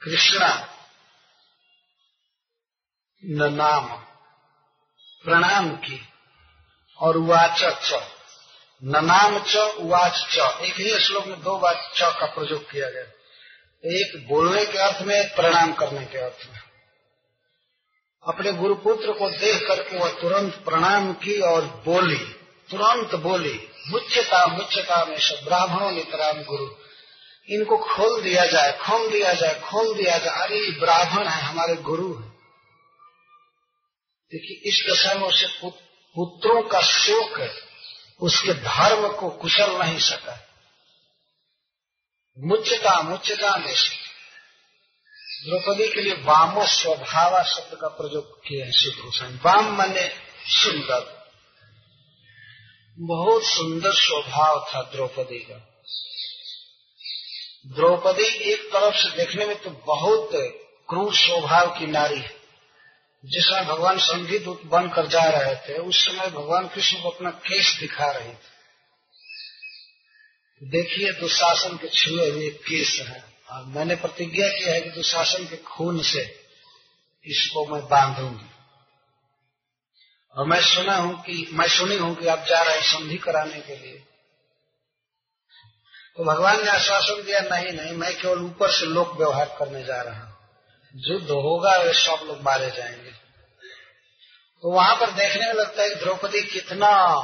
कृष्णा 0.01 0.75
न 3.25 3.53
नाम, 3.53 3.87
प्रणाम 5.23 5.69
की। 5.69 6.08
और 6.99 7.17
वाच 7.17 7.63
च। 7.63 8.03
नाम 8.83 9.39
च, 9.39 9.55
उवाच 9.55 10.27
च। 10.31 10.37
एक 10.61 10.75
ही 10.75 10.99
श्लोक 10.99 11.27
में 11.27 11.41
दो 11.41 11.57
बार 11.57 11.91
च 11.95 12.01
का 12.01 12.25
प्रयोग 12.25 12.71
किया 12.71 12.89
गया। 12.89 13.03
एक 13.85 14.27
बोलने 14.29 14.65
के 14.65 14.77
अर्थ 14.77 15.01
में, 15.01 15.15
एक 15.15 15.35
प्रणाम 15.35 15.73
करने 15.73 16.05
के 16.05 16.17
अर्थ 16.17 16.49
में। 16.51 16.59
अपने 18.27 18.51
गुरुपुत्र 18.51 19.11
को 19.11 19.29
देख 19.29 19.67
करके 19.67 19.97
वह 19.97 20.11
तुरंत 20.21 20.55
प्रणाम 20.55 21.13
की 21.13 21.41
और 21.41 21.61
बोली। 21.61 22.35
तुरंत 22.71 23.15
बोली, 23.15 23.69
मुच्यता 23.87 24.47
मुच्यता 24.47 25.05
में 25.05 25.17
ब्राह्मणों 25.45 25.91
नितराम 25.91 26.43
गुरु। 26.43 26.67
इनको 27.49 27.77
खोल 27.77 28.21
दिया 28.21 28.45
जाए, 28.45 28.71
खोल 28.71 29.11
दिया 29.11 29.33
जाए, 29.33 29.59
खोल 29.59 29.95
दिया 29.95 30.17
जाए। 30.17 30.39
अरे 30.41 30.79
ब्राह्मण 30.79 31.27
है, 31.27 31.41
हमारे 31.41 31.75
गुरु 31.75 32.15
है। 32.15 32.29
देखिए, 34.31 34.69
इस 34.69 34.85
दशा 34.89 35.13
में 35.13 35.27
उसे 35.27 35.47
पुत्रों 36.15 36.61
का 36.63 36.81
शोक 36.81 37.57
उसके 38.19 38.53
धर्म 38.53 39.07
को 39.07 39.29
कुशल 39.29 39.71
नहीं 39.77 39.99
सका। 39.99 40.45
मुच्यता 42.39 43.01
मुच्यता 43.01 43.57
में 43.57 43.75
द्रौपदी 45.45 45.87
के 45.87 46.01
लिए 46.01 46.13
वामो 46.13 46.65
स्वभाव 46.65 47.43
शब्द 47.43 47.77
का 47.81 47.87
प्रयोग 47.87 48.39
किया 48.47 48.65
है 48.65 48.71
श्री 48.71 48.91
भूषण 49.01 49.39
वाम 49.45 49.75
मने 49.77 50.07
सुंदर। 50.47 51.19
बहुत 52.99 53.43
सुंदर 53.43 53.93
स्वभाव 53.93 54.67
था 54.69 54.81
द्रौपदी 54.81 55.39
का। 55.39 55.57
द्रौपदी 57.67 58.27
एक 58.51 58.61
तरफ़ 58.73 58.95
से 58.95 59.09
देखने 59.17 59.45
में 59.45 59.61
तो 59.61 59.69
बहुत 59.69 60.29
क्रूर 60.89 61.15
स्वभाव 61.15 61.79
की 61.79 61.87
नारी 61.87 62.19
है। 62.19 62.38
जिस 63.25 63.43
समय 63.43 63.61
भगवान 63.61 63.99
संधि 63.99 64.39
दूत 64.39 64.61
बनकर 64.65 65.07
जा 65.07 65.23
रहे 65.23 65.55
थे, 65.55 65.77
उस 65.77 66.05
समय 66.05 66.27
भगवान 66.27 66.67
कृष्ण 66.67 67.01
को 67.01 67.09
अपना 67.09 67.29
केस 67.29 67.77
दिखा 67.79 68.11
रहे 68.11 68.33
थे। 68.33 68.59
देखिए, 70.63 71.13
दुशासन 71.13 71.77
के 71.77 71.87
छुए 71.87 72.29
हुए 72.29 72.49
केस 72.49 72.99
है। 72.99 73.23
और 73.49 73.65
मैंने 73.65 73.95
प्रतिज्ञा 73.95 74.47
किया 74.47 74.73
है 74.73 74.81
कि 74.81 74.89
दुशासन 74.89 75.45
के 75.45 75.57
खून 75.57 76.01
से 76.01 76.49
इसको 77.25 77.65
मैं 77.65 77.81
बांधूँगी। 77.81 78.49
और 80.35 80.45
मैं 80.45 80.61
सुना 80.61 80.95
हूँ 80.95 81.23
कि, 81.23 81.49
मैं 81.53 81.67
सुनी 81.67 81.97
हूँ 81.97 82.15
कि 82.15 82.27
आप 82.27 82.45
जा 82.49 82.61
रहे 82.61 82.75
हैं 82.75 82.83
संधि 82.83 83.17
कराने 83.17 83.59
के 83.59 83.75
लिए। 83.75 84.03
तो 86.17 86.23
भगवान 86.23 86.63
ने 86.63 86.69
आश्वासन 86.69 87.23
दिया, 87.23 87.39
नहीं 87.39 87.73
नहीं, 87.73 87.93
मैं 87.93 88.17
केवल 88.17 88.39
ऊपर 88.39 88.71
से 88.71 88.85
लोक 88.85 89.13
व्यवहार 89.17 89.55
करने 89.59 89.83
जा 89.83 90.01
रहा 90.01 90.23
हूँ। 90.23 90.29
युद्ध 90.95 91.29
होगा 91.29 91.77
वे 91.77 91.93
सब 91.93 92.19
लोग 92.27 92.41
मारे 92.41 92.71
जाएँगे। 92.71 93.08
तो 94.61 94.71
वहाँ 94.71 94.95
पर 94.95 95.11
देखने 95.11 95.47
में 95.47 95.53
लगता 95.53 95.81
है 95.81 95.89
कि 95.89 95.95
द्रौपदी 95.95 96.41
कितना 96.41 97.15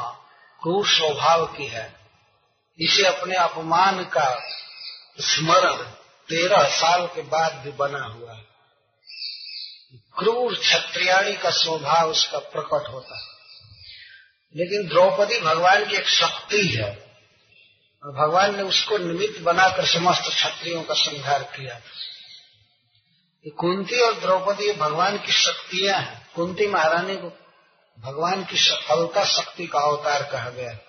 क्रूर 0.61 0.87
स्वभाव 0.87 1.45
की 1.45 1.67
है। 1.67 1.95
इसे 2.79 3.05
अपने 3.05 3.35
अपमान 3.35 4.03
का 4.03 4.43
स्मरण 5.19 5.77
तेरह 6.29 6.63
साल 6.63 7.07
के 7.07 7.21
बाद 7.21 7.53
भी 7.53 7.71
बना 7.71 8.03
हुआ 8.03 8.33
है। 8.33 8.45
क्रूर 10.17 10.55
क्षत्रियाणी 10.55 11.33
का 11.33 11.49
स्वभाव 11.49 12.11
उसका 12.11 12.39
प्रकट 12.39 12.87
होता 12.89 13.17
है। 13.17 13.35
लेकिन 14.55 14.87
द्रौपदी 14.87 15.39
भगवान 15.39 15.85
की 15.85 15.95
एक 15.95 16.07
शक्ति 16.07 16.67
है 16.67 17.17
और 18.03 18.11
भगवान 18.11 18.57
ने 18.57 18.63
उसको 18.63 18.97
निमित्त 18.97 19.41
बनाकर 19.41 19.85
समस्त 19.85 20.21
क्षत्रियों 20.21 20.83
का 20.83 20.93
संहार 20.93 21.43
किया। 21.43 21.81
कुंती 23.49 24.01
और 24.01 24.13
द्रौपदी 24.13 24.73
भगवान 24.73 25.17
की 25.17 25.31
शक्तियाँ 25.31 25.99
हैं। 25.99 26.29
कुंती 26.35 26.67
महारानी 26.67 27.15
को 27.15 27.27
भगवान 27.99 28.45
की 28.45 28.57
सफलता 28.57 29.25
शक्ति 29.25 29.67
का 29.67 29.79
अवतार 29.79 30.23
कहा 30.31 30.49
गया। 30.49 30.71
है 30.71 30.85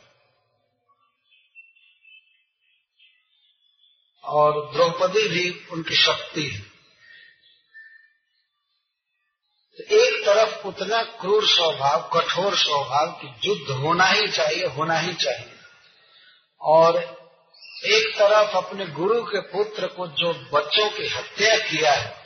और 4.24 4.72
द्रौपदी 4.72 5.28
भी 5.28 5.66
उनकी 5.72 5.94
शक्ति 5.94 6.42
है। 6.42 6.60
तो 9.78 9.96
एक 9.96 10.26
तरफ़ 10.26 10.66
उतना 10.66 11.02
क्रूर 11.02 11.46
स्वभाव, 11.46 12.10
कठोर 12.14 12.56
स्वभाव 12.56 13.10
कि 13.10 13.48
युद्ध 13.48 13.70
होना 13.70 14.06
ही 14.06 14.28
चाहिए, 14.28 14.66
होना 14.66 14.98
ही 14.98 15.14
चाहिए। 15.14 15.52
और 16.60 16.96
एक 17.84 18.18
तरफ़ 18.18 18.56
अपने 18.56 18.86
गुरु 18.86 19.22
के 19.22 19.40
पुत्र 19.40 19.86
को 19.86 20.06
जो 20.06 20.32
बच्चों 20.32 20.90
की 20.90 21.06
हत्या 21.08 21.58
किया 21.58 21.92
है 21.92 22.25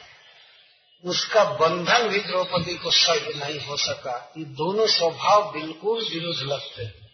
उसका 1.04 1.44
बंधन 1.44 2.08
भी 2.08 2.18
द्रौपदी 2.18 2.74
को 2.74 2.90
सही 2.90 3.34
नहीं 3.34 3.66
हो 3.66 3.76
सका। 3.76 4.32
ये 4.38 4.44
दोनों 4.44 4.86
स्वभाव 4.86 5.52
बिल्कुल 5.52 6.08
विरुद्ध 6.10 6.40
लगते 6.40 6.82
हैं 6.84 7.10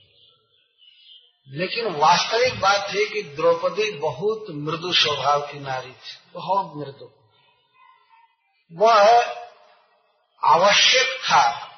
लेकिन 1.48 1.86
वास्तविक 1.86 2.60
बात 2.60 2.90
है 2.90 3.04
कि 3.04 3.22
द्रौपदी 3.22 3.90
बहुत 3.90 4.46
मृदु 4.50 4.92
स्वभाव 4.92 5.40
की 5.40 5.58
नारी 5.58 5.92
थी, 5.92 6.30
बहुत 6.34 6.72
मृदु। 6.76 7.12
वह 8.72 9.26
आवश्यक 10.44 11.06
था। 11.06 11.72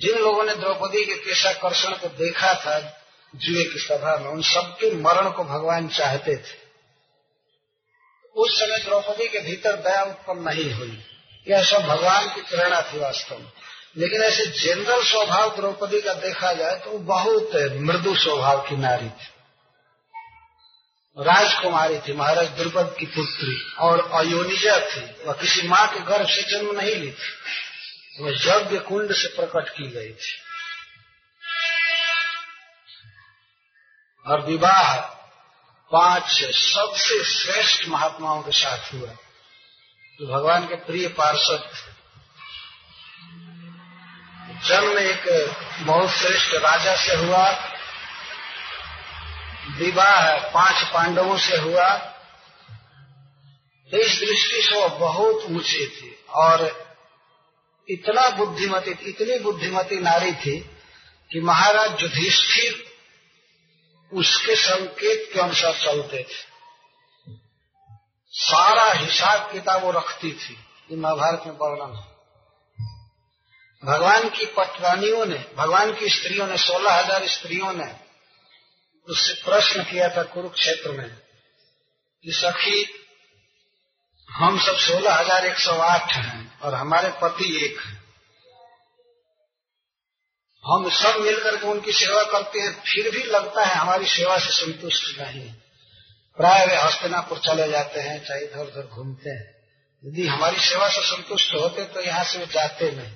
जिन 0.00 0.18
लोगों 0.18 0.44
ने 0.44 0.54
द्रौपदी 0.54 1.04
के 1.04 1.14
केशाकर्षण 1.14 1.90
को 1.90 2.08
देखा 2.08 2.54
था 2.54 3.02
जुए 3.36 3.64
की 3.64 3.78
सभा 3.78 4.16
में, 4.16 4.26
उन 4.26 4.42
सबके 4.42 4.96
मरण 4.96 5.30
को 5.30 5.44
भगवान 5.44 5.88
चाहते 5.88 6.36
थे। 6.36 6.63
उस 8.36 8.60
समय 8.60 8.78
द्रौपदी 8.78 9.28
के 9.28 9.38
भीतर 9.40 9.76
दया 9.76 10.02
उत्पन्न 10.02 10.48
नहीं 10.48 10.74
हुई। 10.74 11.04
यह 11.48 11.62
सब 11.62 11.82
भगवान 11.82 12.34
की 12.34 12.40
प्रेरणा 12.40 12.82
थी 12.82 12.98
वास्तव 12.98 13.38
में। 13.38 13.52
लेकिन 13.98 14.22
ऐसे 14.22 14.46
जनरल 14.46 15.04
स्वभाव 15.04 15.56
द्रौपदी 15.56 16.00
का 16.00 16.14
देखा 16.14 16.52
जाए 16.52 16.76
तो 16.76 16.98
बहुत 16.98 17.50
मृदु 17.80 18.14
स्वभाव 18.16 18.60
की 18.68 18.76
नारी 18.76 19.08
थी। 19.08 19.28
राजकुमारी 21.18 21.98
थी, 21.98 22.12
महाराज 22.12 22.46
द्रुपद 22.46 22.96
की 22.98 23.06
पुत्री 23.06 23.74
और 23.78 24.10
अयोनिजा 24.12 24.78
थी। 24.78 25.24
वह 25.24 25.32
किसी 25.32 25.68
माँ 25.68 25.94
के 25.94 26.00
गर्भ 26.00 26.26
से 26.28 26.42
जन्म 26.42 26.80
नहीं 26.80 26.96
ली 26.96 27.12
थी। 27.12 27.34
वह 28.20 28.30
यज्ञ 28.30 28.78
कुंड 28.78 29.12
से 29.12 29.28
प्रकट 29.28 29.68
की 29.68 29.90
गई 29.90 30.12
थी। 30.12 30.40
और 34.26 34.46
विवाह 34.46 35.13
पाँच, 35.92 36.44
सबसे 36.44 37.24
श्रेष्ठ 37.24 37.88
महात्माओं 37.88 38.42
के 38.42 38.52
साथ 38.52 38.94
हुआ। 38.94 39.08
तो 40.18 40.34
भगवान 40.34 40.66
के 40.66 40.74
प्रिय 40.74 41.08
पार्षद 41.08 41.70
थे। 41.74 41.94
जन्म 44.68 44.98
एक 44.98 45.50
बहुत 45.80 46.10
श्रेष्ठ 46.10 46.54
राजा 46.54 46.96
से 46.96 47.14
हुआ। 47.14 47.50
विवाह 49.76 50.38
पाँच 50.50 50.86
पांडवों 50.94 51.38
से 51.38 51.56
हुआ। 51.56 52.14
इस 53.94 54.20
दृष्टि 54.20 54.62
से 54.62 54.80
वह 54.80 54.88
बहुत 54.88 55.34
ऊँची 55.34 55.86
थी 55.86 56.24
और 56.28 56.84
इतना 57.88 58.30
बुद्धिमती, 58.30 58.90
इतनी 58.90 59.38
बुद्धिमती 59.38 60.00
नारी 60.00 60.32
थी 60.32 60.60
कि 61.32 61.40
महाराज 61.40 62.02
युधिष्ठिर 62.02 62.93
उसके 64.14 64.54
संकेत 64.56 65.30
के 65.34 65.40
अनुसार 65.40 65.72
चलते 65.74 66.22
थे। 66.22 66.42
सारा 68.32 68.90
हिसाब 68.92 69.50
किताब 69.52 69.82
वो 69.84 69.90
रखती 69.90 70.32
थी 70.32 70.54
ये 70.90 70.96
महाभारत 70.96 71.42
में 71.46 71.54
वर्णन 71.54 71.96
है। 71.96 72.12
भगवान 73.82 74.28
की 74.28 74.46
पटरानियों 74.46 75.24
ने, 75.26 75.38
भगवान 75.56 75.92
की 75.92 76.08
स्त्रियों 76.08 76.46
ने, 76.46 76.56
सोलह 76.58 76.92
हज़ार 76.92 77.26
स्त्रियों 77.26 77.72
ने 77.72 77.90
उससे 79.08 79.34
प्रश्न 79.44 79.82
किया 79.82 80.08
था 80.08 80.22
कुरुक्षेत्र 80.22 80.90
में 80.90 81.08
कि 81.08 82.32
सखी, 82.32 82.84
हम 84.28 84.58
सब 84.58 84.76
सोलह 84.76 85.14
हज़ार 85.14 85.46
एक 85.46 85.58
सौ 85.58 85.72
आठ 85.72 86.12
हैं 86.12 86.60
और 86.60 86.74
हमारे 86.74 87.10
पति 87.22 87.64
एक 87.64 87.80
हैं। 87.80 88.03
हम 90.66 90.90
सब 90.90 91.20
मिलकर 91.20 91.56
के 91.56 91.66
उनकी 91.66 91.92
सेवा 91.92 92.22
करते 92.22 92.60
हैं, 92.60 92.82
फिर 92.82 93.10
भी 93.10 93.22
लगता 93.22 93.64
है 93.64 93.74
हमारी 93.74 94.06
सेवा 94.06 94.38
से 94.38 94.50
संतुष्ट 94.50 95.20
नहीं। 95.20 95.52
प्राय 96.36 96.66
वे 96.66 96.76
हस्तिनापुर 96.76 97.38
चले 97.38 97.70
जाते 97.70 98.00
हैं, 98.00 98.24
चाहे 98.24 98.40
इधर 98.40 98.60
उधर 98.60 98.86
घूमते 98.86 99.30
हैं। 99.30 99.54
यदि 100.04 100.26
हमारी 100.26 100.56
सेवा 100.56 100.88
से 100.88 101.02
संतुष्ट 101.02 101.54
होते 101.54 101.84
तो 101.84 102.00
यहाँ 102.00 102.24
से 102.24 102.38
वे 102.38 102.46
जाते 102.46 102.90
नहीं। 102.90 103.12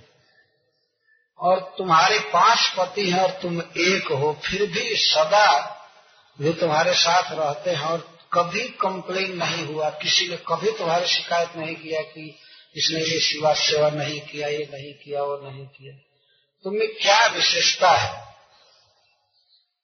और 1.38 1.74
तुम्हारे 1.78 2.18
पाँच 2.18 2.74
पति 2.78 3.11
हैं 3.11 3.20
और 3.20 3.30
तुम 3.30 3.61
एक 3.61 4.12
हो, 4.12 4.40
फिर 4.44 4.66
भी 4.66 4.96
सदा 4.96 5.74
वे 6.40 6.53
तुम्हारे 6.53 6.94
साथ 6.94 7.32
रहते 7.32 7.70
हैं 7.70 7.82
और 7.82 8.18
कभी 8.32 8.64
कंप्लेन 8.64 9.36
नहीं 9.36 9.66
हुआ। 9.66 9.90
किसी 9.90 10.28
ने 10.28 10.36
कभी 10.36 10.70
तुम्हारी 10.70 11.07
शिकायत 11.07 11.57
नहीं 11.57 11.76
किया 11.76 12.01
कि 12.01 12.38
इसने 12.76 13.01
ये 13.01 13.20
सेवा 13.20 13.53
सेवा 13.53 13.90
नहीं 13.90 14.20
किया, 14.20 14.49
ये 14.49 14.68
नहीं 14.74 14.92
किया, 14.94 15.22
वो 15.22 15.51
नहीं 15.51 15.66
किया। 15.66 16.07
तुम्हें 16.68 16.94
क्या 16.94 17.26
विशेषता 17.26 17.90
है? 17.90 18.34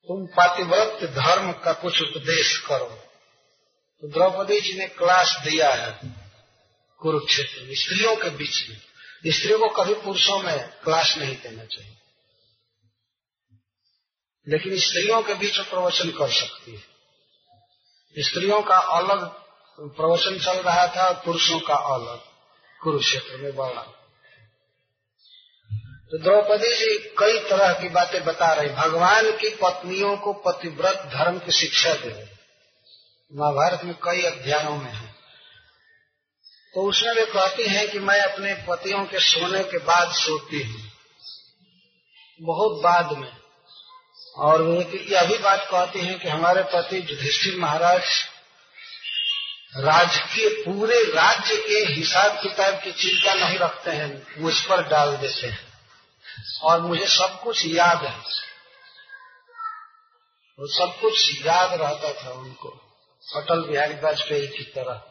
तुम 0.09 0.26
पातिव्रत 0.26 1.11
धर्म 1.11 1.53
का 1.53 1.72
कुछ 1.72 2.03
उपदेश 2.03 2.59
करो। 2.59 2.87
तो 4.01 4.09
द्रौपदी 4.09 4.61
जी 4.61 4.72
ने 4.78 4.87
क्लास 4.87 5.37
दिया 5.45 5.74
है 5.74 6.01
कुरुक्षेत्र 6.99 7.62
में, 7.62 7.74
स्त्रियों 7.74 8.16
के 8.16 8.30
बीच 8.30 8.70
में। 8.70 8.80
स्त्रियों 9.32 9.59
को 9.59 9.68
कभी 9.68 9.95
पुरुषों 9.95 10.39
में 10.39 10.68
क्लास 10.68 11.16
नहीं 11.18 11.37
देना 11.37 11.64
चाहिए। 11.64 11.97
लेकिन 14.49 14.78
स्त्रियों 14.78 15.22
के 15.22 15.35
बीच 15.35 15.59
प्रवचन 15.59 16.11
कर 16.11 16.32
सकती 16.32 16.72
है। 16.72 16.85
स्त्रियों 18.18 18.62
का 18.62 18.78
अलग 18.78 19.24
प्रवचन 19.80 20.39
चल 20.39 20.62
रहा 20.62 20.97
था 20.97 21.09
और 21.09 21.14
पुरुषों 21.14 21.61
का 21.61 21.74
अलग। 21.74 22.20
कुरुक्षेत्र 22.82 23.37
में 23.37 23.53
वर्णन 23.53 24.04
तो 26.15 26.19
द्रौपदी 26.19 26.77
जी 26.77 26.99
कई 27.19 27.39
तरह 27.39 27.73
की 27.73 27.89
बातें 27.89 28.25
बता 28.25 28.53
रहे 28.53 28.69
भगवान 28.69 29.31
की 29.31 29.49
पत्नियों 29.49 30.17
को 30.17 30.33
पतिव्रत 30.33 31.11
धर्म 31.15 31.39
की 31.39 31.53
शिक्षा 31.53 31.95
दे 31.95 32.29
महाभारत 33.33 33.85
में 33.85 33.95
कई 33.95 34.23
अध्यायों 34.23 34.77
में 34.77 34.93
है। 34.93 35.15
तो 36.75 36.89
उसमें 36.89 37.15
वे 37.15 37.25
कहती 37.25 37.62
हैं 37.62 37.91
कि 37.91 37.99
मैं 37.99 38.21
अपने 38.21 38.55
पतियों 38.55 39.05
के 39.05 39.19
सोने 39.19 39.65
के 39.65 39.79
बाद 39.79 40.12
सोती 40.12 40.62
हूँ। 40.62 40.93
बहुत 42.43 42.83
बाद 42.83 43.12
में। 43.19 43.37
और 44.37 44.62
वे 44.62 45.07
यह 45.11 45.25
भी 45.25 45.39
बात 45.39 45.69
कहती 45.71 46.01
हैं 46.01 46.19
कि 46.19 46.29
हमारे 46.29 46.62
पति 46.62 46.97
युधिष्ठिर 46.97 47.57
महाराज 47.57 48.03
राजकीय, 49.77 50.49
पूरे 50.49 51.03
राज्य 51.03 51.57
के 51.57 51.95
हिसाब 51.95 52.43
किताब 52.43 52.75
की 52.75 52.93
चिंता 52.93 53.35
नहीं 53.35 53.59
रखते 53.59 53.91
हैं 53.91 54.27
मुझ 54.39 54.61
पर 54.61 54.83
डाल 54.83 55.17
देते 55.17 55.47
हैं। 55.47 55.74
और 56.63 56.81
मुझे 56.81 57.07
सब 57.07 57.41
कुछ 57.43 57.67
याद 57.67 58.05
है। 58.05 58.19
वो 60.61 60.67
सब 60.67 61.01
कुछ 61.01 61.47
याद 61.47 61.81
रहता 61.81 62.25
था 62.25 62.31
उनको। 62.31 62.69
अटल 63.37 63.65
बिहारी 63.65 63.95
वाजपेयी 63.95 64.47
की 64.47 64.63
तरह। 64.63 65.03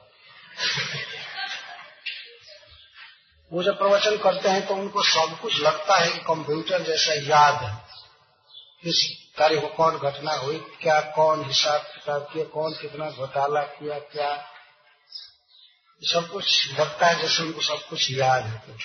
वो 3.53 3.63
जब 3.63 3.77
प्रवचन 3.77 4.17
करते 4.17 4.49
हैं 4.49 4.67
तो 4.67 4.73
उनको 4.73 5.03
सब 5.03 5.39
कुछ 5.41 5.59
लगता 5.59 5.95
है 5.95 6.11
कि 6.11 6.19
कंप्यूटर 6.19 6.83
जैसा 6.83 7.13
याद 7.13 7.53
है। 7.53 7.83
किस 8.83 9.29
कार्य 9.37 9.61
को 9.61 9.67
कौन 9.67 9.97
घटना 9.97 10.31
हुई, 10.31 10.59
क्या, 10.59 11.01
कौन 11.01 11.45
हिसाब 11.45 11.81
किताब 11.81 12.21
किया, 12.33 12.45
कौन 12.45 12.73
कितना 12.73 13.09
घोटाला 13.09 13.61
किया, 13.61 13.99
क्या? 13.99 14.49
सब 16.03 16.29
कुछ 16.31 16.73
लगता 16.79 17.07
है 17.07 17.21
जैसे 17.21 17.43
उनको 17.43 17.61
सब 17.61 17.87
कुछ 17.87 18.11
याद 18.11 18.43
है। 18.43 18.59
तो 18.59 18.77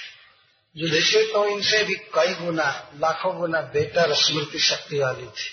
युधिष्ठिर 0.78 1.22
तो 1.32 1.44
इनसे 1.46 1.82
भी 1.84 1.94
कई 2.14 2.34
गुना, 2.34 2.90
लाखों 2.94 3.36
गुना 3.38 3.60
बेटर 3.60 4.14
स्मृति 4.14 4.58
शक्ति 4.58 4.98
वाली 4.98 5.26
थी। 5.26 5.48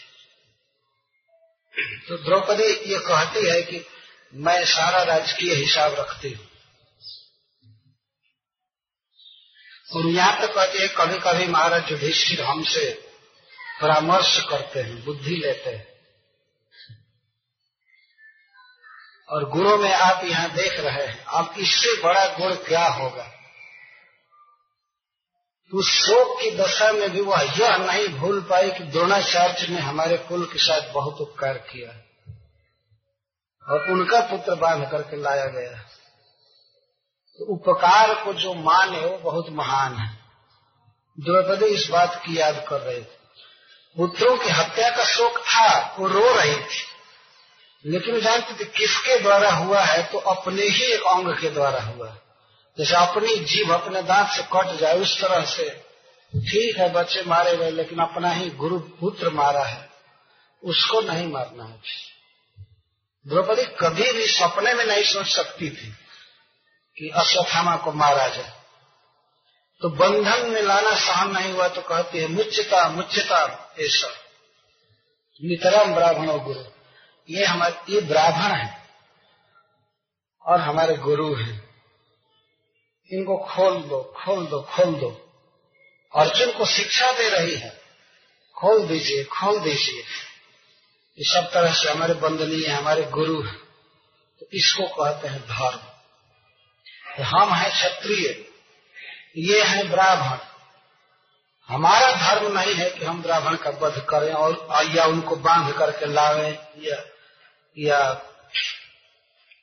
तो 2.08 2.18
द्रौपदी 2.18 2.68
ये 2.92 2.98
कहती 3.00 3.46
है 3.50 3.62
कि 3.62 3.86
मैं 4.34 4.66
सारा 4.66 5.04
राजकीय 5.04 5.54
हिसाब 5.54 5.94
रखती 5.94 6.32
हूँ। 6.34 6.48
और 9.96 10.08
यहाँ 10.08 10.42
तक 10.42 10.54
कहती 10.56 10.78
है 10.78 10.88
कभी 10.88 11.20
कभी 11.20 11.48
महाराज 11.48 11.92
युधिष्ठिर 11.92 12.42
हमसे 12.42 12.90
परामर्श 13.82 14.40
करते 14.50 14.80
हैं, 14.80 15.04
बुद्धि 15.06 15.36
लेते 15.36 15.70
हैं। 15.70 15.88
और 19.30 19.50
गुरु 19.50 19.78
में 19.78 19.94
आप 19.94 20.24
यहाँ 20.24 20.50
देख 20.50 20.80
रहे 20.80 21.06
हैं, 21.08 21.26
अब 21.26 21.56
इससे 21.58 22.02
बड़ा 22.02 22.26
गुण 22.38 22.56
क्या 22.56 22.86
होगा? 22.88 23.32
उस 25.76 25.90
शोक 25.90 26.42
की 26.42 26.52
दशा 26.52 26.92
में 26.92 27.12
भी 27.12 27.22
वह 27.22 27.42
यह 27.42 27.78
नहीं 27.78 28.08
भूल 28.08 28.42
पाई 28.42 28.72
कि 28.72 28.84
द्रोणाचार्य 28.84 29.68
ने 29.68 29.80
हमारे 29.80 30.18
कुल 30.18 30.46
के 30.46 30.60
साथ 30.60 30.94
बहुत 30.94 31.22
उपकार 31.22 31.54
किया। 31.54 32.02
और 33.74 33.92
उनका 33.92 34.20
पुत्र 34.20 34.56
बाँध 34.56 34.92
करके 34.92 35.18
लाया 35.18 35.46
गया। 35.46 35.72
तो 37.38 37.54
उपकार 37.54 38.24
को 38.24 38.34
जो 38.34 38.54
मान 38.54 38.90
है 38.90 39.06
वो 39.06 39.18
बहुत 39.18 39.46
महान 39.50 39.96
है। 39.96 40.20
द्रौपदी 41.20 41.66
इस 41.66 41.90
बात 41.90 42.22
की 42.26 42.40
याद 42.40 42.66
कर 42.70 42.82
रहे 42.82 43.02
थे। 43.02 43.26
पुत्रों 43.98 44.38
की 44.38 44.50
हत्या 44.50 44.90
का 44.90 45.04
शोक 45.04 45.38
था, 45.38 45.96
वो 46.00 46.08
रो 46.08 46.34
रही 46.34 46.56
थी। 46.56 46.96
लेकिन 47.86 48.22
जानते 48.22 48.54
थे 48.60 48.66
किसके 48.66 49.20
द्वारा 49.20 49.52
हुआ 49.52 49.82
है 49.82 50.12
तो 50.12 50.18
अपने 50.18 50.62
ही 50.62 50.84
एक 50.84 51.02
अंग 51.02 51.38
के 51.38 51.50
द्वारा 51.50 51.82
हुआ 51.82 52.10
है। 52.10 52.25
जैसे 52.78 52.96
अपनी 52.98 53.36
जीव 53.46 53.74
अपने 53.74 54.02
दांत 54.04 54.30
से 54.30 54.44
कट 54.54 54.80
जाए, 54.80 55.00
उस 55.00 55.20
तरह 55.22 55.46
से। 55.46 55.70
ठीक 56.34 56.78
है 56.78 56.92
बच्चे 56.94 57.24
मारे 57.24 57.56
गए, 57.58 57.70
लेकिन 57.72 58.00
अपना 58.00 58.32
ही 58.32 58.50
गुरु 58.50 58.80
पुत्र 58.80 59.30
मारा 59.30 59.64
है। 59.64 59.90
उसको 60.64 61.02
नहीं 61.02 61.28
मारना 61.28 61.64
है 61.64 61.80
द्रौपदी 63.26 63.64
कभी 63.80 64.12
भी 64.14 64.26
सपने 64.28 64.74
में 64.74 64.86
नहीं 64.86 65.04
सोच 65.04 65.28
सकती 65.28 65.70
थी 65.70 65.88
कि 66.98 67.10
अश्वत्थामा 67.10 67.76
को 67.76 67.92
मारा 67.92 68.28
जाए। 68.28 68.54
तो 69.82 69.90
बंधन 69.90 70.50
में 70.52 70.62
लाना 70.62 70.94
सहन 70.96 71.32
नहीं 71.32 71.52
हुआ 71.54 71.68
तो 71.68 71.82
कहती 71.82 72.20
है, 72.20 72.28
मुच्यता 72.28 72.88
मुच्यता 72.90 73.40
ऐसा 73.80 74.08
नितराम 75.42 75.94
ब्राह्मण 75.96 76.30
और 76.30 76.40
गुरु, 76.40 76.64
ये 77.30 77.46
हमारे, 77.46 77.94
ये 77.94 78.02
ब्राह्मण 78.02 78.56
है 78.56 78.78
और 80.46 80.60
हमारे 80.60 80.96
गुरु 80.98 81.34
हैं। 81.36 81.65
इनको 83.14 83.38
खोल 83.38 83.78
दो 83.78 84.14
खोल 84.18 84.48
दो 84.48 84.62
खोल 84.62 84.96
दो। 84.96 85.34
अर्जुन 86.16 86.52
को 86.52 86.66
शिक्षा 86.66 87.12
दे 87.12 87.30
रही 87.30 87.56
है। 87.56 87.82
खोल 88.56 88.88
दीजिए 88.88 89.24
खोल 89.24 89.60
दीजिए। 89.60 90.04
ये 91.20 91.34
सब 91.34 91.52
तरह 91.54 91.74
से 91.74 91.90
हमारे 91.90 92.14
बंदनीय 92.14 92.68
हमारे 92.68 93.04
गुरु 93.04 93.42
हैं। 93.44 93.58
तो 94.40 94.46
इसको 94.54 94.84
कहते 94.84 95.28
हैं 95.28 95.42
धर्म। 95.42 95.80
तो 97.18 97.24
हम 97.24 97.54
हैं 97.54 97.72
क्षत्रिय। 97.72 98.46
ये 99.38 99.64
है 99.64 99.90
ब्राह्मण। 99.90 100.38
हमारा 101.68 102.12
धर्म 102.12 102.60
नहीं 102.60 102.76
है 102.76 102.90
कि 102.90 103.06
हम 103.06 103.22
ब्राह्मण 103.22 103.56
का 103.56 103.70
वध 103.70 104.06
करें 104.10 104.34
और 104.34 104.68
या 104.96 105.06
उनको 105.06 105.36
बाँध 105.36 105.78
करके 105.78 106.06
लावें 106.06 106.60
या 106.78 107.06
या 107.78 108.22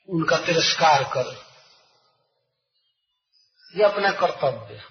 उनका 0.09 0.37
तिरस्कार 0.37 1.03
करें। 1.03 1.52
ये 3.75 3.83
अपना 3.83 4.11
कर्तव्य 4.11 4.81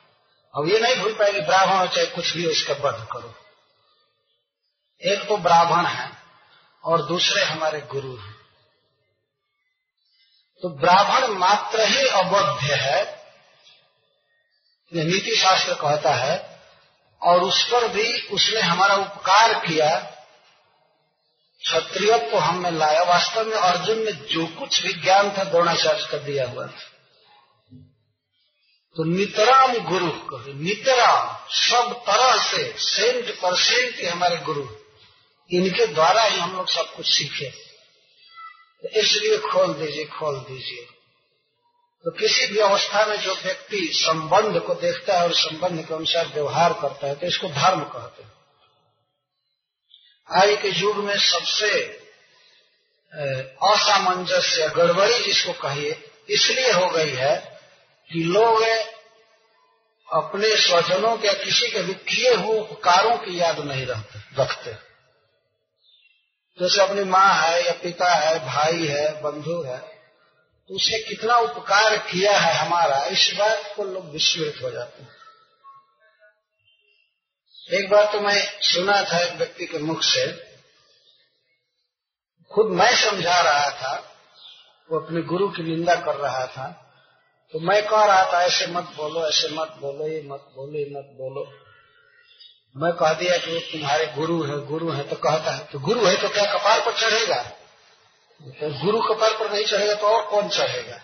अब 0.54 0.68
ये 0.68 0.80
नहीं 0.80 0.96
भूल 0.96 1.12
पाएगी 1.12 1.40
ब्राह्मण 1.40 1.76
हो 1.76 1.86
चाहे 1.86 2.06
कुछ 2.06 2.32
भी 2.36 2.46
उसका 2.46 2.74
वध 2.74 3.06
करो। 3.12 3.34
एक 5.02 5.28
तो 5.28 5.36
ब्राह्मण 5.36 5.86
है 5.86 6.10
और 6.84 7.02
दूसरे 7.02 7.42
हमारे 7.42 7.80
गुरु 7.80 8.16
हैं। 8.16 8.34
तो 10.62 10.68
ब्राह्मण 10.68 11.26
मात्र 11.38 11.80
ही 11.80 12.06
अबद्ध 12.08 12.60
है 12.60 13.22
नीति 14.92 15.36
शास्त्र 15.36 15.74
कहता 15.74 16.14
है, 16.14 16.60
और 17.22 17.42
उस 17.42 17.62
पर 17.64 17.88
भी 17.88 18.28
उसने 18.28 18.60
हमारा 18.60 18.94
उपकार 18.94 19.52
किया। 19.66 19.98
क्षत्रिय 21.62 22.18
को 22.30 22.38
हमने 22.38 22.70
लाया। 22.70 23.02
वास्तव 23.02 23.44
में 23.44 23.56
अर्जुन 23.56 23.98
में 23.98 24.12
जो 24.26 24.46
कुछ 24.46 24.86
विज्ञान 24.86 25.30
था 25.30 25.44
द्रोणाचार्य 25.44 26.08
का 26.10 26.18
दिया 26.18 26.48
हुआ 26.48 26.66
था। 26.66 26.91
तो 28.96 29.04
नितराम 29.04 29.72
गुरु 29.78 30.10
कहे। 30.10 30.52
नितराम, 30.54 31.36
सब 31.48 31.92
तरह 32.06 32.36
से 32.42 32.74
सेंट 32.78 33.30
परसेंट 33.30 34.04
हमारे 34.12 34.36
गुरु। 34.36 34.66
इनके 35.50 35.86
द्वारा 35.86 36.22
ही 36.22 36.38
हम 36.38 36.56
लोग 36.56 36.68
सब 36.68 36.94
कुछ 36.94 37.06
सीखे। 37.06 37.48
तो 38.82 38.88
इसलिए 39.00 39.38
खोल 39.38 39.74
दीजिए 39.74 40.04
खोल 40.04 40.38
दीजिए। 40.38 40.84
तो 42.04 42.10
किसी 42.10 42.46
भी 42.46 42.58
अवस्था 42.58 43.04
में 43.06 43.16
जो 43.16 43.34
व्यक्ति 43.34 43.88
संबंध 43.94 44.60
को 44.60 44.74
देखता 44.74 45.18
है 45.18 45.24
और 45.24 45.34
संबंध 45.34 45.86
के 45.86 45.94
अनुसार 45.94 46.26
व्यवहार 46.26 46.72
करता 46.72 47.06
है 47.06 47.14
तो 47.14 47.26
इसको 47.26 47.48
धर्म 47.48 47.80
कहते 47.84 48.22
हैं। 48.22 48.32
आज 50.28 50.56
के 50.62 50.68
युग 50.80 50.96
में 50.96 51.16
सबसे 51.18 51.70
असामंजस्य, 53.64 54.68
गड़बड़ी 54.68 55.22
जिसको 55.22 55.52
कहिए, 55.52 56.02
इसलिए 56.30 56.72
हो 56.72 56.90
गई 56.90 57.10
है 57.10 57.51
कि 58.12 58.22
लोग 58.24 58.62
अपने 60.08 60.48
स्वजनों 60.56 61.16
के 61.16 61.32
किसी 61.34 61.70
के 61.70 61.82
भी 61.82 61.94
किए 62.08 62.34
हुए 62.34 62.58
उपकारों 62.60 63.16
की 63.18 63.38
याद 63.40 63.58
नहीं 63.60 63.86
रखते 63.86 64.18
रखते। 64.42 64.72
जैसे 66.58 66.82
अपनी 66.82 67.04
माँ 67.04 67.32
है 67.34 67.64
या 67.66 67.72
पिता 67.72 68.14
है, 68.14 68.38
भाई 68.46 68.86
है, 68.86 69.22
बंधु 69.22 69.62
है 69.62 69.78
तो 69.78 70.74
उसने 70.74 70.98
कितना 70.98 71.36
उपकार 71.36 71.96
किया 71.96 72.36
है 72.38 72.52
हमारा, 72.56 73.04
इस 73.06 73.32
बात 73.38 73.72
को 73.76 73.84
लोग 73.84 74.10
विस्मृत 74.10 74.62
हो 74.62 74.70
जाते 74.70 75.02
हैं। 75.02 75.10
एक 77.70 77.90
बार 77.90 78.04
तो 78.12 78.20
मैं 78.20 78.36
सुना 78.62 79.02
था 79.02 79.18
एक 79.18 79.32
व्यक्ति 79.32 79.66
के 79.66 79.78
मुख 79.78 80.02
से, 80.02 80.26
खुद 82.50 82.70
मैं 82.72 82.94
समझा 82.96 83.40
रहा 83.40 83.70
था, 83.70 83.94
वो 84.90 85.00
अपने 85.00 85.22
गुरु 85.22 85.48
की 85.48 85.62
निंदा 85.62 85.94
कर 85.96 86.16
रहा 86.16 86.46
था 86.46 86.66
तो 87.52 87.60
मैं 87.60 87.82
कह 87.86 88.04
रहा 88.04 88.32
था, 88.32 88.42
ऐसे 88.42 88.66
मत 88.66 88.84
बोलो, 88.96 89.26
ऐसे 89.28 89.48
मत 89.48 89.74
बोलो, 89.80 90.06
ये 90.06 90.22
मत 90.22 90.52
बोलो, 90.56 90.78
ये 90.78 90.84
मत 90.90 91.10
बोलो। 91.18 91.44
मैं 92.76 92.92
कह 92.92 93.12
दिया 93.12 93.36
कि 93.38 93.52
वो 93.54 93.60
तुम्हारे 93.60 94.06
गुरु 94.06 94.42
है 94.42 94.58
गुरु 94.66 94.90
है 94.90 95.02
तो 95.08 95.16
कहता 95.16 95.52
है 95.52 95.64
तो 95.64 95.78
गुरु 95.78 96.04
है 96.06 96.14
तो 96.16 96.28
क्या 96.28 96.44
कपार 96.52 96.80
पर 96.80 96.92
चढ़ेगा? 96.92 97.42
तो 98.60 98.70
गुरु 98.84 99.00
कपार 99.02 99.32
पर 99.32 99.52
नहीं 99.52 99.64
चढ़ेगा 99.64 99.94
तो 99.94 100.06
और 100.06 100.22
कौन 100.30 100.48
चढ़ेगा? 100.48 101.00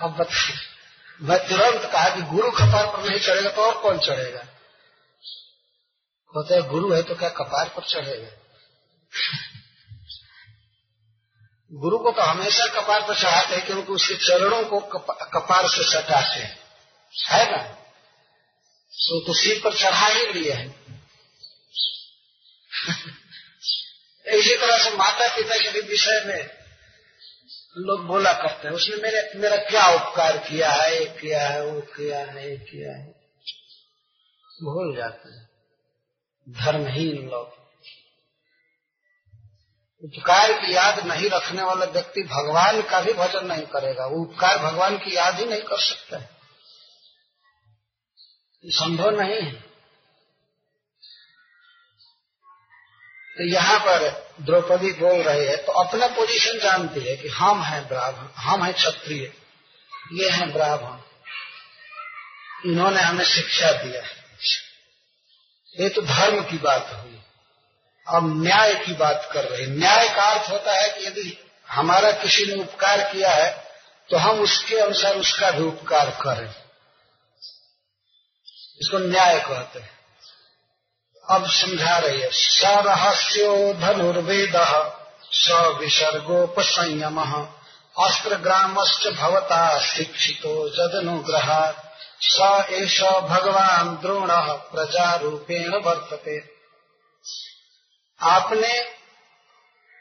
अब 0.00 0.16
बताइए 0.16 0.56
मैं 1.20 1.38
तुरंत 1.48 1.84
कहा 1.92 2.08
कि 2.08 2.22
गुरु 2.22 2.50
कपार 2.50 2.86
पर 2.86 3.08
नहीं 3.08 3.20
चढ़ेगा 3.20 3.50
तो 3.50 3.62
और 3.62 3.80
कौन 3.82 3.98
चढ़ेगा? 3.98 4.42
कहते 6.32 6.62
गुरु 6.62 6.92
है 6.92 7.02
तो 7.02 7.14
क्या 7.14 7.28
कपार 7.28 7.68
पर 7.68 7.82
चढ़ेगा? 7.82 8.28
गुरु 11.72 11.98
को 11.98 12.10
तो 12.10 12.22
हमेशा 12.22 12.66
कपार 12.66 13.02
पर 13.02 13.14
चढ़ाते 13.14 13.56
हैं 13.56 13.66
क्योंकि 13.66 13.92
उसके 13.92 14.14
चरणों 14.14 14.64
को 14.64 14.80
कपार 15.40 15.68
से 15.68 15.82
सटाते 15.82 16.40
हैं। 16.40 16.58
है 17.30 17.52
ना? 17.52 17.78
सो 18.90 19.26
तो 19.26 19.34
सिर 19.34 19.60
पर 19.64 19.74
चढ़ा 19.74 20.06
ही 20.06 20.32
लिए 20.32 20.52
है। 20.52 20.68
इसी 24.38 24.56
तरह 24.56 24.78
से 24.78 24.96
माता 24.96 25.36
पिता 25.36 25.56
के 25.56 25.72
भी 25.72 25.80
विषय 25.80 26.22
में 26.26 26.64
लोग 27.78 28.06
बोला 28.06 28.32
करते 28.32 28.68
हैं, 28.68 28.74
उसने 28.74 28.96
मेरे, 28.96 29.32
मेरा 29.36 29.56
क्या 29.56 29.86
उपकार 29.86 30.38
किया 30.38 30.70
है? 30.70 30.98
ये 30.98 31.16
किया 31.20 31.48
है, 31.48 31.66
वो 31.66 31.80
किया 31.80 32.18
है, 32.18 32.50
ये 32.50 32.56
किया 32.56 32.92
है? 32.92 33.14
भूल 34.62 34.96
जाते 34.96 35.28
हैं। 35.28 35.48
धर्महीन 36.48 37.28
लोग। 37.28 37.63
उपकार 40.04 40.52
की 40.52 40.74
याद 40.74 40.98
नहीं 41.06 41.28
रखने 41.30 41.62
वाला 41.62 41.84
व्यक्ति 41.86 42.22
भगवान 42.22 42.80
का 42.82 43.00
भी 43.00 43.12
भजन 43.12 43.46
नहीं 43.46 43.66
करेगा। 43.66 44.06
वो 44.06 44.22
उपकार 44.22 44.58
भगवान 44.58 44.96
की 44.98 45.16
याद 45.16 45.38
ही 45.38 45.44
नहीं 45.44 45.62
कर 45.62 45.80
सकता 45.80 46.18
है। 46.18 46.28
संभव 48.64 49.10
नहीं 49.10 49.40
है। 49.42 49.52
तो 53.36 53.44
यहाँ 53.44 53.78
पर 53.78 54.08
द्रौपदी 54.40 54.90
बोल 54.92 55.22
रही 55.22 55.46
है 55.46 55.56
तो 55.56 55.72
अपना 55.72 56.06
पोजीशन 56.06 56.58
जानती 56.58 57.00
है 57.00 57.16
कि 57.16 57.28
हम 57.28 57.62
हैं 57.62 57.86
ब्राह्मण, 57.88 58.28
हम 58.36 58.64
हैं 58.64 58.74
क्षत्रिय, 58.74 59.32
ये 60.12 60.30
हैं 60.30 60.52
ब्राह्मण। 60.52 61.00
इन्होंने 62.70 63.00
हमें 63.00 63.24
शिक्षा 63.24 63.70
दिया 63.72 64.02
है। 64.02 64.22
ये 65.76 65.88
तो 65.88 66.02
धर्म 66.02 66.42
की 66.44 66.58
बात 66.58 66.92
हुई। 66.92 67.13
अब 68.06 68.42
न्याय 68.42 68.74
की 68.74 68.92
बात 68.92 69.28
कर 69.32 69.44
रहे 69.44 69.62
हैं। 69.62 69.68
न्याय 69.68 70.08
का 70.08 70.22
अर्थ 70.22 70.50
होता 70.50 70.72
है 70.72 70.88
कि 70.90 71.06
यदि 71.06 71.38
हमारा 71.68 72.10
किसी 72.12 72.44
ने 72.46 72.62
उपकार 72.62 73.00
किया 73.12 73.30
है 73.30 73.50
तो 74.10 74.16
हम 74.16 74.40
उसके 74.40 74.76
अनुसार 74.76 75.14
उसका 75.14 75.50
भी 75.50 75.62
उपकार 75.64 76.10
करें। 76.10 76.48
इसको 78.80 78.98
न्याय 78.98 79.38
कहते 79.40 79.78
हैं। 79.78 79.90
अब 81.30 81.46
समझा 81.50 81.98
रही 81.98 82.20
है। 82.20 82.30
स 82.32 82.64
रहस्यो 82.64 83.74
धनुर्वेद 83.74 84.56
स 85.32 85.50
विसर्गोपसंयम 85.80 87.20
अस्त्र 87.96 88.36
ग्रामश्च 88.36 89.06
भवता 89.08 89.78
शिक्षितो 89.78 90.68
जदनुग्रह 90.68 91.74
स 92.22 92.66
एष 92.70 93.00
भगवान 93.02 93.96
द्रोण 94.02 94.28
प्रजा 94.72 95.14
रूपेण 95.14 95.74
वर्तते। 95.74 96.53
आपने 98.20 98.72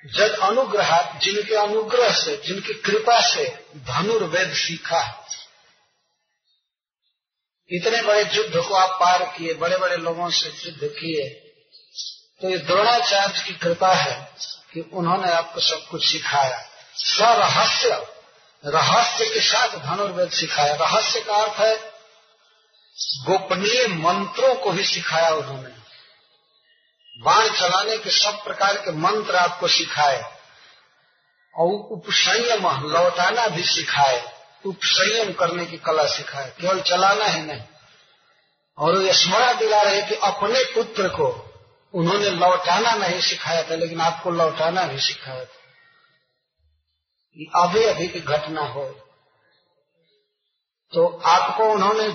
जद 0.03 0.37
अनुग्रह, 0.43 1.19
जिनके 1.19 1.55
अनुग्रह 1.55 2.11
से, 2.13 2.35
जिनकी 2.37 2.73
कृपा 2.73 3.19
से 3.33 3.45
धनुर्वेद 3.77 4.53
सीखा 4.53 5.01
इतने 7.69 8.01
बड़े 8.01 8.23
युद्ध 8.33 8.67
को 8.67 8.73
आप 8.73 8.99
पार 8.99 9.23
किए, 9.37 9.53
बड़े 9.53 9.77
बड़े 9.77 9.97
लोगों 9.97 10.29
से 10.29 10.49
युद्ध 10.65 10.95
किए 10.99 11.29
तो 12.41 12.49
ये 12.49 12.57
द्रोणाचार्य 12.57 13.43
की 13.43 13.53
कृपा 13.53 13.93
है 13.93 14.35
कि 14.73 14.81
उन्होंने 14.93 15.31
आपको 15.31 15.59
सब 15.59 15.87
कुछ 15.87 16.05
सिखाया। 16.11 16.59
स्वरहस्य, 16.95 17.89
रहस्य 18.63 19.25
के 19.25 19.39
साथ 19.39 19.77
धनुर्वेद 19.79 20.31
सिखाया। 20.31 20.73
रहस्य 20.75 21.21
का 21.21 21.35
अर्थ 21.35 21.59
है, 21.59 21.75
गोपनीय 23.25 23.87
मंत्रों 23.87 24.55
को 24.55 24.71
भी 24.71 24.83
सिखाया 24.83 25.29
उन्होंने। 25.29 25.72
बाण 27.19 27.49
चलाने 27.49 27.97
के 27.97 28.09
सब 28.09 28.43
प्रकार 28.43 28.77
के 28.77 28.91
मंत्र 28.91 29.35
आपको 29.35 29.67
सिखाए। 29.67 30.39
और 31.55 31.67
उपसंयम 31.67 32.91
लौटाना 32.91 33.47
भी 33.47 33.63
सिखाए। 33.63 34.39
उपसंयम 34.65 35.33
करने 35.33 35.65
की 35.65 35.77
कला 35.77 36.05
सिखाए। 36.05 36.53
केवल 36.61 36.81
चलाना 36.81 37.25
ही 37.25 37.41
नहीं। 37.41 37.61
और 38.77 39.01
ये 39.01 39.13
स्मरण 39.13 39.57
दिला 39.57 39.81
रहे 39.81 40.01
कि 40.01 40.15
अपने 40.15 40.73
पुत्र 40.73 41.07
को 41.07 41.49
उन्होंने 41.93 42.29
लौटाना 42.29 42.93
नहीं 42.93 43.21
सिखाया 43.21 43.63
था, 43.63 43.75
लेकिन 43.75 44.01
आपको 44.01 44.31
लौटाना 44.31 44.83
भी 44.83 44.99
सिखाया 44.99 45.45
था। 45.45 45.63
अभी 47.63 47.83
अभी 47.83 48.07
की 48.07 48.19
घटना 48.19 48.61
हो। 48.61 48.85
तो 50.93 51.21
आपको 51.25 51.63
उन्होंने 51.63 52.09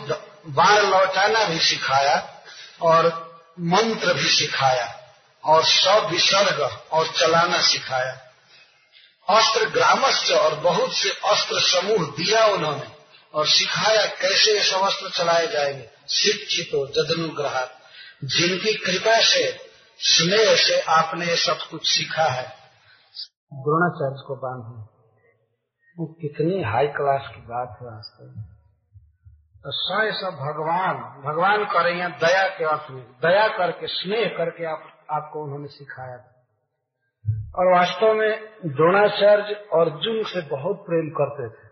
बाण 0.46 0.78
लौटाना 0.78 1.44
भी 1.44 1.58
सिखाया 1.58 2.42
और 2.82 3.27
मंत्र 3.60 4.14
भी 4.14 4.28
सिखाया 4.28 5.14
और 5.44 5.64
सब 5.64 6.08
विसर्ग 6.10 6.80
और 6.92 7.06
चलाना 7.06 7.60
सिखाया। 7.60 8.12
अस्त्र 9.30 9.68
ग्रामस्य 9.70 10.34
और 10.34 10.54
बहुत 10.54 10.92
से 10.92 11.10
अस्त्र 11.10 11.60
समूह 11.60 12.06
दिया 12.06 12.46
उन्होंने 12.46 12.86
और 13.34 13.46
सिखाया 13.46 14.06
कैसे 14.06 14.58
ये 14.58 14.64
सब 14.64 14.80
अस्त्र 14.80 15.10
चलाए 15.10 15.46
जाएँगे। 15.46 15.90
शिक्षित 16.08 16.70
हो, 16.74 16.86
जदनुग्रह। 16.86 17.70
जिनकी 18.24 18.74
कृपा 18.74 19.20
से, 19.20 19.70
स्नेह 19.98 20.56
से 20.56 20.80
आपने 20.80 21.36
सब 21.36 21.58
कुछ 21.70 21.88
सीखा 21.90 22.24
है। 22.24 22.48
द्रोणाचार्य 23.54 24.22
को 24.26 24.36
बांधे। 24.36 24.98
वो 25.98 26.06
कितनी 26.06 26.62
हाई 26.62 26.86
क्लास 26.86 27.34
की 27.34 27.40
बात 27.40 27.78
है 27.80 27.86
वास्तव 27.86 28.24
में। 28.24 28.47
स्वयं 29.70 30.12
सब 30.12 30.30
भगवान 30.30 30.94
भगवान 31.22 31.64
कर 31.64 31.84
रही 31.84 31.94
दया 31.94 32.48
के 32.48 32.64
अर्थ 32.64 32.90
में। 32.90 33.02
दया 33.02 33.48
करके, 33.48 33.86
स्नेह 33.86 34.34
करके 34.38 34.64
आप, 34.64 34.82
आपको 35.10 35.44
उन्होंने 35.44 35.68
सिखाया 35.68 36.18
था। 36.18 36.34
और 37.56 37.72
वास्तव 37.72 38.14
में 38.14 38.56
द्रोणाचार्य 38.66 39.54
अर्जुन 39.54 40.22
से 40.22 40.48
बहुत 40.48 40.76
प्रेम 40.76 41.10
करते 41.10 41.48
थे। 41.48 41.68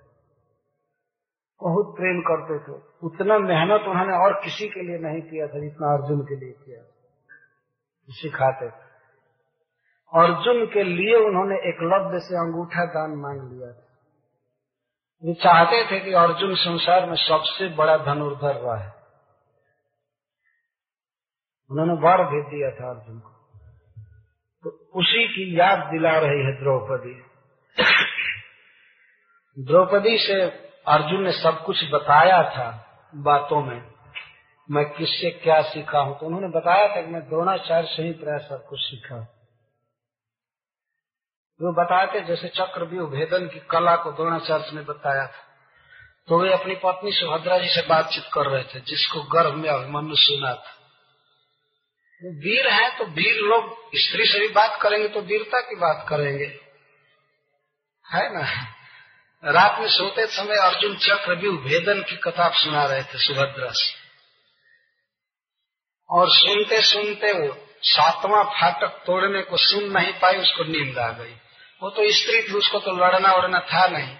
बहुत 1.62 1.96
प्रेम 1.96 2.20
करते 2.20 2.58
थे। 2.58 2.82
उतना 3.02 3.38
मेहनत 3.38 3.80
उन्होंने 3.88 4.12
और 4.12 4.32
किसी 4.32 4.68
के 4.68 4.82
लिए 4.82 4.98
नहीं 4.98 5.22
किया 5.22 5.46
था 5.46 5.60
जितना 5.60 5.92
अर्जुन 5.94 6.20
के 6.20 6.36
लिए 6.36 6.52
किया 6.52 6.82
सिखाते 8.08 8.66
थे। 8.66 8.86
अर्जुन 10.14 10.66
के 10.66 10.82
लिए 10.82 11.26
उन्होंने 11.26 11.54
एकलव्य 11.54 12.18
से 12.18 12.36
अंगूठा 12.36 12.84
दान 12.84 13.10
मांग 13.10 13.52
लिया 13.52 13.72
था। 13.72 13.85
वो 15.24 15.34
चाहते 15.34 15.90
थे 15.90 16.00
कि 16.00 16.12
अर्जुन 16.12 16.54
संसार 16.54 17.06
में 17.06 17.16
सबसे 17.16 17.68
बड़ा 17.68 17.96
धनुर्धर 17.96 18.54
रहा। 18.54 18.76
है 18.76 18.96
उन्होंने 21.70 21.92
वर 21.92 22.24
भी 22.24 22.42
दिया 22.42 22.70
था 22.70 22.90
अर्जुन 22.90 23.18
को। 23.20 23.30
तो 24.64 24.70
उसी 24.94 25.28
की 25.28 25.60
याद 25.60 25.78
दिला 25.78 26.18
रही 26.18 26.44
है 26.44 26.60
द्रौपदी। 26.60 27.22
द्रौपदी 29.64 30.18
से 30.18 30.42
अर्जुन 30.86 31.22
ने 31.22 31.32
सब 31.32 31.64
कुछ 31.64 31.92
बताया 31.92 32.42
था 32.42 32.86
बातों 33.14 33.62
में, 33.62 33.90
मैं 34.70 34.84
किससे 34.84 35.30
क्या 35.30 35.62
सीखा 35.62 35.98
हूँ? 35.98 36.18
तो 36.18 36.26
उन्होंने 36.26 36.48
बताया 36.48 36.96
था 36.96 37.00
कि 37.00 37.06
मैं 37.06 37.28
द्रोणाचार्य 37.28 37.86
से 37.86 38.02
ही 38.02 38.12
प्राय 38.12 38.38
सब 38.38 38.66
कुछ 38.66 38.80
सीखा 38.80 39.35
वो 41.62 41.72
बताते, 41.72 42.20
जैसे 42.20 42.48
चक्र 42.48 42.64
चक्रव्यूह 42.64 43.10
भेदन 43.10 43.46
की 43.46 43.58
कला 43.70 43.96
को 43.96 44.12
द्रोणाचार्य 44.12 44.70
ने 44.72 44.80
बताया 44.80 45.26
था। 45.26 45.42
तो 46.28 46.42
वे 46.42 46.52
अपनी 46.52 46.74
पत्नी 46.74 47.12
सुभद्रा 47.12 47.58
जी 47.58 47.68
से 47.68 47.82
बातचीत 47.82 48.24
कर 48.32 48.46
रहे 48.46 48.62
थे, 48.62 48.80
जिसको 48.80 49.22
गर्भ 49.22 49.54
में 49.54 49.68
अभिमन्यु 49.70 50.16
सुना 50.16 50.54
था। 50.54 50.72
वो 52.22 52.30
वीर 52.40 52.68
है 52.68 52.98
तो 52.98 53.04
वीर 53.04 53.36
लोग, 53.40 53.90
स्त्री 53.94 54.26
से 54.26 54.40
भी 54.40 54.48
बात 54.48 54.78
करेंगे 54.82 55.08
तो 55.08 55.20
वीरता 55.20 55.60
की 55.60 55.74
बात 55.74 56.06
करेंगे। 56.08 56.60
है 58.14 58.34
ना? 58.34 58.72
रात 59.44 59.80
में 59.80 59.88
सोते 59.88 60.26
समय 60.26 60.56
अर्जुन 60.56 60.96
चक्रव्यूह 60.96 61.56
भेदन 61.56 62.02
की 62.02 62.16
कथा 62.16 62.48
सुना 62.48 62.84
रहे 62.84 63.02
थे, 63.02 63.18
सुभद्रा 63.18 63.70
से। 63.70 64.06
और 66.10 66.26
सुनते 66.30 66.82
सुनते 66.82 67.32
वो 67.32 67.66
सातवां 67.82 68.44
फाटक 68.44 69.02
तोड़ने 69.06 69.42
को 69.42 69.56
सुन 69.56 69.84
नहीं 69.84 70.12
पाई, 70.12 70.36
उसको 70.36 70.64
नींद 70.64 70.98
आ 70.98 71.10
गई। 71.10 71.34
वो 71.82 71.90
तो 71.90 72.12
स्त्री 72.12 72.42
थी 72.42 72.52
उसको 72.52 72.78
तो 72.78 72.92
लड़ना 72.92 73.32
उड़ना 73.32 73.60
था 73.60 73.86
नहीं। 73.86 74.16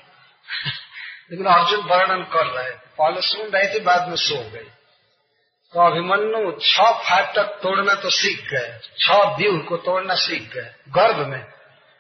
लेकिन 1.31 1.47
अर्जुन 1.47 1.81
वर्णन 1.81 2.23
कर 2.25 2.47
रहे 2.47 2.71
थे। 2.71 2.87
पहले 2.99 3.21
सुन 3.21 3.47
रहे 3.47 3.75
थे, 3.75 3.81
बाद 3.81 4.09
में 4.09 4.17
सो 4.17 4.51
गई 4.51 4.71
तो 5.67 5.87
अभिमन्यु 5.87 6.59
छ 6.63 6.81
फाटक 6.81 7.43
तोड़ना 7.43 7.95
तो 7.95 8.11
सीख 8.11 8.51
गए। 8.51 8.81
छ 8.99 9.11
व्यूह 9.11 9.63
को 9.63 9.77
तोड़ना 9.77 10.15
सीख 10.15 10.55
गए। 10.55 10.75
गर्भ 10.89 11.27
में। 11.27 11.47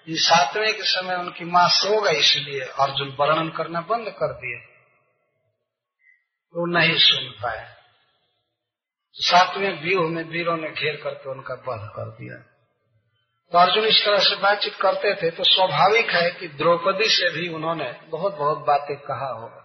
ये 0.08 0.16
सातवें 0.16 0.74
के 0.74 0.82
समय 0.82 1.14
उनकी 1.14 1.44
माँ 1.44 1.68
सो 1.68 2.00
गई, 2.00 2.12
इसलिए 2.12 2.60
अर्जुन 2.60 3.16
वर्णन 3.20 3.48
करना 3.48 3.80
बंद 3.80 4.08
कर 4.08 4.32
दिए। 4.32 4.56
वो 6.54 6.66
नहीं 6.66 6.98
सुन 6.98 7.30
पाए। 7.42 7.76
सातवें 9.12 9.82
व्यूह 9.82 10.10
में 10.10 10.24
वीरों 10.24 10.56
ने 10.56 10.68
घेर 10.68 11.00
करके 11.04 11.30
उनका 11.30 11.54
वध 11.54 11.88
कर 11.88 12.10
दिया। 12.10 12.55
तो 13.52 13.58
अर्जुन 13.58 13.84
इस 13.84 14.00
तरह 14.04 14.18
से 14.20 14.36
बातचीत 14.42 14.74
करते 14.80 15.14
थे 15.14 15.30
तो 15.30 15.44
स्वाभाविक 15.46 16.10
है 16.12 16.30
कि 16.30 16.48
द्रौपदी 16.56 17.08
से 17.10 17.30
भी 17.30 17.48
उन्होंने 17.54 17.90
बहुत 18.08 18.36
बहुत 18.36 18.58
बातें 18.66 18.96
कहा 19.02 19.28
होगा। 19.32 19.62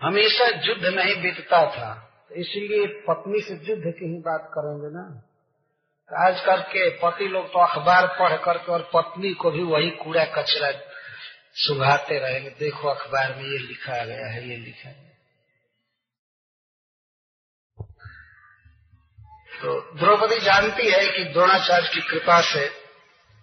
हमेशा 0.00 0.46
युद्ध 0.66 0.84
नहीं 0.86 1.14
बीतता 1.22 1.64
था 1.72 1.92
तो 2.28 2.34
इसीलिए 2.36 2.86
पत्नी 3.04 3.40
से 3.40 3.54
युद्ध 3.66 3.82
की 3.88 4.06
ही 4.06 4.18
बात 4.22 4.48
करेंगे 4.54 4.90
ना। 4.94 5.04
तो 6.10 6.22
आज 6.22 6.40
करके 6.40 6.88
पति 6.98 7.28
लोग 7.28 7.46
तो 7.46 7.58
अखबार 7.58 8.06
पढ़ 8.20 8.36
करके 8.44 8.72
और 8.72 8.88
पत्नी 8.94 9.32
को 9.34 9.50
भी 9.50 9.62
वही 9.64 9.90
कूड़ा 9.98 10.24
कचरा 10.34 10.70
सुघाते 11.58 12.18
रहेंगे। 12.18 12.50
देखो 12.58 12.88
अखबार 12.88 13.34
में 13.36 13.44
ये 13.44 13.58
लिखा 13.60 14.04
गया 14.04 14.26
है, 14.26 14.48
ये 14.50 14.56
लिखा 14.56 14.90
गया 14.90 15.10
तो 19.62 19.98
द्रौपदी 19.98 20.38
जानती 20.38 20.90
है 20.90 21.08
कि 21.08 21.24
द्रोणाचार्य 21.24 21.88
की 21.88 22.00
कृपा 22.00 22.40
से 22.40 22.72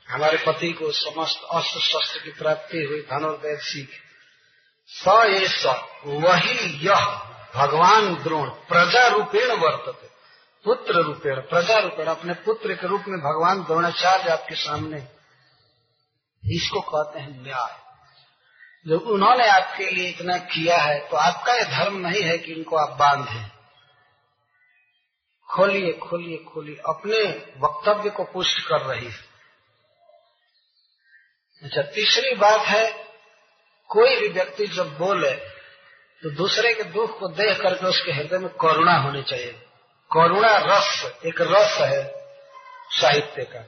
हमारे 0.09 0.37
पति 0.37 0.71
को 0.71 0.91
समस्त 0.91 1.41
अस्त्र 1.53 1.79
शस्त्र 1.79 2.19
की 2.19 2.31
प्राप्ति 2.31 2.77
हुई 2.77 3.01
धनुर्वेद 3.01 3.59
सीख। 3.59 3.89
स 4.87 5.07
ये 5.07 5.47
स, 5.47 5.65
वही 6.05 6.87
यह 6.87 7.05
भगवान 7.55 8.15
द्रोण, 8.15 8.49
प्रजा 8.49 9.07
रूपेण 9.07 9.51
वर्तते। 9.51 10.07
पुत्र 10.65 10.93
रूपेण, 10.93 11.35
प्रजा 11.35 11.77
रूपेण, 11.77 12.05
अपने 12.05 12.33
पुत्र 12.33 12.73
के 12.73 12.87
रूप 12.87 13.03
में 13.07 13.19
भगवान 13.19 13.63
द्रोणाचार्य 13.63 14.29
आपके 14.29 14.55
सामने। 14.55 15.07
इसको 16.55 16.81
कहते 16.81 17.19
हैं 17.19 17.43
न्याय। 17.43 17.77
जब 18.87 19.01
उन्होंने 19.07 19.47
आपके 19.47 19.91
लिए 19.91 20.09
इतना 20.09 20.37
किया 20.37 20.77
है 20.77 20.99
तो 20.99 21.17
आपका 21.17 21.53
यह 21.53 21.63
धर्म 21.63 22.07
नहीं 22.07 22.23
है 22.23 22.37
कि 22.37 22.53
इनको 22.53 22.75
आप 22.75 22.97
बांधें। 22.97 23.58
खोलिए 25.49 25.93
खोलिए 25.99 26.37
खोलिए। 26.45 26.75
अपने 26.89 27.21
वक्तव्य 27.57 28.09
को 28.09 28.23
पुष्ट 28.23 28.59
कर 28.67 28.81
रही 28.81 29.05
है। 29.05 29.27
अच्छा 31.63 31.81
तीसरी 31.91 32.33
बात 32.35 32.59
है, 32.59 32.87
कोई 33.89 34.15
भी 34.15 34.27
व्यक्ति 34.29 34.67
जब 34.67 34.97
बोले 34.97 35.31
तो 36.23 36.29
दूसरे 36.29 36.73
के 36.73 36.83
दुख 36.83 37.19
को 37.19 37.27
देख 37.27 37.61
करके 37.61 37.85
उसके 37.85 38.11
हृदय 38.11 38.37
में 38.37 38.49
करुणा 38.61 38.95
होनी 38.97 39.21
चाहिए। 39.23 39.51
करुणा 40.11 40.55
रस, 40.57 41.19
एक 41.25 41.41
रस 41.41 41.77
है 41.81 42.03
साहित्य 42.91 43.43
का। 43.45 43.59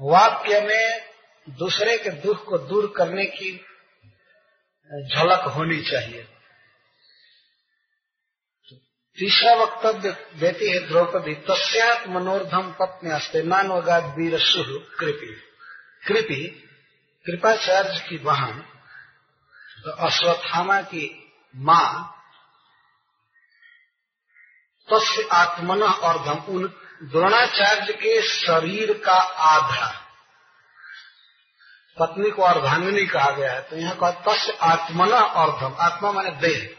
वाक्य 0.00 0.60
में 0.60 1.56
दूसरे 1.58 1.96
के 1.98 2.10
दुख 2.20 2.44
को 2.44 2.58
दूर 2.58 2.92
करने 2.96 3.24
की 3.26 3.52
झलक 5.08 5.42
होनी 5.48 5.80
चाहिए। 5.82 6.26
तीसरा 9.18 9.54
वक्तव्य 9.54 10.10
देती 10.34 10.70
है 10.70 10.78
द्रौपदी, 10.88 11.34
तस्यात 11.46 12.06
मनोर्धम 12.08 12.70
पत्नी 12.80 13.10
अस्ते 13.10 13.42
नानवगाद 13.42 14.14
वीर 14.18 14.38
सुह 14.38 14.68
कृपी। 14.98 15.32
कृपी, 16.06 16.44
कृपाचार्य 17.26 17.98
की 18.08 18.18
बहन 18.18 18.60
तो 19.84 19.90
अश्वत्थामा 20.06 20.80
की 20.82 21.04
माँ 21.54 22.14
तस् 24.88 25.18
आत्मन 25.32 25.82
और 25.82 26.24
धम 26.24 26.52
उन 26.52 26.66
द्रोणाचार्य 27.04 27.92
के 27.92 28.20
शरीर 28.22 28.92
का 29.04 29.18
आधा 29.48 29.90
पत्नी 31.96 32.30
को 32.30 32.42
अर्धांगिनी 32.42 33.06
कहा 33.06 33.30
गया 33.30 33.52
है 33.52 33.60
तो 33.62 33.76
यहाँ 33.76 33.96
कहा 33.96 34.10
तस् 34.26 34.50
आत्मना 34.62 35.18
अर्धम, 35.18 35.76
आत्मा 35.80 36.12
माने 36.12 36.30
देह। 36.40 36.77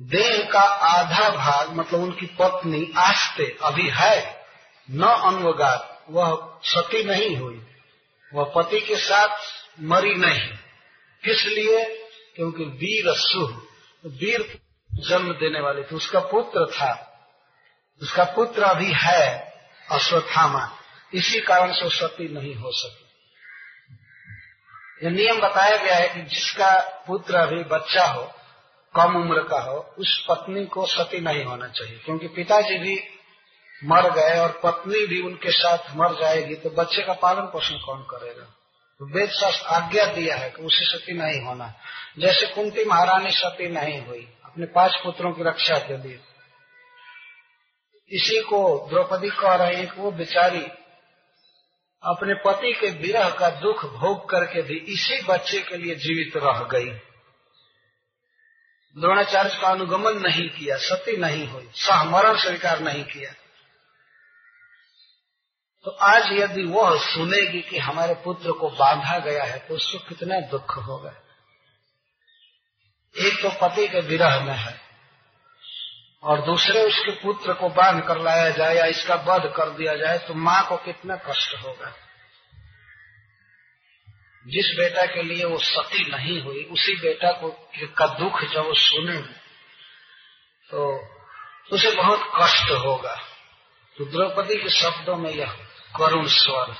देह 0.00 0.48
का 0.52 0.60
आधा 0.60 1.30
भाग 1.30 1.70
मतलब 1.70 2.00
उनकी 2.00 2.26
पत्नी 2.26 2.92
आस्ते 2.96 3.56
अभी 3.62 3.88
है, 3.88 4.46
न 4.90 5.02
अनुगात, 5.04 6.04
वह 6.10 6.58
सती 6.64 7.04
नहीं 7.04 7.36
हुई। 7.36 7.66
वह 8.34 8.52
पति 8.56 8.80
के 8.80 8.96
साथ 8.96 9.36
मरी 9.80 10.14
नहीं। 10.14 10.48
किस 11.24 11.44
लिए? 11.46 11.84
क्योंकि 12.36 12.64
वीर 12.64 13.04
सुह, 13.08 13.62
वीर 14.06 14.60
जन्म 14.94 15.32
देने 15.32 15.60
वाले 15.60 15.82
थे। 15.82 15.96
उसका 15.96 16.20
पुत्र 16.20 16.72
था। 16.72 17.10
उसका 18.02 18.24
पुत्र 18.24 18.62
अभी 18.62 18.92
है, 18.94 19.54
अश्वत्थामा। 19.90 20.78
इसी 21.14 21.40
कारण 21.40 21.72
से 21.72 21.90
सती 21.90 22.34
नहीं 22.34 22.54
हो 22.54 22.70
सकी। 22.72 23.04
यह 25.06 25.10
नियम 25.10 25.40
बताया 25.40 25.76
गया 25.76 25.94
है 25.94 26.08
कि 26.08 26.22
जिसका 26.22 26.80
पुत्र 27.06 27.34
अभी 27.34 27.64
बच्चा 27.64 28.04
हो 28.04 28.34
कम 28.96 29.16
उम्र 29.16 29.42
का 29.42 29.60
हो, 29.60 29.94
उस 29.98 30.26
पत्नी 30.28 30.66
को 30.66 30.86
सती 30.86 31.20
नहीं 31.20 31.44
होना 31.44 31.68
चाहिए। 31.68 31.98
क्योंकि 31.98 32.28
पिताजी 32.28 32.78
भी 32.78 33.00
मर 33.84 34.10
गए 34.10 34.38
और 34.38 34.60
पत्नी 34.64 35.06
भी 35.06 35.22
उनके 35.22 35.50
साथ 35.50 35.78
मर 35.96 36.20
जाएगी 36.20 36.54
तो 36.54 36.70
बच्चे 36.70 37.02
का 37.02 37.12
पालन 37.12 37.42
पोषण 37.42 37.74
कौन 37.74 38.02
करेगा? 38.02 38.44
तो 38.98 39.06
वेद 39.14 39.30
शास्त्र 39.30 39.66
आज्ञा 39.66 40.06
दिया 40.06 40.36
है 40.36 40.50
कि 40.50 40.62
उसे 40.62 40.84
सती 40.84 41.12
नहीं 41.12 41.42
होना। 41.42 41.74
जैसे 42.18 42.46
कुंती 42.46 42.84
महारानी 42.84 43.30
सती 43.30 43.68
नहीं 43.68 44.06
हुई, 44.06 44.28
अपने 44.44 44.66
पाँच 44.66 44.96
पुत्रों 45.04 45.32
की 45.32 45.42
रक्षा 45.42 45.78
के 45.78 45.96
लिए। 45.96 46.20
इसी 48.10 48.40
को 48.42 48.86
द्रौपदी 48.90 49.28
कह 49.28 49.54
रहे 49.54 49.74
हैं 49.74 49.94
कि 49.94 50.00
वो 50.00 50.10
बेचारी 50.10 50.66
अपने 52.02 52.34
पति 52.34 52.72
के 52.72 52.90
विरह 52.90 53.30
का 53.30 53.50
दुख 53.50 53.84
भोग 53.84 54.28
करके 54.28 54.62
भी 54.62 54.76
इसी 54.76 55.22
बच्चे 55.22 55.60
के 55.60 55.76
लिए 55.76 55.94
जीवित 55.94 56.36
रह 56.36 56.58
गई। 56.58 57.13
द्रोणाचार्य 58.96 59.58
का 59.60 59.68
अनुगमन 59.68 60.18
नहीं 60.18 60.48
किया 60.48 60.76
सती 60.80 61.16
नहीं 61.16 61.46
हुई 61.48 61.68
सहमरण 61.76 62.36
स्वीकार 62.38 62.80
नहीं 62.80 63.04
किया। 63.04 63.32
तो 65.84 65.90
आज 66.04 66.30
यदि 66.32 66.62
वह 66.64 66.98
सुनेगी 67.04 67.60
कि 67.60 67.78
हमारे 67.78 68.14
पुत्र 68.24 68.52
को 68.52 68.68
बांधा 68.70 69.18
गया 69.18 69.44
है 69.44 69.58
तो 69.58 69.74
उसको 69.74 69.98
कितना 69.98 70.40
दुख 70.48 70.76
होगा। 70.78 71.12
एक 73.14 73.42
तो 73.42 73.50
पति 73.60 73.86
के 73.88 74.00
विरह 74.02 74.40
में 74.40 74.54
है, 74.54 74.80
और 76.22 76.40
दूसरे 76.40 76.82
उसके 76.82 77.12
पुत्र 77.22 77.52
को 77.52 77.68
बाँध 77.72 78.02
कर 78.04 78.20
लाया 78.20 78.48
जाए 78.50 78.74
या 78.76 78.84
इसका 78.86 79.14
वध 79.26 79.52
कर 79.56 79.70
दिया 79.70 79.96
जाए 79.96 80.18
तो 80.18 80.34
माँ 80.36 80.66
को 80.68 80.76
कितना 80.76 81.16
कष्ट 81.26 81.54
होगा। 81.64 81.92
जिस 84.46 84.76
बेटा 84.76 85.06
के 85.06 85.22
लिए 85.22 85.44
वो 85.44 85.58
सती 85.58 86.10
नहीं 86.10 86.42
हुई, 86.42 86.64
उसी 86.64 86.96
बेटा 86.96 87.32
को 87.32 87.70
का 87.84 88.06
दुख 88.06 88.44
जब 88.44 88.66
वो 88.66 88.74
सुने 88.74 89.44
तो 90.70 91.08
उसे 91.72 91.90
बहुत 91.90 92.20
कष्ट 92.36 92.70
होगा। 92.70 93.14
तो 93.98 94.04
द्रौपदी 94.04 94.62
के 94.62 94.68
शब्दों 94.68 95.16
में 95.16 95.30
यह 95.30 95.52
करुण 95.98 96.26
स्वर। 96.26 96.76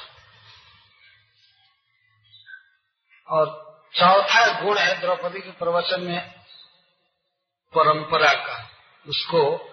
और 3.29 3.47
चौथा 3.95 4.61
गुण 4.61 4.79
है 4.79 5.01
द्रौपदी 5.01 5.41
के 5.41 5.51
प्रवचन 5.51 6.01
में 6.01 6.31
परंपरा 7.75 8.33
का। 8.33 8.71
उसको 9.09 9.71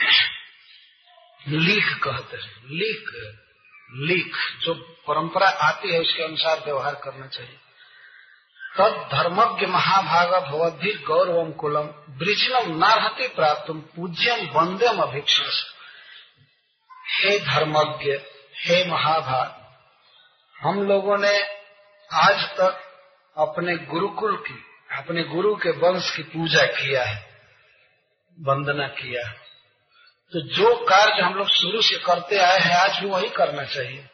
लीख 1.48 1.98
कहते 2.04 2.36
हैं। 2.36 2.62
लीख 2.64 3.04
लीख 3.94 4.36
जो 4.62 4.74
परंपरा 5.08 5.48
आती 5.48 5.92
है, 5.92 6.00
उसके 6.00 6.22
अनुसार 6.22 6.62
व्यवहार 6.64 6.94
करना 6.94 7.26
चाहिए। 7.26 7.58
तद 8.78 9.08
धर्मज्ञ 9.12 9.66
महाभाग 9.66 10.44
भवद्भि 10.44 10.92
गौरवम 10.92 11.52
कुलम 11.52 11.86
ब्रिजनम 12.18 12.76
नारहति 12.76 13.28
प्राप्त 13.28 13.70
पूज्यम 13.96 14.46
वंद्यम 14.46 15.00
अभिक्ष 15.02 15.40
हे 17.22 17.38
धर्मज्ञ, 17.38 18.12
हे 18.56 18.84
महाभाग, 18.90 19.56
हम 20.62 20.82
लोगों 20.82 21.18
ने 21.18 21.42
आज 22.10 22.44
तक 22.44 22.80
अपने 23.36 23.76
गुरुकुल 23.76 24.36
की, 24.36 24.64
अपने 24.96 25.22
गुरु 25.22 25.54
के 25.56 25.70
वंश 25.70 26.16
की 26.16 26.22
पूजा 26.22 26.66
किया 26.66 27.04
है, 27.04 27.30
वंदना 28.38 28.86
किया 28.86 29.26
तो 30.32 30.40
जो 30.40 30.84
कार्य 30.84 31.22
हम 31.22 31.34
लोग 31.34 31.48
शुरू 31.48 31.82
से 31.82 31.98
करते 31.98 32.38
आए 32.38 32.58
हैं, 32.58 32.76
आज 32.76 33.00
भी 33.00 33.06
वही 33.06 33.28
करना 33.28 33.64
चाहिए। 33.64 34.06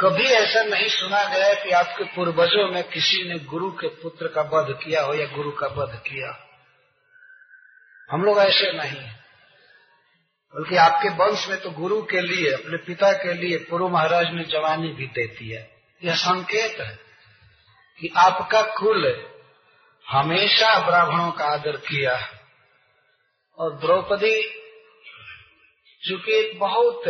कभी 0.00 0.24
ऐसा 0.24 0.64
नहीं 0.64 0.88
सुना 0.88 1.24
गया 1.24 1.54
कि 1.54 1.70
आपके 1.70 2.04
पूर्वजों 2.04 2.70
में 2.72 2.88
किसी 2.88 3.28
ने 3.28 3.38
गुरु 3.38 3.70
के 3.70 3.88
पुत्र 3.88 4.28
का 4.28 4.42
वध 4.42 4.78
किया 4.84 5.02
हो 5.02 5.14
या 5.14 5.26
गुरु 5.26 5.50
का 5.50 5.66
वध 5.66 5.98
किया। 5.98 6.48
हम 8.10 8.22
लोग 8.22 8.38
ऐसे 8.38 8.72
नहीं। 8.72 9.08
बल्कि 10.54 10.76
आपके 10.76 11.08
वंश 11.08 11.48
में 11.48 11.60
तो 11.60 11.70
गुरु 11.70 12.02
के 12.02 12.20
लिए, 12.20 12.52
अपने 12.52 12.76
पिता 12.76 13.12
के 13.12 13.34
लिए 13.34 13.58
पूर्व 13.58 13.88
महाराज 13.88 14.26
ने 14.32 14.44
जवानी 14.44 14.88
भी 14.88 15.06
देती 15.06 15.48
है। 15.48 15.70
यह 16.04 16.14
संकेत 16.14 16.80
है 16.80 16.98
कि 18.00 18.12
आपका 18.16 18.62
कुल 18.62 19.26
हमेशा 20.08 20.86
ब्राह्मणों 20.86 21.32
का 21.32 21.44
आदर 21.44 21.76
किया। 21.76 22.35
और 23.58 23.72
द्रौपदी, 23.76 24.42
चूँकि 26.02 26.32
एक 26.32 26.58
बहुत 26.58 27.08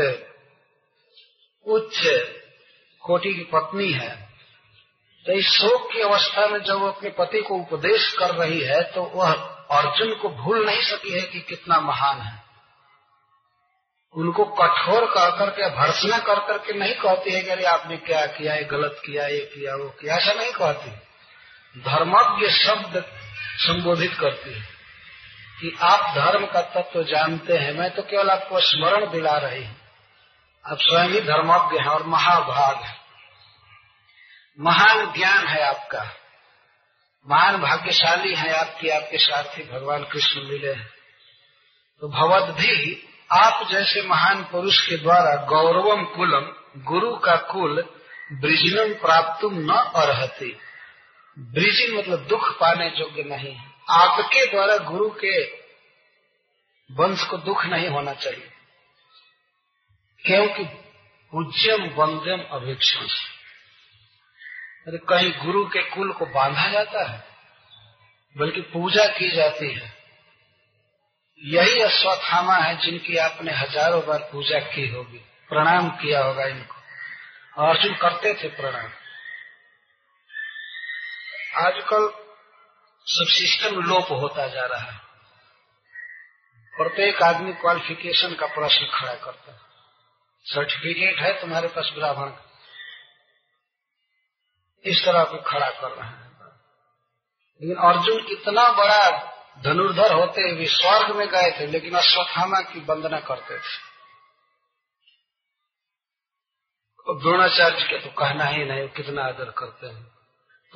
उच्च 1.67 1.99
कोटि 3.05 3.35
की 3.35 3.45
पत्नी 3.45 3.91
है 3.93 4.15
तो 5.27 5.33
इस 5.33 5.47
शोक 5.47 5.91
की 5.93 6.01
अवस्था 6.01 6.47
में 6.47 6.59
जब 6.59 6.79
वो 6.79 6.89
अपने 6.89 7.11
पति 7.11 7.41
को 7.43 7.55
उपदेश 7.55 8.13
कर 8.19 8.35
रही 8.35 8.61
है 8.61 8.83
तो 8.93 9.03
वह 9.15 9.33
अर्जुन 9.73 10.15
को 10.15 10.29
भूल 10.29 10.67
नहीं 10.67 10.83
सकी 10.83 11.11
है 11.11 11.23
कि 11.23 11.41
कितना 11.41 11.81
महान 11.81 12.21
है। 12.21 12.45
उनको 14.15 14.45
कठोर 14.45 15.07
कर 15.07 15.31
करके, 15.39 15.71
भर्सना 15.71 16.19
कर 16.19 16.39
करके 16.41 16.73
नहीं 16.73 16.95
कहती 16.95 17.33
है 17.33 17.43
कि 17.43 17.51
अरे 17.51 17.65
आपने 17.65 17.97
क्या 17.97 18.25
किया, 18.27 18.55
ये 18.55 18.65
गलत 18.65 19.01
किया, 19.07 19.27
ये 19.27 19.41
किया, 19.55 19.75
वो 19.75 19.89
किया, 19.91 20.17
ऐसा 20.17 20.33
नहीं 20.33 20.53
कहती। 20.53 20.91
धर्मज्ञ 21.81 22.49
शब्द 22.49 23.05
संबोधित 23.59 24.15
करती 24.21 24.53
है। 24.55 24.76
कि 25.61 25.79
आप 25.83 26.15
धर्म 26.15 26.47
का 26.47 26.61
तत्व 26.61 26.81
तो 26.81 27.03
जानते 27.03 27.59
हैं, 27.59 27.73
मैं 27.73 27.91
तो 27.91 28.03
केवल 28.03 28.31
आपको 28.31 28.61
स्मरण 28.61 29.11
दिला 29.11 29.37
रही 29.39 29.65
हूँ। 29.65 29.77
आप 30.73 30.79
स्वयं 30.81 31.09
ही 31.09 31.21
धर्मज्ञ 31.21 31.79
हैं 31.79 31.87
और 31.87 32.07
महाभाग 32.07 32.77
है। 32.77 32.97
महान 34.61 35.13
ज्ञान 35.13 35.47
है 35.47 35.63
आपका। 35.63 36.05
महान 37.29 37.57
भाग्यशाली 37.57 38.35
है 38.35 38.55
आपकी, 38.55 38.89
आपके 38.89 39.19
साथी 39.19 39.63
भगवान 39.63 40.05
कृष्ण 40.05 40.43
मिले 40.43 40.73
हैं। 40.73 40.89
तो 42.01 42.09
भगवत 42.09 42.55
भी 42.55 43.09
आप 43.33 43.69
जैसे 43.71 44.03
महान 44.03 44.45
पुरुष 44.45 44.89
के 44.89 44.97
द्वारा 44.97 45.45
गौरवम 45.45 46.05
कुलम, 46.05 46.53
गुरु 46.83 47.17
का 47.17 47.37
कुल 47.37 47.89
ब्रिजनम 48.33 48.95
प्राप्त 48.95 49.41
न 49.45 49.93
अर्ति 49.97 50.61
ब्रिजिन 51.39 51.99
मतलब 51.99 52.27
दुख 52.27 52.57
पाने 52.57 52.87
योग्य 52.87 53.23
नहीं 53.23 53.55
है। 53.55 53.66
आपके 53.91 54.51
द्वारा 54.51 54.77
गुरु 54.77 55.11
के 55.11 55.45
वंश 56.93 57.25
को 57.25 57.37
दुख 57.37 57.65
नहीं 57.65 57.89
होना 57.89 58.13
चाहिए। 58.13 58.51
क्योंकि 60.27 60.65
पूज्यम 61.31 61.89
वंद्यम 61.89 62.41
अभिक्षण। 62.51 63.07
अरे 64.87 64.99
कहीं 64.99 65.47
गुरु 65.47 65.65
के 65.65 65.83
कुल 65.83 66.13
को 66.13 66.27
बांधा 66.27 66.69
जाता 66.69 67.11
है, 67.11 67.25
बल्कि 68.37 68.61
पूजा 68.61 69.07
की 69.07 69.31
जाती 69.31 69.73
है। 69.73 69.97
यही 71.45 71.81
अश्वत्थामा 71.81 72.57
है 72.57 72.77
जिनकी 72.77 73.17
आपने 73.17 73.53
हज़ारों 73.53 74.07
बार 74.07 74.19
पूजा 74.19 74.59
की 74.59 74.89
होगी, 74.89 75.19
प्रणाम 75.19 75.91
किया 75.91 76.25
होगा 76.25 76.45
इनको। 76.45 76.75
अर्जुन 77.63 77.95
करते 77.95 78.35
थे 78.35 78.49
प्रणाम। 78.49 78.91
आजकल 81.67 82.26
सब 83.09 83.27
सिस्टम 83.29 83.81
लोप 83.81 84.13
होता 84.13 84.47
जा 84.47 84.67
रहा 84.67 84.91
है। 84.91 84.99
प्रत्येक 86.77 87.23
आदमी 87.23 87.53
क्वालिफिकेशन 87.53 88.35
का 88.35 88.47
प्रश्न 88.47 88.87
खड़ा 88.95 89.15
करता 89.15 89.53
है। 89.53 89.61
सर्टिफिकेट 90.45 91.19
है 91.19 91.41
तुम्हारे 91.41 91.69
पास 91.69 91.91
ब्राह्मण 91.95 92.33
इस 94.85 95.05
तरह 95.05 95.25
को 95.25 95.37
खड़ा 95.37 95.71
कर 95.71 95.91
रहे 95.91 96.09
हैं। 96.09 96.27
लेकिन 97.63 97.77
अर्जुन 97.77 98.27
कितना 98.27 98.73
बड़ा 98.73 99.33
धनुर्धर 99.59 100.13
होते 100.13 100.43
हुए 100.43 100.67
स्वर्ग 100.67 101.17
में 101.17 101.29
गए 101.29 101.61
थे, 101.61 101.67
लेकिन 101.67 101.95
अश्वत्थामा 101.95 102.61
की 102.61 102.81
वंदना 102.81 103.21
करते 103.21 103.59
थे। 103.59 103.97
द्रोणाचार्य 107.21 107.85
के 107.85 107.99
तो 107.99 108.11
कहना 108.11 108.45
ही 108.45 108.65
नहीं 108.65 108.89
कितना 108.89 109.25
आदर 109.25 109.51
करते 109.51 109.87
हैं। 109.87 110.16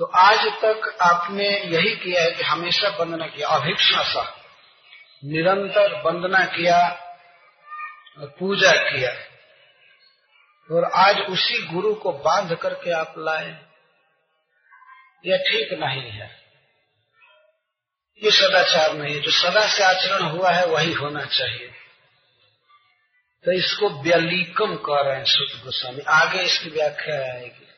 तो 0.01 0.07
आज 0.07 0.39
तक 0.65 0.99
आपने 1.03 1.49
यही 1.49 1.97
किया 1.97 2.23
है 2.23 2.31
कि 2.31 2.43
हमेशा 2.43 2.89
वंदना 2.89 3.27
किया 3.27 3.49
अभिक्षण 3.49 4.03
सा। 4.03 4.45
निरंतर 5.25 6.03
वंदना 6.03 6.45
किया, 6.45 6.89
पूजा 8.19 8.73
किया। 8.73 9.11
और 10.75 10.85
आज 10.85 11.19
उसी 11.21 11.67
गुरु 11.67 11.95
को 11.95 12.13
बाँध 12.13 12.55
करके 12.55 12.91
आप 12.91 13.15
लाए। 13.19 13.63
यह 15.27 15.37
ठीक 15.37 15.79
नहीं 15.79 16.11
है। 16.11 16.41
ये 18.25 18.31
सदाचार 18.31 18.95
नहीं 18.95 19.15
है। 19.15 19.21
जो 19.21 19.31
सदा 19.31 19.67
से 19.67 19.83
आचरण 19.83 20.23
हुआ 20.23 20.51
है, 20.51 20.67
वही 20.67 20.93
होना 20.93 21.25
चाहिए। 21.25 21.73
तो 23.45 23.53
इसको 23.53 24.03
व्यलीकम 24.03 24.77
कह 24.77 25.01
रहे 25.01 25.17
हैं 25.17 25.25
सुत 25.25 25.65
गोस्वामी। 25.65 26.01
आगे 26.09 26.43
इसकी 26.43 26.71
व्याख्या 26.71 27.15
आएगी। 27.15 27.70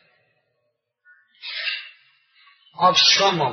अब 2.77 2.95
समम 2.97 3.53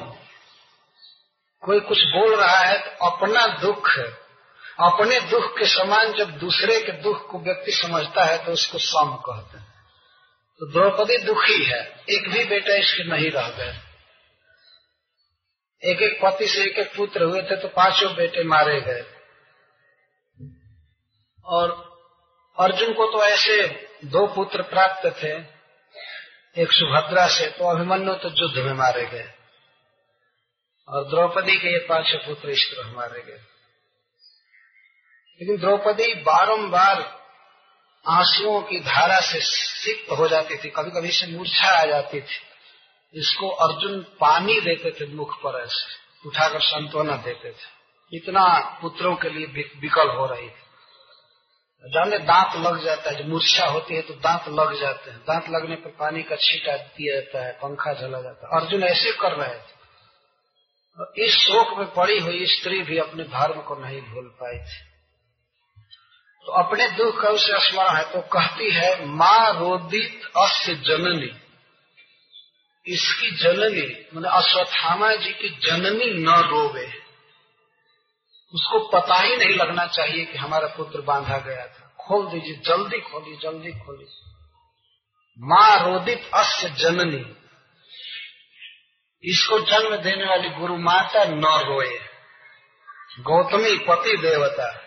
कोई 1.63 1.80
कुछ 1.80 2.03
बोल 2.07 2.36
रहा 2.36 2.57
है 2.57 2.78
तो 2.80 3.07
अपना 3.07 3.45
दुख, 3.61 3.89
अपने 4.80 5.20
दुख 5.22 5.47
के 5.57 5.65
समान 5.65 6.13
जब 6.13 6.30
दूसरे 6.39 6.80
के 6.82 6.91
दुख 7.01 7.30
को 7.32 7.39
व्यक्ति 7.39 7.72
समझता 7.72 8.24
है 8.26 8.38
तो 8.45 8.51
उसको 8.51 8.78
सम 8.78 9.15
कहते 9.26 9.57
हैं। 9.57 9.67
तो 10.61 10.72
द्रौपदी 10.72 11.17
दुखी 11.17 11.63
है। 11.63 11.82
एक 12.09 12.30
भी 12.30 12.43
बेटा 12.45 12.76
इसके 12.76 13.03
नहीं 13.09 13.30
रह 13.32 13.49
गए 13.49 13.78
एक 15.84 16.01
एक 16.01 16.20
पति 16.24 16.47
से 16.47 16.63
एक 16.63 16.80
एक 16.80 16.95
पुत्र 16.95 17.24
हुए 17.24 17.41
थे 17.41 17.55
तो 17.55 17.67
पाँचों 17.67 18.13
बेटे 18.15 18.43
मारे 18.43 18.80
गए। 18.82 19.03
और 21.45 21.72
अर्जुन 22.57 22.93
को 22.93 23.05
तो 23.11 23.24
ऐसे 23.26 23.67
दो 24.05 24.26
पुत्र 24.28 24.61
प्राप्त 24.61 25.07
थे। 25.24 25.59
एक 26.57 26.71
सुभद्रा 26.71 27.27
से 27.27 27.47
तो 27.47 27.69
अभिमन्यु 27.69 28.13
तो 28.13 28.29
युद्ध 28.29 28.57
में 28.57 28.73
मारे 28.73 29.05
गए। 29.05 29.33
और 30.89 31.09
द्रौपदी 31.09 31.57
के 31.57 31.67
ये 31.71 31.77
पाँच 31.77 32.25
पुत्र 32.25 32.49
इस 32.49 32.71
तरह 32.71 32.93
मारे 32.93 33.21
गए। 33.21 33.41
लेकिन 35.41 35.57
द्रौपदी 35.57 36.13
बारंबार 36.13 37.01
आंसुओं 38.07 38.61
की 38.61 38.79
धारा 38.79 39.19
से 39.19 39.39
सिक्त 39.41 40.11
हो 40.11 40.27
जाती 40.27 40.57
थी 40.57 40.69
कभी 40.69 40.91
कभी 40.91 41.11
से 41.11 41.27
मूर्छा 41.27 41.81
आ 41.81 41.85
जाती 41.85 42.21
थी। 42.21 42.39
इसको 43.13 43.49
अर्जुन 43.49 44.01
पानी 44.01 44.59
देते 44.59 44.91
थे 44.91 45.07
मुख 45.07 45.37
पर 45.37 45.61
ऐसे, 45.63 45.95
उठाकर 46.25 46.61
संतोना 46.61 47.15
देते 47.15 47.51
थे। 47.51 47.79
इतना 48.13 48.79
पुत्रों 48.81 49.15
के 49.15 49.29
लिए 49.29 49.45
विकल 49.79 50.09
हो 50.09 50.25
रही 50.25 50.49
थी। 50.49 50.68
जाने 51.86 52.17
दांत 52.17 52.65
लग 52.65 52.84
जाता 52.84 53.09
है, 53.09 53.23
जब 53.23 53.30
मूर्छा 53.30 53.65
होती 53.65 53.95
है 53.95 54.01
तो 54.01 54.13
दांत 54.13 54.47
लग 54.47 54.80
जाते 54.80 55.11
हैं। 55.11 55.19
दांत 55.19 55.49
लगने 55.49 55.75
पर 55.75 55.89
पानी 55.89 56.23
का 56.23 56.36
छीटा 56.36 56.77
दिया 56.77 57.15
जाता 57.15 57.45
है, 57.45 57.51
पंखा 57.51 57.93
चला 57.93 58.21
जाता 58.21 58.47
है। 58.47 58.61
अर्जुन 58.61 58.84
ऐसे 58.84 59.11
कर 59.11 59.32
रहे 59.32 59.55
थे। 59.55 59.80
इस 61.25 61.34
शोक 61.34 61.77
में 61.77 61.88
पड़ी 61.88 62.19
हुई 62.19 62.45
स्त्री 62.45 62.82
भी 62.82 62.97
अपने 62.97 63.23
धर्म 63.23 63.61
को 63.61 63.75
नहीं 63.75 64.01
भूल 64.01 64.25
पाई 64.25 64.57
थी। 64.57 64.89
तो 66.45 66.51
अपने 66.51 66.88
दुख 66.89 67.21
का 67.21 67.30
उसे 67.30 67.71
स्मरण 67.71 67.95
है 67.95 68.03
तो 68.03 68.21
कहती 68.21 68.71
है, 68.71 69.05
माँ 69.05 69.53
रोदित 69.53 70.21
अस्य 70.38 70.75
जननी। 70.75 71.41
इसकी 72.86 73.32
जननी, 73.32 74.05
मैंने 74.13 74.30
अश्वत्थामा 74.30 75.15
जी 75.15 75.30
की 75.30 75.49
जननी 75.49 76.05
न 76.05 76.30
रोवे। 76.30 76.98
उसको 78.53 78.79
पता 78.79 79.15
ही 79.15 79.37
नहीं 79.37 79.49
लगना 79.49 79.85
चाहिए 79.85 80.25
कि 80.25 80.37
हमारा 80.37 80.67
पुत्र 80.67 81.01
बांधा 81.01 81.37
गया 81.37 81.67
था। 81.67 81.95
खोल 81.99 82.27
दीजिए, 82.27 82.55
जल्दी 82.55 82.99
खोलिए 82.99 83.35
जल्दी 83.35 83.71
खोलिए। 83.71 84.31
माँ 85.39 85.85
रोदित 85.85 86.31
अस्य 86.33 86.69
जननी। 86.69 87.35
इसको 89.23 89.59
जन्म 89.59 89.95
देने 89.95 90.25
वाली 90.25 90.49
गुरु 90.49 90.77
माता 90.77 91.23
न 91.23 91.41
रोए। 91.45 91.99
गौतमी 93.19 93.77
पति 93.77 94.17
देवता। 94.17 94.81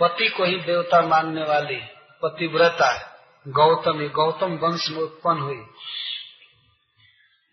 पति 0.00 0.28
को 0.28 0.44
ही 0.44 0.56
देवता 0.56 1.02
मानने 1.02 1.42
वाली 1.42 1.80
पतिव्रता। 2.22 3.18
गौतमी, 3.48 4.08
गौतम 4.08 4.56
वंश 4.56 4.90
में 4.90 5.02
उत्पन्न 5.02 5.40
हुई। 5.40 5.66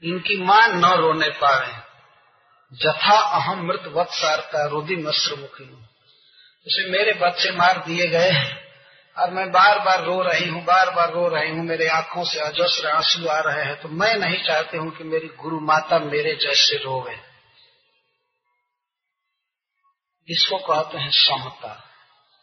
इनकी 0.04 0.44
माँ 0.44 0.68
न 0.68 0.86
रोने 0.86 1.30
पाए 1.30 1.87
जथा 2.74 3.20
अहम 3.20 3.68
मृत 3.68 3.84
वत्सारता 3.88 4.66
रोदी 4.66 4.96
मस्र 4.96 5.36
मुखी 5.36 5.64
हूँ 5.64 5.90
जैसे 6.68 6.90
मेरे 6.92 7.14
बच्चे 7.14 7.52
मार 7.52 7.78
दिए 7.78 8.08
गए 8.08 8.32
और 9.18 9.32
मैं 9.32 9.52
बार 9.52 9.80
बार 9.80 10.04
रो 10.04 10.22
रही 10.22 10.50
हूँ 10.50 10.64
बार 10.64 10.90
बार 10.90 11.12
रो 11.12 11.28
रही 11.28 11.50
हूँ, 11.50 11.66
मेरे 11.66 11.88
आँखों 11.88 12.24
से 12.24 12.40
अजस्र 12.40 12.88
आँसू 12.88 13.28
आ 13.28 13.40
रहे 13.40 13.64
हैं। 13.64 13.82
तो 13.82 13.90
मैं 13.90 14.16
नहीं 14.16 14.44
चाहती 14.44 14.78
हूँ 14.78 14.92
कि 14.92 15.04
मेरी 15.04 15.28
गुरु 15.28 15.60
माता 15.60 16.00
मेरे 16.00 16.36
जैसे 16.36 16.78
रोवे। 16.78 17.16
इसको 20.28 20.58
कहते 20.58 20.98
हैं 20.98 21.10
समता 21.12 21.84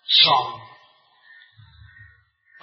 सम 0.08 0.60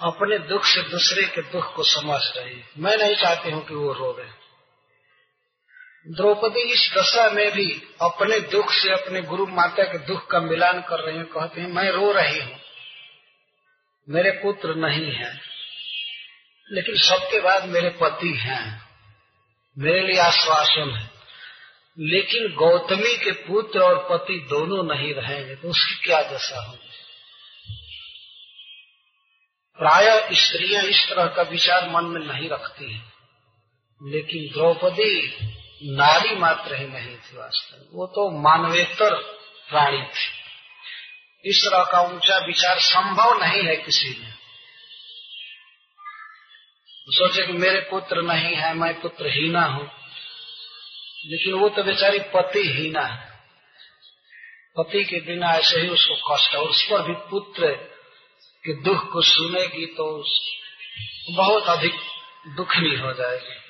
अपने 0.06 0.38
दुख 0.38 0.64
से 0.64 0.82
दूसरे 0.82 1.22
के 1.22 1.42
दुख 1.42 1.74
को 1.74 1.82
समझ 1.82 2.20
रही। 2.36 2.64
मैं 2.78 2.96
नहीं 2.96 3.14
चाहती 3.14 3.50
हूँ 3.50 3.66
कि 3.66 3.74
वो 3.74 3.92
रोवे। 3.92 4.41
द्रौपदी 6.06 6.62
इस 6.62 6.90
दशा 6.98 7.28
में 7.30 7.52
भी 7.52 7.66
अपने 8.02 8.38
दुख 8.40 8.70
से 8.72 8.92
अपने 8.92 9.20
गुरु 9.22 9.46
माता 9.46 9.82
के 9.82 9.98
दुख 9.98 10.26
का 10.26 10.40
मिलान 10.40 10.80
कर 10.80 11.00
रही 11.00 11.18
है, 11.18 11.24
कहते 11.24 11.60
हैं, 11.60 11.68
मैं 11.68 11.90
रो 11.90 12.12
रही 12.12 12.40
हूँ। 12.40 12.58
मेरे 14.08 14.30
पुत्र 14.30 14.74
नहीं 14.76 15.12
है, 15.12 15.40
लेकिन 16.70 16.96
सबके 16.98 17.40
बाद 17.40 17.64
मेरे 17.64 17.88
पति 18.02 18.32
हैं। 18.36 18.82
मेरे 19.76 20.00
लिए 20.02 20.20
आश्वासन 20.20 20.90
है। 20.90 21.10
लेकिन 21.98 22.48
गौतमी 22.54 23.16
के 23.16 23.32
पुत्र 23.42 23.80
और 23.80 23.96
पति 24.10 24.38
दोनों 24.50 24.82
नहीं 24.84 25.14
रहेंगे 25.14 25.54
तो 25.54 25.68
उसकी 25.68 25.94
क्या 26.04 26.20
दशा 26.22 26.60
होगी? 26.60 26.90
प्राय 29.78 30.28
स्त्रियाँ 30.34 30.82
इस 30.84 31.06
तरह 31.10 31.26
का 31.26 31.42
विचार 31.42 31.88
मन 31.90 32.04
में 32.04 32.20
नहीं 32.26 32.48
रखती 32.50 32.92
हैं, 32.92 33.12
लेकिन 34.00 34.52
द्रौपदी 34.52 35.16
नारी 35.84 36.34
मात्र 36.36 36.74
ही 36.74 36.86
नहीं 36.86 37.16
थी 37.16 37.36
वास्तव 37.36 37.96
वो 37.96 38.06
तो 38.06 38.30
मानवेतर 38.42 39.14
प्राणी 39.68 40.02
थी। 40.02 40.42
इस 41.44 41.64
तरह 41.64 41.84
का 41.84 42.00
ऊँचा 42.00 42.38
विचार 42.38 42.78
संभव 42.78 43.44
नहीं 43.44 43.62
है 43.62 43.76
किसी 43.76 44.20
में। 44.20 44.32
सोचे 47.08 47.46
कि 47.46 47.52
मेरे 47.52 47.80
पुत्र 47.80 48.22
नहीं 48.22 48.54
है, 48.56 48.74
मैं 48.74 49.00
पुत्र 49.00 49.26
हीना 49.26 49.64
हूँ। 49.64 49.90
लेकिन 51.26 51.52
वो 51.52 51.68
तो 51.68 51.82
बेचारी 51.82 52.18
पति 52.18 52.72
हीना 52.72 53.00
है। 53.00 53.32
पति 54.76 55.04
के 55.04 55.20
बिना 55.20 55.52
ऐसे 55.52 55.80
ही 55.80 55.88
उसको 55.88 56.14
कष्ट 56.14 56.54
और 56.54 56.68
उस 56.68 56.82
पर 56.82 57.02
भी 57.02 57.14
पुत्र 57.14 57.72
के 58.64 58.82
दुख 58.82 59.12
को 59.12 59.22
सुनेगी 59.22 59.86
तो 59.86 60.24
बहुत 61.30 61.78
अधिक 61.78 61.94
दुखनी 62.56 62.96
हो 62.96 63.12
जाएगी। 63.12 63.61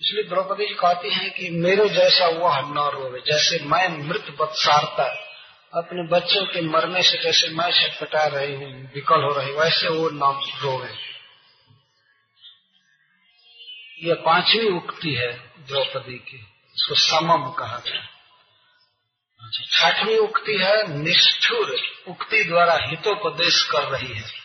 इसलिए 0.00 0.24
द्रौपदी 0.24 0.66
जी 0.66 0.74
कहती 0.74 1.10
हैं 1.10 1.30
कि 1.30 1.50
मेरे 1.50 1.88
जैसा 1.88 2.26
हुआ 2.26 2.58
वह 2.58 2.60
न 2.60 2.90
रोवे 2.94 3.20
जैसे 3.20 3.64
मैं 3.64 3.88
मृत 4.08 4.36
बत्सारता 4.40 5.26
अपने 5.74 6.02
बच्चों 6.08 6.46
के 6.46 6.60
मरने 6.60 7.02
से 7.02 7.18
जैसे 7.22 7.48
मैं 7.48 7.72
छटपटा 7.72 8.24
रही 8.26 8.54
हूँ 8.54 8.90
विकल 8.94 9.22
हो 9.22 9.32
रही 9.32 9.52
वैसे 9.52 9.88
वो 9.88 10.10
न 10.12 10.40
रोवे। 10.62 10.94
यह 14.08 14.14
पांचवी 14.14 14.68
उक्ति 14.68 15.14
है 15.14 15.32
द्रौपदी 15.66 16.18
की 16.18 16.36
इसको 16.76 16.94
समम 16.94 17.50
कहा 17.50 17.78
गया। 17.78 18.08
अच्छा, 19.40 19.90
छठवीं 19.90 20.18
उक्ति 20.18 20.56
है 20.56 20.98
निष्ठुर 20.98 21.76
उक्ति 22.08 22.44
द्वारा 22.44 22.78
हितोपदेश 22.86 23.62
कर 23.62 23.82
रही 23.82 24.14
है। 24.14 24.39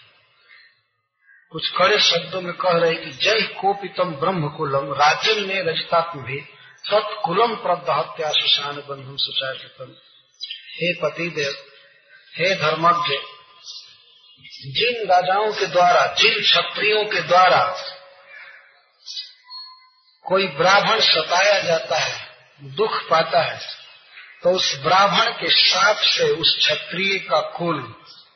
कुछ 1.56 1.68
कड़े 1.70 1.98
शब्दों 2.00 2.40
में 2.42 2.54
कह 2.54 2.78
रहे 2.80 2.96
कि 2.96 3.12
जय 3.18 3.42
कोपितम 3.56 4.10
ब्रह्म 4.16 4.48
कुलम 4.48 4.92
राजन 4.94 5.38
ने 5.48 5.62
रजतात्म 5.62 6.24
भी 6.24 6.40
तत्कुलम 6.86 7.54
प्रदहत्या 7.56 8.32
सुशान 8.32 8.82
बंधुम 8.90 9.16
सुचारितम। 9.18 9.94
हे 10.74 10.92
पति 10.94 11.30
देव 11.30 11.54
हे 12.34 12.54
धर्मज्ञ 12.56 13.16
जिन 14.74 15.08
राजाओं 15.08 15.52
के 15.54 15.66
द्वारा, 15.66 16.06
जिन 16.14 16.42
क्षत्रियों 16.42 17.04
के 17.06 17.22
द्वारा 17.22 17.64
कोई 20.26 20.48
ब्राह्मण 20.58 21.00
सताया 21.00 21.60
जाता 21.62 22.00
है, 22.00 22.20
दुख 22.76 23.02
पाता 23.10 23.42
है 23.42 23.60
तो 24.44 24.52
उस 24.52 24.78
ब्राह्मण 24.84 25.32
के 25.32 25.50
साथ 25.52 26.04
से 26.10 26.30
उस 26.32 26.58
क्षत्रिय 26.60 27.18
का 27.20 27.40
कुल 27.58 27.82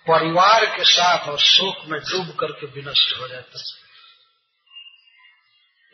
परिवार 0.10 0.66
के 0.68 0.84
साथ 0.84 1.28
और 1.30 1.40
शोक 1.40 1.86
में 1.86 2.00
डूब 2.02 2.36
करके 2.36 2.68
विनष्ट 2.72 3.18
हो 3.20 3.28
जाता 3.28 3.60
है। 3.60 3.78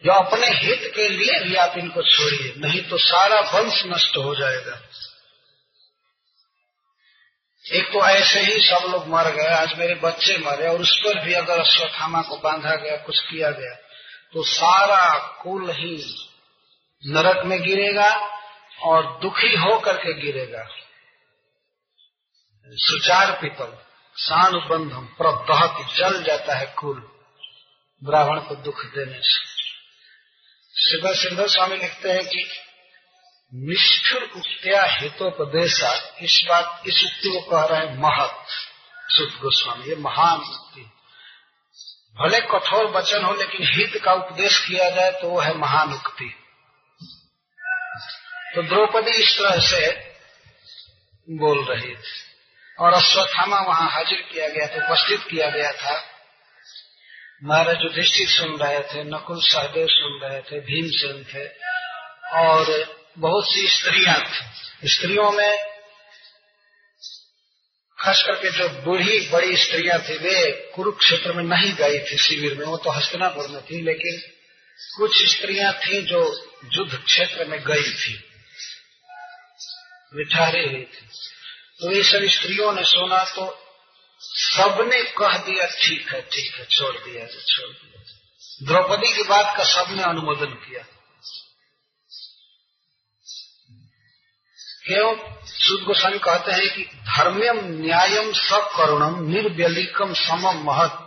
जो 0.03 0.11
अपने 0.13 0.47
हित 0.57 0.91
के 0.95 1.07
लिए 1.09 1.39
भी 1.43 1.55
आप 1.55 1.77
इनको 1.77 2.01
छोड़िए, 2.03 2.53
नहीं 2.57 2.81
तो 2.81 2.97
सारा 2.97 3.39
वंश 3.51 3.83
नष्ट 3.85 4.17
हो 4.17 4.35
जाएगा। 4.35 4.79
एक 7.65 7.85
तो 7.93 8.01
ऐसे 8.07 8.39
ही 8.39 8.59
सब 8.65 8.87
लोग 8.91 9.07
मर 9.07 9.29
गए, 9.31 9.47
आज 9.47 9.77
मेरे 9.77 9.95
बच्चे 9.95 10.37
मरे 10.37 10.67
और 10.67 10.81
उस 10.81 10.91
पर 11.05 11.19
भी 11.25 11.33
अगर 11.33 11.59
अश्वत्थामा 11.59 12.21
को 12.21 12.37
बांधा 12.37 12.75
गया, 12.75 12.97
कुछ 12.97 13.19
किया 13.21 13.49
गया 13.51 13.73
तो 14.33 14.43
सारा 14.43 15.17
कुल 15.43 15.71
ही 15.71 15.95
नरक 17.03 17.45
में 17.45 17.59
गिरेगा 17.61 18.09
और 18.83 19.05
दुखी 19.21 19.55
होकर 19.55 19.97
के 19.97 20.13
गिरेगा। 20.21 20.67
सुचार 22.69 23.31
पितल 23.41 23.77
सानुबंधम 24.17 25.05
प्रदहत 25.05 25.95
जल 25.95 26.23
जाता 26.23 26.55
है 26.55 26.65
कुल, 26.65 27.11
ब्राह्मण 28.03 28.39
को 28.39 28.55
दुख 28.55 28.85
देने 28.85 29.19
से। 29.21 29.55
शिव 30.81 31.13
सिंधु 31.13 31.47
स्वामी 31.47 31.77
लिखते 31.77 32.11
हैं 32.11 32.25
कि 32.25 32.49
निष्ठुर 33.53 34.23
उक्त्या 34.23 34.83
हितोपदेशा, 34.83 36.17
इस 36.21 36.45
बात, 36.49 36.83
इस 36.87 37.03
उक्ति 37.03 37.29
को 37.29 37.39
कह 37.39 37.65
रहे 37.65 37.87
हैं 37.87 37.97
महत। 37.97 38.45
सुख 39.07 39.41
गोस्वामी, 39.41 39.85
ये 39.85 39.95
महान 39.95 40.39
उक्ति। 40.39 40.81
भले 42.21 42.41
कठोर 42.41 42.85
वचन 42.85 43.23
हो, 43.23 43.33
लेकिन 43.33 43.67
हित 43.67 44.03
का 44.03 44.13
उपदेश 44.13 44.65
किया 44.67 44.89
जाए 44.89 45.11
तो 45.11 45.29
वो 45.29 45.39
है 45.39 45.57
महान 45.57 45.93
उक्ति। 45.93 46.35
तो 48.55 48.63
द्रौपदी 48.63 49.11
इस 49.11 49.37
तरह 49.39 49.61
से 49.61 49.91
बोल 51.29 51.65
रही 51.65 51.95
थी। 51.95 52.24
और 52.79 52.93
अश्वत्थामा 52.93 53.59
वहाँ 53.59 53.91
हाजिर 53.91 54.21
किया 54.31 54.49
गया 54.49 54.67
था, 54.67 54.87
उपस्थित 54.87 55.19
किया 55.31 55.49
गया 55.49 55.71
था। 55.71 56.03
महाराज 57.43 57.77
युधिष्ठिर 57.83 58.29
सुन 58.29 58.57
रहे 58.57 58.79
थे, 58.79 59.03
नकुल 59.03 59.41
सहदेव 59.41 59.87
सुन 59.89 60.19
रहे 60.23 60.41
थे, 60.41 60.59
भीमसेन 60.59 61.23
थे, 61.23 61.47
और 62.39 62.95
बहुत 63.17 63.45
सी 63.53 63.67
स्त्रियाँ 63.67 64.19
थी। 64.19 64.87
स्त्रियों 64.87 65.31
में 65.31 65.75
खास 67.99 68.23
करके 68.27 68.51
जो 68.51 68.69
बूढ़ी, 68.69 69.29
बड़ी 69.29 69.57
स्त्रियाँ 69.57 69.99
थी, 69.99 70.17
वे 70.17 70.51
कुरुक्षेत्र 70.75 71.33
में 71.33 71.43
नहीं 71.43 71.73
गई 71.73 71.99
थी 71.99 72.17
शिविर 72.17 72.57
में, 72.57 72.65
वो 72.65 72.77
तो 72.77 72.89
हस्तिनापुर 72.89 73.47
में 73.47 73.61
थी, 73.61 73.81
लेकिन 73.81 74.21
कुछ 74.97 75.25
स्त्रियाँ 75.25 75.73
थी 75.73 76.01
जो 76.01 76.49
युद्ध 76.73 76.97
क्षेत्र 76.97 77.45
में 77.45 77.63
गई 77.63 77.93
थी। 77.93 78.31
वे 80.13 80.23
हुई 80.67 80.85
थी। 80.85 81.09
तो 81.79 81.91
ये 81.91 82.03
सब 82.03 82.25
स्त्रियों 82.29 82.73
ने 82.73 82.83
सुना 82.83 83.23
तो 83.23 83.61
सबने 84.21 85.03
कह 85.03 85.37
दिया, 85.37 85.65
ठीक 85.65 86.13
है 86.13 86.21
ठीक 86.21 86.55
है, 86.55 86.65
छोड़ 86.65 86.95
दिया 86.95 87.25
तो 87.25 87.41
छोड़ 87.41 87.69
दिया। 87.69 88.01
द्रौपदी 88.63 89.13
की 89.13 89.23
बात 89.23 89.57
का 89.57 89.63
सबने 89.63 90.03
अनुमोदन 90.03 90.53
किया। 90.65 90.83
क्यों? 94.87 95.13
सुद 95.45 95.83
गोस्वामी 95.83 96.19
कहते 96.19 96.51
हैं 96.51 96.69
कि 96.75 96.83
धर्म्यम 96.83 97.59
न्यायम 97.65 98.31
सब 98.33 98.69
करुणम 98.77 99.27
निर्व्यलिकम 99.27 100.13
समम 100.13 100.63
महत। 100.63 101.01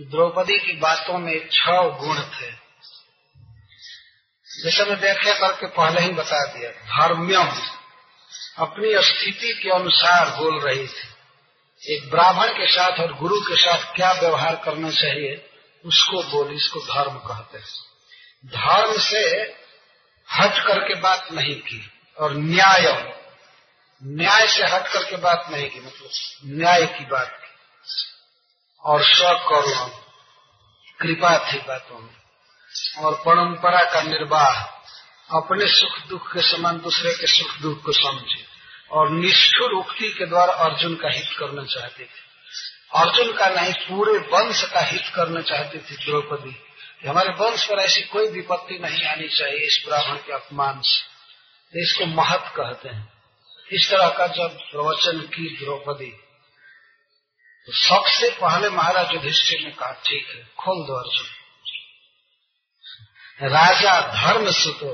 द्रौपदी 0.00 0.58
की 0.58 0.72
बातों 0.72 1.18
में 1.18 1.48
छह 1.48 1.82
गुण 1.98 2.20
थे। 2.20 2.50
जैसे 4.50 4.84
मैं 4.84 4.96
व्याख्या 5.00 5.34
करके 5.34 5.66
पहले 5.66 6.00
ही 6.00 6.12
बता 6.12 6.44
दिया, 6.46 6.70
धर्म्यम। 6.70 7.79
अपनी 8.60 8.92
स्थिति 8.94 9.60
के 9.62 9.70
अनुसार 9.70 10.30
बोल 10.30 10.60
रही 10.60 10.86
थी। 10.86 11.10
एक 11.94 12.10
ब्राह्मण 12.10 12.48
के 12.48 12.72
साथ 12.72 13.00
और 13.00 13.12
गुरु 13.12 13.40
के 13.40 13.56
साथ 13.56 13.96
क्या 13.96 14.12
व्यवहार 14.12 14.62
करना 14.64 14.90
चाहिए, 14.90 15.50
उसको 15.84 16.22
बोल, 16.22 16.54
इसको 16.54 16.80
धर्म 16.80 17.18
कहते 17.18 17.58
हैं। 17.58 17.66
धर्म 18.46 18.98
से 18.98 19.20
हट 20.32 20.66
करके 20.66 20.94
बात 20.94 21.28
नहीं 21.32 21.54
की 21.54 21.90
और 22.20 22.32
न्याय 22.32 23.16
न्याय 24.04 24.48
से 24.48 24.62
हट 24.62 24.88
करके 24.88 25.16
बात 25.16 25.46
नहीं 25.50 25.70
की 25.70 25.80
मतलब 25.80 26.10
न्याय 26.44 26.86
की 26.86 27.04
बात 27.04 27.40
की। 27.42 27.50
और 28.84 29.02
स्वकरुण, 29.02 29.88
कृपा 31.00 31.52
थी 31.52 31.58
बातों 31.58 31.98
में। 31.98 32.16
और 32.98 33.14
परंपरा 33.14 33.92
का 33.92 34.02
निर्वाह, 34.02 34.62
अपने 35.36 35.66
सुख 35.68 36.08
दुख 36.08 36.32
के 36.32 36.40
समान 36.40 36.80
दूसरे 36.80 37.14
के 37.14 37.26
सुख 37.26 37.56
दुख 37.56 37.82
को 37.82 37.92
समझे। 37.92 38.49
और 38.92 39.10
निष्ठुर 39.10 39.72
उक्ति 39.72 40.08
के 40.08 40.26
द्वारा 40.26 40.52
अर्जुन 40.64 40.94
का 40.94 41.10
हित 41.10 41.28
करना 41.38 41.64
चाहते 41.64 42.04
थे। 42.04 42.28
अर्जुन 42.94 43.32
का 43.32 43.48
नहीं, 43.48 43.72
पूरे 43.72 44.18
वंश 44.32 44.62
का 44.62 44.80
हित 44.80 45.02
करना 45.14 45.40
चाहते 45.40 45.78
थे 45.78 45.96
द्रौपदी। 46.04 46.56
हमारे 47.08 47.28
वंश 47.28 47.64
पर 47.64 47.78
ऐसी 47.78 48.00
कोई 48.02 48.26
विपत्ति 48.28 48.78
नहीं 48.78 49.04
आनी 49.04 49.28
चाहिए 49.28 49.66
इस 49.66 49.82
ब्राह्मण 49.86 50.16
के 50.16 50.32
अपमान 50.32 50.80
से 50.80 51.82
इसको 51.82 52.06
महत 52.06 52.52
कहते 52.56 52.88
हैं। 52.88 53.12
इस 53.72 53.90
तरह 53.90 54.08
का 54.08 54.26
जब 54.26 54.58
प्रवचन 54.70 55.20
की 55.20 55.56
द्रौपदी 55.56 56.10
तो 57.68 57.72
सबसे 57.72 58.28
पहले 58.30 58.68
महाराज 58.68 59.14
युधिष्ठिर 59.14 59.60
ने 59.64 59.70
कहा, 59.70 59.92
ठीक 60.06 60.28
है, 60.28 60.42
खोल 60.58 60.86
दो 60.86 60.94
अर्जुन। 60.94 61.26
राजा 63.50 64.00
धर्म 64.14 64.50
सुतो 64.50 64.92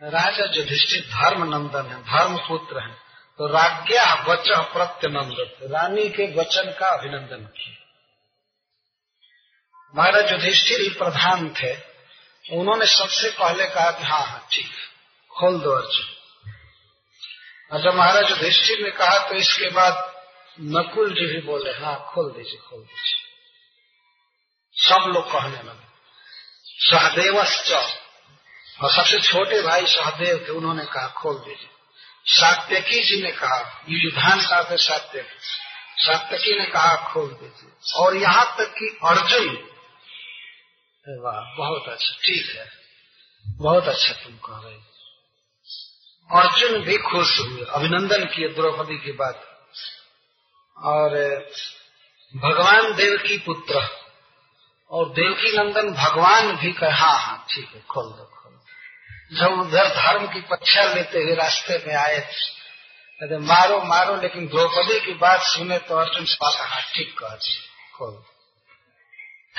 राजा 0.00 0.44
युधिष्ठिर 0.56 1.00
धर्म 1.06 1.42
नंदन 1.46 1.86
है, 1.86 2.02
धर्म 2.04 2.36
पुत्र 2.38 2.82
है 2.82 2.92
तो 3.38 3.46
राज्ञा 3.46 4.04
वचन 4.28 4.62
प्रत्यनंदन 4.72 5.68
रानी 5.72 6.08
के 6.08 6.26
वचन 6.34 6.70
का 6.70 6.88
अभिनंदन 6.88 7.44
किया। 7.56 7.76
महाराज 9.94 10.32
युधिष्ठिर 10.32 10.80
ही 10.80 10.88
प्रधान 10.88 11.48
थे, 11.54 11.72
उन्होंने 12.44 12.86
सबसे 12.86 13.30
पहले 13.30 13.66
कहा 13.66 13.90
कि 13.90 14.04
हाँ 14.04 14.24
हाँ 14.26 14.46
ठीक, 14.52 14.70
खोल 15.30 15.58
दो 15.60 15.70
अर्जुन। 15.70 16.08
और 17.72 17.82
जब 17.82 17.96
महाराज 17.96 18.30
युधिष्ठिर 18.30 18.84
ने 18.84 18.90
कहा 18.90 19.18
तो 19.28 19.34
इसके 19.34 19.70
बाद 19.70 19.94
नकुल 20.58 21.14
जी 21.14 21.26
भी 21.26 21.40
बोले 21.42 21.70
हाँ 21.70 21.96
खोल 22.08 22.30
दीजिए 22.32 22.60
खोल 22.60 22.80
दीजिए। 22.80 23.28
सब 24.76 25.10
लोग 25.10 25.32
कहने 25.32 25.62
लगे। 25.62 25.88
सहदेवश्च। 26.80 27.72
और 28.82 28.90
सबसे 28.90 29.20
छोटे 29.20 29.62
भाई 29.62 29.86
सहदेव 29.86 30.44
थे, 30.48 30.52
उन्होंने 30.52 30.84
कहा, 30.84 31.08
खोल 31.08 31.36
दीजिए। 31.36 31.68
सात्यकी 32.24 33.04
जी 33.04 33.22
ने 33.22 33.30
कहा, 33.30 33.84
युद्धान 33.88 34.40
का 34.40 34.70
थे 34.70 34.76
सात्यकी। 34.76 35.38
सात्यकी 36.04 36.58
ने 36.58 36.66
कहा, 36.66 37.12
खोल 37.12 37.28
दीजिए। 37.28 38.00
और 38.04 38.16
यहाँ 38.16 38.56
तक 38.58 38.74
कि 38.78 38.98
अर्जुन 39.04 39.66
वाह, 41.08 41.56
बहुत 41.56 41.88
अच्छा 41.88 42.16
ठीक 42.24 42.56
है। 42.56 42.70
बहुत 43.46 43.88
अच्छा 43.88 44.12
तुम 44.12 44.32
कह 44.32 44.68
रहे 44.68 44.74
अर्जुन 46.40 46.80
भी 46.80 46.96
खुश 46.98 47.40
हुए, 47.40 47.64
अभिनंदन 47.64 48.24
किए 48.24 48.48
द्रौपदी 48.48 48.98
की 48.98 49.12
बात 49.12 49.68
और 50.76 51.08
भगवान 52.36 52.94
देव 52.94 53.18
की 53.18 53.38
पुत्र। 53.38 54.00
और 54.90 55.08
देवकी 55.08 55.58
नंदन 55.58 55.90
भगवान 55.94 56.56
भी 56.56 56.72
कहे 56.72 56.90
हाँ 56.90 57.18
हाँ 57.18 57.46
ठीक 57.50 57.68
है 57.74 57.80
खोल 57.80 58.04
दो। 58.04 58.39
जब 59.32 59.52
उधर 59.52 59.88
धर्म 59.88 60.26
की 60.26 60.40
पक्षा 60.40 60.82
लेते 60.82 61.18
हुए 61.18 61.34
रास्ते 61.34 61.84
में 61.86 61.94
आए, 61.94 62.18
कहते, 63.20 63.38
मारो 63.38 63.82
मारो, 63.82 64.16
लेकिन 64.16 64.46
द्रौपदी 64.46 65.00
की 65.00 65.12
बात 65.12 65.42
सुने 65.42 65.78
तो 65.78 65.96
अर्जुन 65.96 66.24
से 66.24 66.36
हाँ 66.44 66.82
ठीक 66.94 67.14
कह 67.22 67.38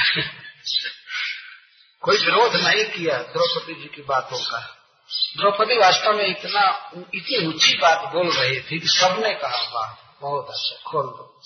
कोई 2.01 2.17
विरोध 2.17 2.55
नहीं 2.55 2.85
किया 2.85 3.17
द्रौपदी 3.17 3.73
जी 3.73 3.87
की 3.87 4.01
बातों 4.01 4.45
का। 4.45 4.77
द्रौपदी 5.37 5.77
वास्तव 5.77 6.13
में 6.13 6.27
इतना, 6.27 6.91
इतनी 7.15 7.47
ऊँची 7.47 7.77
बात 7.77 8.13
बोल 8.13 8.31
रही 8.31 8.61
थी 8.61 8.79
कि 8.79 8.87
सबने 8.87 9.33
कहा, 9.33 9.69
वाह, 9.73 10.17
बहुत 10.21 10.49
अच्छा 10.49 10.91
खोल। 10.91 11.05
दो 11.05 11.41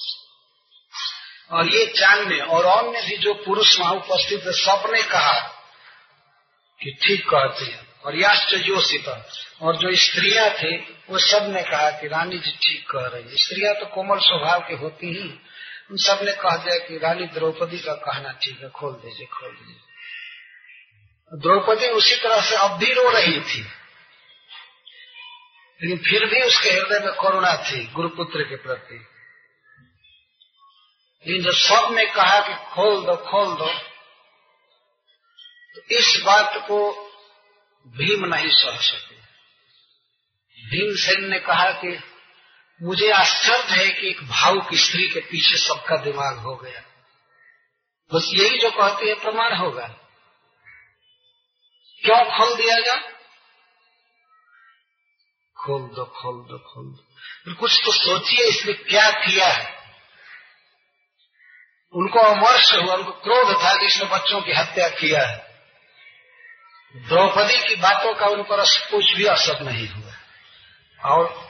और 1.52 1.68
ये 1.68 1.86
चाँद 1.86 2.32
और 2.50 2.66
अन्य 2.66 3.02
भी 3.02 3.18
जो 3.18 3.34
पुरुष 3.34 3.80
वहाँ 3.80 3.94
उपस्थित 3.94 4.44
है 4.44 4.52
सबने 4.52 5.04
कहा 5.04 5.40
कि 6.84 6.98
ठीक 7.04 7.30
कहती 7.30 7.66
है 7.66 7.85
और 8.06 8.16
याश्चर्योषित 8.16 9.08
और 9.62 9.76
जो 9.76 9.96
स्त्रियाँ 9.96 10.50
थी, 10.50 10.78
वो 11.10 11.20
सबने 11.20 11.64
कहा 11.64 11.92
कि 11.92 12.08
रानी 12.08 12.38
जी 12.38 12.52
ठीक 12.52 12.90
कह 12.90 13.08
रही 13.08 13.24
है। 13.24 13.36
स्त्रियाँ 13.36 13.76
तो 13.76 13.86
कोमल 13.86 14.20
स्वभाव 14.20 14.60
की 14.60 14.76
होती 14.76 15.08
ही। 15.08 15.40
उन 15.92 15.98
सबने 15.98 16.32
कह 16.32 16.56
दिया 16.56 16.76
कि 16.76 16.98
रानी 16.98 17.26
द्रौपदी 17.26 17.80
का 17.80 17.94
कहना 17.94 18.32
ठीक 18.32 18.62
है, 18.64 18.70
खोल 18.70 18.94
दीजिए 18.94 19.26
खोल 19.26 19.50
दीजिए। 19.50 19.80
द्रौपदी 21.34 21.88
उसी 21.88 22.16
तरह 22.16 22.42
से 22.42 22.56
अब 22.56 22.72
भी 22.72 22.94
रो 22.94 23.10
रही 23.10 23.42
थी। 23.42 23.68
लेकिन 25.84 25.98
फिर 25.98 26.26
भी 26.26 26.42
उसके 26.42 26.70
हृदय 26.70 27.00
में 27.00 27.14
करुणा 27.14 27.56
थी 27.56 27.88
गुरुपुत्र 27.88 28.44
के 28.44 28.56
प्रति। 28.56 29.08
लेकिन 31.28 31.44
जब 31.44 31.52
सबने 31.52 32.06
कहा 32.06 32.40
कि 32.40 32.76
खोल 32.76 33.06
दो 33.06 33.16
खोल 33.16 33.56
दो 33.56 33.74
तो 35.76 35.82
इस 35.96 36.22
बात 36.26 36.54
को 36.58 37.05
भीम 37.88 38.26
नहीं 38.26 38.50
सह 38.50 38.78
सके। 38.78 39.16
भीमसेन 40.70 41.30
ने 41.30 41.40
कहा 41.40 41.72
कि 41.72 42.00
मुझे 42.82 43.12
आश्चर्य 43.12 43.84
है 43.84 43.90
कि 43.90 44.08
एक 44.08 44.24
भाव 44.24 44.60
की 44.60 44.78
स्त्री 44.78 45.08
के 45.08 45.20
पीछे 45.20 45.58
सबका 45.58 45.96
दिमाग 45.96 46.38
हो 46.38 46.56
गया। 46.56 46.84
बस 48.14 48.32
यही 48.34 48.58
जो 48.58 48.72
कहते 48.72 49.06
हैं 49.06 49.20
प्रमाण 49.20 49.56
होगा। 49.56 49.88
क्यों 52.06 52.38
खोल 52.38 52.58
दिया 52.58 52.80
जा 52.80 52.96
खोल 55.58 55.82
दो 55.82 56.06
खोल 56.06 56.48
दो 56.48 56.58
खोल 56.58 56.86
दो। 56.86 57.60
कुछ 57.60 57.82
तो 57.86 57.92
सोचिए 57.92 58.46
इसने 58.46 58.74
क्या 58.74 59.12
किया 59.12 59.48
है। 59.48 59.76
उनको 61.94 62.20
अमर्ष 62.20 62.74
हुआ, 62.74 62.96
उनको 62.96 63.12
क्रोध 63.12 63.64
था 63.64 63.80
कि 63.80 63.86
इसने 63.86 64.06
बच्चों 64.06 64.42
की 64.42 64.52
हत्या 64.52 64.90
किया 64.90 65.28
है। 65.28 65.45
द्रौपदी 66.96 67.68
की 67.68 67.76
बातों 67.76 68.14
का 68.14 68.26
उन 68.26 68.44
पर 68.44 68.64
कुछ 68.92 69.14
भी 69.16 69.26
असर 69.26 69.60
नहीं 69.60 69.90
हुआ। 69.90 70.14
और 71.10 71.46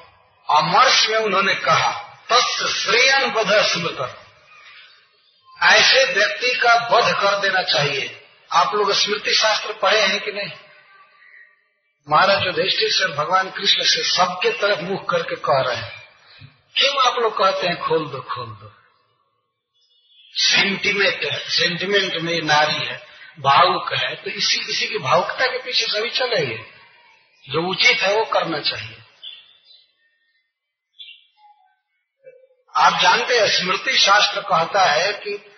अमर्ष 0.51 1.09
में 1.09 1.17
उन्होंने 1.17 1.55
कहा 1.55 1.91
तस् 2.29 2.67
श्रेयन 2.67 3.31
बध 3.31 3.65
स्मृत 3.65 4.21
ऐसे 5.63 6.13
व्यक्ति 6.13 6.55
का 6.55 6.73
वध 6.73 7.15
कर 7.15 7.39
देना 7.39 7.61
चाहिए। 7.61 8.27
आप 8.51 8.75
लोग 8.75 8.91
स्मृति 8.91 9.33
शास्त्र 9.33 9.73
पढ़े 9.73 10.01
हैं 10.01 10.19
कि 10.19 10.31
नहीं? 10.31 10.51
महाराज 12.09 12.43
युधिष्ठिर 12.43 13.11
भगवान 13.11 13.49
कृष्ण 13.49 13.83
से 13.83 14.03
सबके 14.03 14.49
तरफ़ 14.49 14.79
मुख 14.81 15.09
करके 15.09 15.35
कह 15.35 15.61
रहे 15.61 15.75
हैं। 15.75 16.03
क्यों 16.75 17.05
आप 17.05 17.19
लोग 17.19 17.37
कहते 17.37 17.67
हैं, 17.67 17.87
खोल 17.87 18.07
दो 18.07 18.21
खोल 18.21 18.47
दो? 18.47 18.71
सेंटिमेंट 20.33 21.23
है 21.23 21.49
सेंटिमेंट 21.49 22.15
में 22.15 22.41
नारी 22.41 22.85
है। 22.85 23.14
भावुक 23.39 23.93
है 23.93 24.15
तो 24.15 24.29
इसी 24.29 24.57
किसी 24.57 24.87
की 24.87 24.97
भावुकता 24.97 25.47
के 25.47 25.57
पीछे 25.57 25.85
सभी 25.85 26.09
चलेंगे। 26.09 26.75
जो 27.49 27.69
उचित 27.69 27.97
है, 28.01 28.15
वो 28.15 28.25
करना 28.25 28.59
चाहिए। 28.59 28.97
आप 32.77 33.01
जानते 33.01 33.39
हैं, 33.39 33.47
स्मृति 33.47 33.97
शास्त्र 33.97 34.41
कहता 34.41 34.85
है 34.85 35.13
कि 35.13 35.51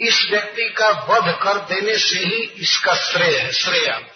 इस 0.00 0.26
व्यक्ति 0.30 0.68
का 0.68 0.88
वध 0.88 1.34
कर 1.42 1.54
देने 1.54 1.98
से 1.98 2.18
ही 2.18 2.42
इसका 2.42 2.94
श्रेय 2.94 3.38
है, 3.38 3.52
श्रेय। 3.52 4.10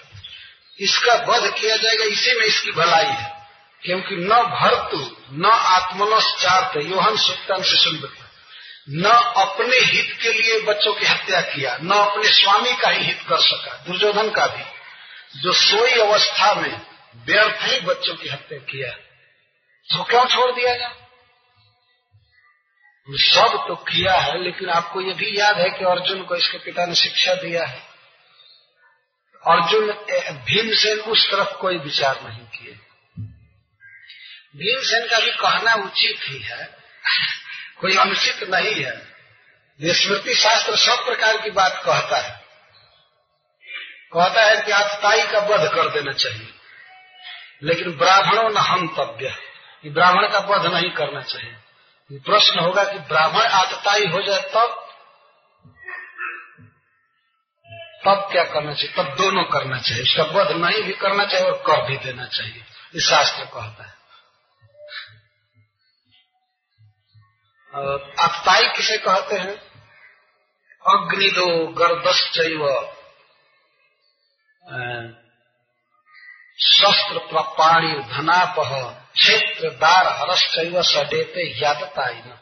इसका 0.80 1.14
वध 1.14 1.54
किया 1.54 1.76
जाएगा, 1.76 2.04
इसी 2.04 2.34
में 2.34 2.46
इसकी 2.46 2.70
भलाई 2.70 3.06
है। 3.06 3.48
क्योंकि 3.82 4.16
न 4.16 4.28
भरतु, 4.28 5.16
न 5.32 5.46
आत्मनश्चार्थ, 5.46 6.86
योहन 6.86 7.16
सुक्तन 7.16 7.62
से 7.62 7.76
सुनता। 7.76 8.19
न 8.86 9.06
अपने 9.36 9.76
हित 9.76 10.16
के 10.22 10.32
लिए 10.32 10.60
बच्चों 10.60 10.92
की 10.94 11.06
हत्या 11.06 11.40
किया, 11.40 11.76
न 11.82 11.90
अपने 11.90 12.32
स्वामी 12.32 12.72
का 12.76 12.88
ही 12.88 13.04
हित 13.04 13.20
कर 13.28 13.40
सका, 13.40 13.76
दुर्योधन 13.86 14.30
का 14.30 14.46
भी। 14.46 15.40
जो 15.40 15.52
सोई 15.52 16.00
अवस्था 16.00 16.54
में 16.54 16.80
व्यर्थ 17.26 17.62
ही 17.62 17.80
बच्चों 17.80 18.14
की 18.14 18.28
हत्या 18.28 18.58
किया 18.70 18.90
तो 19.88 20.02
क्यों 20.04 20.24
छोड़ 20.26 20.50
दिया 20.52 20.74
जाए? 20.76 20.94
सब 23.08 23.64
तो 23.68 23.76
किया 23.76 24.14
है, 24.14 24.42
लेकिन 24.44 24.68
आपको 24.70 25.00
ये 25.00 25.12
भी 25.12 25.38
याद 25.38 25.58
है 25.58 25.68
कि 25.70 25.84
अर्जुन 25.84 26.22
को 26.22 26.36
इसके 26.36 26.58
पिता 26.58 26.84
ने 26.86 26.94
शिक्षा 26.94 27.34
दिया 27.34 27.64
है। 27.64 27.80
अर्जुन 29.42 29.90
भीमसेन 30.44 30.98
उस 31.12 31.30
तरफ़ 31.30 31.52
कोई 31.52 31.78
विचार 31.78 32.20
नहीं 32.22 32.44
किए। 32.48 32.72
भीमसेन 34.56 35.08
का 35.08 35.18
भी 35.18 35.30
कहना 35.30 35.74
उचित 35.84 36.20
ही 36.22 36.38
है 36.38 36.62
कोई 37.80 37.96
अनुचित 37.96 38.50
नहीं 38.50 38.84
है। 38.84 39.16
ये 39.80 39.94
स्मृति 39.94 40.34
शास्त्र 40.34 40.76
सब 40.76 41.04
प्रकार 41.04 41.36
की 41.36 41.50
बात 41.50 41.82
कहता 41.86 42.16
है। 42.16 42.44
कहता 44.16 44.42
है 44.42 44.60
कि 44.60 44.72
आतताई 44.72 45.26
का 45.26 45.38
वध 45.38 45.70
कर 45.74 45.88
देना 45.88 46.12
चाहिए। 46.12 46.54
लेकिन 47.62 47.96
ब्राह्मणों 47.96 48.50
न 48.50 48.56
हंतव्य 48.56 49.34
ब्राह्मण 49.86 50.28
का 50.28 50.38
वध 50.38 50.66
नहीं 50.66 50.90
करना 50.90 51.20
चाहिए। 51.20 51.56
प्रश्न 52.12 52.58
होगा 52.58 52.84
कि 52.84 52.98
ब्राह्मण 52.98 53.42
आतताई 53.42 54.06
हो 54.06 54.22
जाए 54.26 54.40
तब? 54.40 54.86
तब 58.04 58.28
क्या 58.32 58.44
करना 58.44 58.74
चाहिए? 58.74 58.92
तब 58.96 59.16
दोनों 59.16 59.44
करना 59.44 59.78
चाहिए। 59.78 60.02
उसका 60.02 60.22
वध 60.22 60.50
नहीं 60.50 60.82
भी 60.82 60.92
करना 60.92 61.24
चाहिए 61.24 61.46
और 61.46 61.62
कर 61.66 61.88
भी 61.88 61.96
देना 61.96 62.26
चाहिए। 62.26 62.64
ये 62.94 63.00
शास्त्र 63.00 63.44
कहता 63.44 63.84
है। 63.84 63.99
आतताई 67.74 68.62
किसे 68.76 68.96
कहते 68.98 69.36
हैं? 69.36 69.54
अग्निदो 70.86 71.66
गर्दश्चैव 71.66 72.64
शस्त्र 76.58 77.18
प्रपाणी 77.18 77.92
धनापह 78.02 78.72
क्षेत्र 79.14 79.70
दार 79.70 80.06
हरश्चैव 80.06 80.82
सडेते 80.82 81.60
यादताई 81.62 82.14
न 82.14 82.38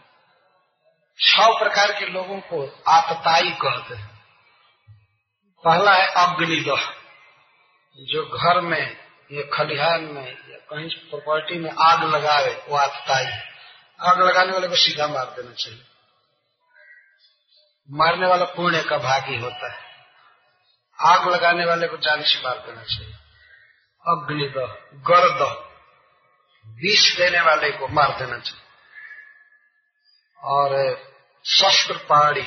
छ 1.21 1.41
प्रकार 1.41 1.93
के 1.93 2.07
लोगों 2.07 2.41
को 2.41 2.83
आतताई 2.89 3.51
कहते 3.51 3.95
हैं। 3.95 4.19
पहला 5.65 5.93
है 5.93 6.07
अग्निदह 6.07 6.89
जो 7.99 8.25
घर 8.39 8.61
में, 8.61 8.97
या 9.33 9.43
खलिहान 9.57 10.03
में, 10.03 10.27
या 10.27 10.59
कहीं 10.71 10.89
प्रॉपर्टी 10.89 11.59
में 11.59 11.71
आग 11.71 12.05
लगावे, 12.05 12.65
वो 12.69 12.77
आतताई 12.77 13.25
आग 14.01 14.21
लगाने 14.21 14.53
वाले 14.53 14.69
को 14.69 14.77
सीधा 14.77 15.07
मार 15.07 15.25
देना 15.25 15.53
चाहिए। 15.53 15.85
मारने 17.91 18.27
वाला 18.27 18.45
पुण्य 18.45 18.83
का 18.83 18.99
भागी 18.99 19.37
होता 19.39 19.73
है। 19.73 20.07
आग 21.01 21.29
लगाने 21.29 21.65
वाले 21.65 21.89
को 21.89 21.97
जान 21.97 22.23
से 22.23 22.41
मार 22.41 22.59
देना 22.59 22.83
चाहिए। 22.83 23.15
अग्निदह 24.09 24.67
गर्द, 24.95 25.69
विष 26.67 27.17
देने 27.17 27.41
वाले 27.41 27.71
को 27.71 27.89
मार 27.89 28.19
देना 28.19 28.39
चाहिए। 28.39 28.63
और 30.39 30.95
शस्त्र 31.45 31.97
पहाड़ी 31.97 32.47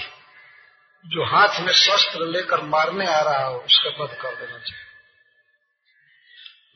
जो 1.05 1.25
हाथ 1.25 1.59
में 1.59 1.73
शस्त्र 1.73 2.25
लेकर 2.25 2.61
मारने 2.61 3.07
आ 3.07 3.21
रहा 3.21 3.45
हो, 3.45 3.57
उसका 3.57 4.03
वध 4.03 4.13
कर 4.13 4.35
देना 4.35 4.59
चाहिए। 4.59 4.85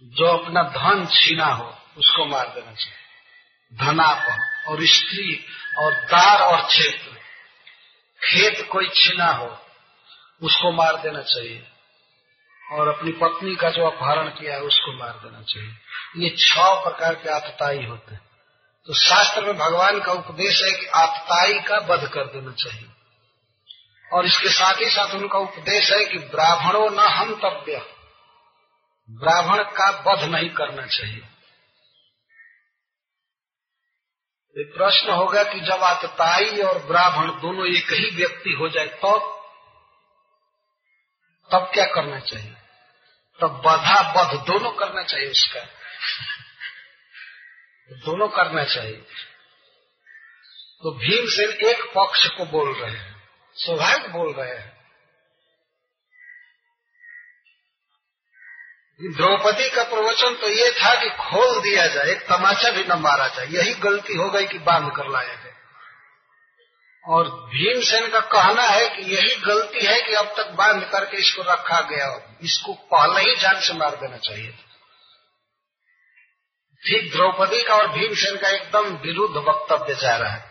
जो 0.04 0.38
अपना 0.38 0.64
धन 0.64 1.06
छीना 1.06 1.46
हो, 1.46 1.78
उसको 1.98 2.26
मार 2.26 2.48
देना 2.48 2.74
चाहिए। 2.74 3.05
धनाप 3.74 4.40
और 4.68 4.86
स्त्री 4.86 5.46
और 5.78 5.94
दार 5.94 6.40
और 6.40 6.68
क्षेत्र। 6.68 7.16
खेत 8.24 8.70
कोई 8.72 8.90
छीना 8.96 9.26
हो, 9.26 9.62
उसको 10.42 10.72
मार 10.72 10.96
देना 11.02 11.22
चाहिए। 11.22 11.68
और 12.72 12.88
अपनी 12.88 13.12
पत्नी 13.12 13.56
का 13.56 13.70
जो 13.70 13.88
अपहरण 13.88 14.28
किया 14.28 14.54
है, 14.54 14.62
उसको 14.62 14.98
मार 15.00 15.14
देना 15.14 15.42
चाहिए। 15.42 15.74
ये 16.18 16.36
छह 16.40 16.74
प्रकार 16.74 17.16
के 17.16 17.30
आतताई 17.30 17.86
होते 17.86 18.14
हैं। 18.14 18.22
तो 18.88 18.94
शास्त्र 18.94 19.42
में 19.42 19.58
भगवान 19.58 20.00
का 20.00 20.12
उपदेश 20.12 20.64
है 20.64 20.72
कि 20.72 20.86
आतताई 20.86 21.54
का 21.54 21.78
वध 21.78 22.10
कर 22.10 22.26
देना 22.26 22.52
चाहिए। 22.52 22.90
और 24.14 24.26
इसके 24.26 24.50
साथ 24.50 24.74
ही 24.74 24.90
साथ 24.90 25.16
उनका 25.16 25.40
उपदेश 25.40 25.92
है 25.92 26.06
कि 26.06 26.18
ब्राह्मणों 26.18 26.92
न 26.92 27.00
हम 27.00 27.36
तव्य 27.36 27.96
ब्राह्मण 29.10 29.64
का 29.64 30.04
वध 30.08 30.24
नहीं 30.24 30.50
करना 30.50 30.86
चाहिए। 30.86 31.35
एक 34.60 34.74
प्रश्न 34.78 35.10
होगा 35.10 35.44
कि 35.44 35.60
जब 35.60 35.84
आतताई 35.84 36.62
और 36.62 36.78
ब्राह्मण 36.78 37.28
दोनों 37.28 37.68
एक 37.68 37.92
ही 37.92 38.16
व्यक्ति 38.16 38.50
हो 38.50 38.70
जाए 38.70 38.88
तो 38.88 39.36
तब 41.52 41.72
क्या 41.74 41.86
करना 41.86 42.20
चाहिए? 42.20 42.56
तब 43.42 43.48
बधा 43.48 44.14
बध 44.14 44.48
दोनों 44.48 44.72
करना 44.72 45.04
चाहिए 45.04 45.32
उसका। 45.32 45.60
दोनों 47.92 48.28
करना 48.28 48.64
चाहिए। 48.64 49.06
तो 50.84 50.92
भीमसेन 50.92 51.50
एक 51.50 51.84
पक्ष 51.98 52.28
को 52.28 52.46
बोल 52.46 52.76
रहे 52.76 52.92
हैं 52.92 53.30
स्वाभाविक 53.54 54.12
बोल 54.12 54.34
रहे 54.34 54.58
हैं। 54.58 54.75
द्रौपदी 59.00 59.70
का 59.70 59.84
प्रवचन 59.84 60.36
तो 60.36 60.50
ये 60.50 60.70
था 60.74 60.94
कि 60.96 61.10
खोल 61.22 61.60
दिया 61.62 61.86
जाए, 61.88 62.12
एक 62.12 62.22
तमाचा 62.22 62.70
भी 62.72 62.84
न 62.84 63.00
मारा 63.00 63.28
जाए। 63.28 63.48
यही 63.48 63.74
गलती 63.82 64.14
हो 64.14 64.30
गई 64.30 64.46
कि 64.46 64.60
बाँध 64.60 64.92
कर 64.96 65.10
लाए 65.10 65.36
गए 65.36 65.54
और 67.04 67.30
भीमसेन 67.50 68.08
का 68.08 68.20
कहना 68.20 68.64
है 68.64 68.88
कि 68.90 69.04
यही 69.16 69.36
गलती 69.42 69.86
है 69.86 70.02
कि 70.02 70.14
अब 70.14 70.34
तक 70.38 70.52
बाँध 70.52 70.84
करके 70.92 71.18
इसको 71.18 71.42
रखा 71.44 71.82
गया 71.90 72.08
इसको 72.44 72.74
पहले 72.94 73.22
ही 73.22 73.36
जान 73.36 73.60
से 73.60 73.74
मार 73.74 73.96
देना 73.96 74.18
चाहिए। 74.20 74.52
ठीक 76.84 77.12
द्रौपदी 77.12 77.62
का 77.64 77.76
और 77.76 77.88
भीमसेन 77.90 78.38
का 78.38 78.50
एकदम 78.50 78.90
विरुद्ध 79.04 79.36
वक्तव्य 79.40 79.96
जा 79.96 80.16
रहा 80.18 80.32
है। 80.32 80.44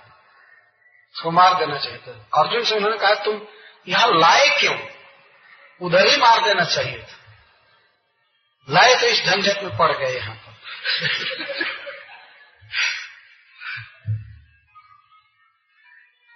इसको 1.14 1.30
मार 1.30 1.54
देना 1.54 1.78
चाहिए 1.78 1.98
था 1.98 2.40
अर्जुन 2.40 2.64
से 2.64 2.76
उन्होंने 2.76 2.96
कहा, 2.98 3.14
तुम 3.14 3.40
यहाँ 3.88 4.08
लाए 4.10 4.48
क्यों? 4.60 4.78
उधर 5.80 6.06
ही 6.06 6.16
मार 6.16 6.44
देना 6.44 6.64
चाहिए। 6.66 6.98
था 7.00 7.22
लाए 8.70 8.94
तो 8.94 9.06
इस 9.06 9.24
झंझट 9.24 9.62
में 9.62 9.76
पड़ 9.76 9.92
गए 9.92 10.14
यहाँ 10.16 10.34
पर। 10.34 10.54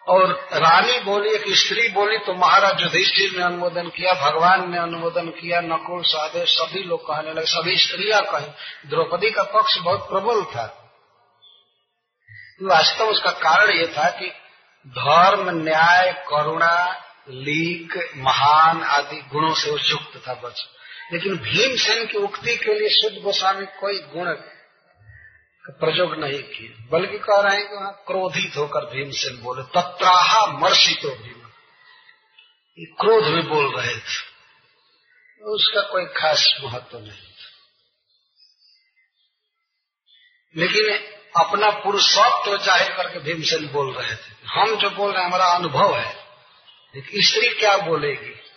और 0.08 0.48
रानी 0.52 1.00
बोली, 1.00 1.30
एक 1.30 1.44
स्त्री 1.48 1.88
बोली 1.88 2.18
तो 2.18 2.34
महाराज 2.34 2.82
युधिष्ठिर 2.82 3.38
ने 3.38 3.44
अनुमोदन 3.44 3.88
किया, 3.88 4.12
भगवान 4.14 4.70
ने 4.70 4.78
अनुमोदन 4.78 5.28
किया, 5.28 5.60
नकुल, 5.60 6.02
साधे, 6.02 6.44
सभी 6.46 6.82
लोग 6.82 7.02
कहने 7.02 7.32
लगे, 7.32 7.46
सभी 7.46 7.76
स्त्रियाँ 7.76 8.22
कही। 8.22 8.46
द्रौपदी 8.88 9.30
का 9.30 9.42
पक्ष 9.42 9.78
बहुत 9.78 10.08
प्रबल 10.08 10.44
था। 10.44 10.84
वास्तव 12.62 13.04
उसका 13.04 13.30
कारण 13.30 13.76
ये 13.76 13.86
था 13.86 14.10
कि 14.10 14.26
धर्म, 14.86 15.50
न्याय, 15.50 16.12
करुणा, 16.12 17.04
लीक, 17.28 18.12
महान 18.16 18.82
आदि 18.82 19.16
गुणों 19.16 19.54
से 19.54 19.70
वो 19.70 19.78
था 20.26 20.34
बच 20.34 20.68
लेकिन 21.12 21.36
भीमसेन 21.36 22.06
की 22.06 22.18
उक्ति 22.18 22.56
के 22.56 22.78
लिए 22.78 23.02
शुद्ध 23.02 23.18
गोस्वामी 23.18 23.66
कोई 23.66 23.98
गुण 23.98 24.36
प्रयोग 25.70 26.14
नहीं 26.14 26.42
किए। 26.42 26.88
बल्कि 26.90 27.18
कह 27.18 27.40
रहे 27.40 27.56
हैं 27.56 27.68
कि 27.68 27.76
वहाँ 27.76 28.04
क्रोधित 28.06 28.56
होकर 28.56 28.80
भीमसेन 28.80 29.40
बोले, 29.42 29.62
तत्राहा 29.62 30.46
मर्षितो 30.46 31.08
भीम। 31.08 31.38
क्रोध 33.00 33.24
में 33.24 33.48
बोल 33.48 33.76
रहे 33.76 33.96
थे। 33.96 34.28
उसका 35.42 35.80
कोई 35.80 36.04
खास 36.04 36.54
महत्व 36.64 36.98
नहीं 36.98 37.10
था। 37.10 37.48
लेकिन 40.56 41.14
अपना 41.36 41.70
पुरुषत्व 41.70 42.58
ज़ाहिर 42.58 42.96
करके 42.96 43.18
भीमसेन 43.18 43.68
बोल 43.68 43.92
रहे 43.94 44.14
थे। 44.14 44.46
हम 44.46 44.76
जो 44.76 44.90
बोल 44.90 45.12
रहे 45.12 45.20
हैं, 45.20 45.28
हमारा 45.28 45.44
अनुभव 45.44 45.96
है। 45.96 46.16
लेकिन 46.94 47.22
स्त्री 47.22 47.48
क्या 47.48 47.76
बोलेगी? 47.76 48.47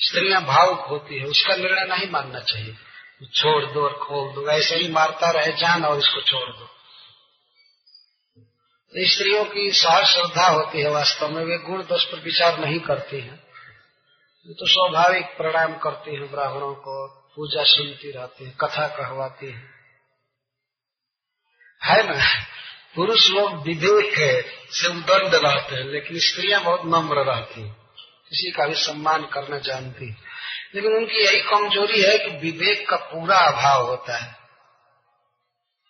स्त्रियाँ 0.00 0.44
भावुक 0.44 0.80
होती 0.80 1.18
है, 1.18 1.26
उसका 1.26 1.56
निर्णय 1.56 1.96
नहीं 1.96 2.10
मानना 2.10 2.40
चाहिए। 2.40 2.76
छोड़ 3.34 3.64
दो 3.64 3.84
और 3.84 3.92
खोल 3.92 4.34
दो, 4.34 4.48
ऐसे 4.50 4.74
ही 4.74 4.88
मारता 4.88 5.30
रहे, 5.30 5.52
जान 5.52 5.84
और 5.84 5.98
इसको 5.98 6.20
छोड़ 6.20 6.50
दो। 6.50 6.70
स्त्रियों 8.96 9.44
की 9.44 9.70
सहज 9.70 10.04
श्रद्धा 10.04 10.46
होती 10.46 10.80
है 10.80 10.90
वास्तव 10.90 11.28
में, 11.28 11.44
वे 11.44 11.58
गुण 11.58 11.82
दोष 11.82 12.04
पर 12.04 12.20
विचार 12.20 12.58
नहीं 12.58 12.80
करती 12.80 13.20
हैं। 13.20 13.44
वे 14.46 14.54
तो 14.54 14.66
स्वाभाविक 14.66 15.26
प्रणाम 15.26 15.78
करती 15.78 16.14
हैं, 16.14 16.30
ब्राह्मणों 16.30 16.74
को 16.74 17.08
पूजा 17.36 17.64
सुनती 17.64 18.10
रहती 18.10 18.44
है, 18.44 18.50
कथा 18.50 18.88
कहवाती 18.88 19.46
है। 19.46 19.70
है 21.84 22.06
ना? 22.08 22.44
पुरुष 22.96 23.30
लोग 23.30 23.54
विवेक 23.54 24.46
से 24.70 24.86
उदंड 24.86 25.34
रहते 25.34 25.76
हैं, 25.76 25.84
लेकिन 25.84 26.18
स्त्रियाँ 26.18 26.64
बहुत 26.64 26.82
नम्र 26.84 27.16
रहती 27.16 27.60
हैं। 27.60 27.79
किसी 28.30 28.50
का 28.50 28.66
भी 28.66 28.74
सम्मान 28.74 29.22
करना 29.26 29.58
जानती 29.58 30.16
लेकिन 30.74 30.92
उनकी 30.92 31.24
यही 31.24 31.40
कमज़ोरी 31.40 32.02
है 32.02 32.18
कि 32.18 32.30
विवेक 32.30 32.88
का 32.88 32.96
पूरा 32.96 33.38
अभाव 33.38 33.86
होता 33.86 34.16
है। 34.16 34.36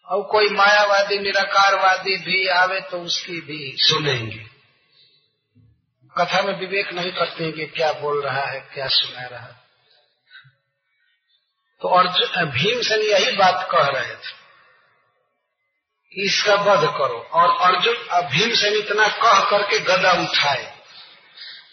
और 0.07 0.23
कोई 0.23 0.49
मायावादी, 0.49 1.19
निराकारवादी 1.19 2.17
भी 2.17 2.49
आवे 2.49 2.81
तो 2.81 3.01
उसकी 3.01 3.41
भी 3.41 3.75
सुनेंगे। 3.79 4.45
कथा 6.19 6.43
में 6.43 6.59
विवेक 6.59 6.93
नहीं 6.93 7.13
करते 7.13 7.45
हैं 7.45 7.53
कि 7.53 7.67
क्या 7.67 7.93
बोल 7.93 8.23
रहा 8.23 8.47
है, 8.47 8.61
क्या 8.61 8.89
सुना 8.89 9.27
रहा 9.27 9.41
है। 9.41 9.61
तो 11.81 11.89
अर्जुन, 11.89 12.45
भीमसेन 12.45 13.01
यही 13.01 13.37
बात 13.37 13.69
कह 13.73 13.87
रहे 13.87 14.15
थे 14.15 14.41
कि 16.15 16.25
इसका 16.25 16.55
वध 16.55 16.89
करो। 16.89 17.29
और 17.33 17.75
अर्जुन 17.75 17.95
भीमसेन 18.31 18.75
इतना 18.75 19.09
कह 19.09 19.51
करके 19.51 19.79
गदा 19.79 20.13
उठाए। 20.13 20.80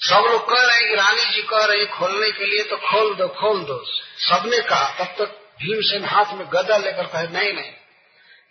सब 0.01 0.27
लोग 0.31 0.49
कह 0.49 0.61
रहे 0.61 0.77
हैं 0.77 0.89
कि 0.89 0.95
रानी 0.95 1.35
जी 1.35 1.41
कह 1.41 1.65
रही 1.65 1.85
खोलने 1.85 2.31
के 2.31 2.45
लिए 2.45 2.63
तो 2.63 2.77
खोल 2.77 3.15
दो 3.15 3.27
खोल 3.27 3.63
दो 3.63 3.85
सबने 4.19 4.61
कहा, 4.61 4.97
तब 4.99 5.05
तक 5.05 5.55
भीमसेन 5.61 6.05
हाथ 6.05 6.25
में 6.33 6.47
गदा 6.47 6.77
लेकर 6.77 7.03
कहे, 7.03 7.27
नहीं 7.27 7.53
नहीं, 7.53 7.71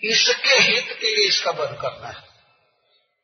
इसके 0.02 0.54
हित 0.54 0.98
के 1.00 1.16
लिए 1.16 1.28
इसका 1.28 1.50
वध 1.50 1.78
करना 1.80 2.08
है। 2.08 2.26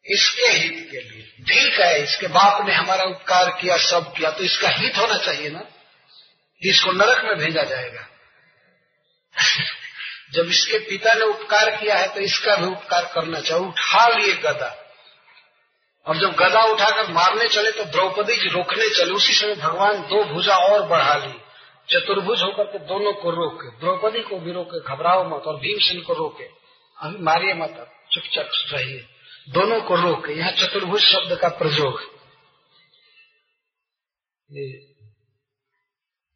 इसके 0.07 0.49
हित 0.49 0.89
के 0.91 1.01
लिए। 1.01 1.45
ठीक 1.49 1.81
है, 1.81 2.03
इसके 2.03 2.27
बाप 2.27 2.67
ने 2.67 2.75
हमारा 2.75 3.05
उपकार 3.05 3.59
किया, 3.61 3.77
सब 3.77 4.15
किया 4.15 4.31
तो 4.31 4.45
इसका 4.45 4.69
हित 4.69 4.99
होना 4.99 5.17
चाहिए 5.19 5.51
ना। 5.51 5.63
इसको 6.63 6.93
नरक 6.93 7.25
में 7.25 7.37
भेजा 7.37 7.63
जाएगा। 7.63 8.09
जब 10.33 10.47
इसके 10.51 10.79
पिता 10.79 11.15
ने 11.15 11.25
उपकार 11.25 11.71
किया 11.71 11.99
है 11.99 12.15
तो 12.15 12.21
इसका 12.21 12.57
भी 12.57 12.67
उपकार 12.67 13.11
करना 13.15 13.41
चाहिए। 13.41 13.65
उठा 13.65 14.09
लिए 14.09 14.35
गदा। 14.35 14.82
और 16.07 16.19
जब 16.19 16.33
गदा 16.33 16.65
उठाकर 16.65 17.13
मारने 17.13 17.49
चले 17.49 17.71
तो 17.71 17.85
द्रौपदी 17.85 18.37
जी 18.37 18.49
रोकने 18.49 18.89
चले। 18.89 19.13
उसी 19.13 19.35
समय 19.35 19.55
भगवान 19.55 20.01
दो 20.03 20.25
भुजा 20.25 20.57
और 20.57 20.87
बढ़ा 20.89 21.15
ली। 21.15 21.33
चतुर्भुज 21.91 22.43
होकर 22.43 22.65
के 22.65 22.79
दोनों 22.79 23.13
को 23.13 23.31
रोके। 23.31 23.71
द्रौपदी 23.81 24.23
को 24.23 24.39
भी 24.39 24.53
रोके, 24.53 24.81
घबराओ 24.81 25.25
मत 25.25 25.47
और 25.47 25.57
भीमसेन 25.57 26.01
को 26.01 26.13
रोके। 26.13 26.45
अभी 26.97 27.23
मारिए 27.23 27.55
मत 27.55 27.93
चुपचाप 28.13 28.51
रहिए। 28.73 29.07
दोनों 29.49 29.81
को 29.81 29.97
रोके। 29.97 30.39
यहाँ 30.39 30.53
चतुर्भुज 30.53 31.03
शब्द 31.03 31.39
का 31.39 31.49
प्रयोग 31.49 32.01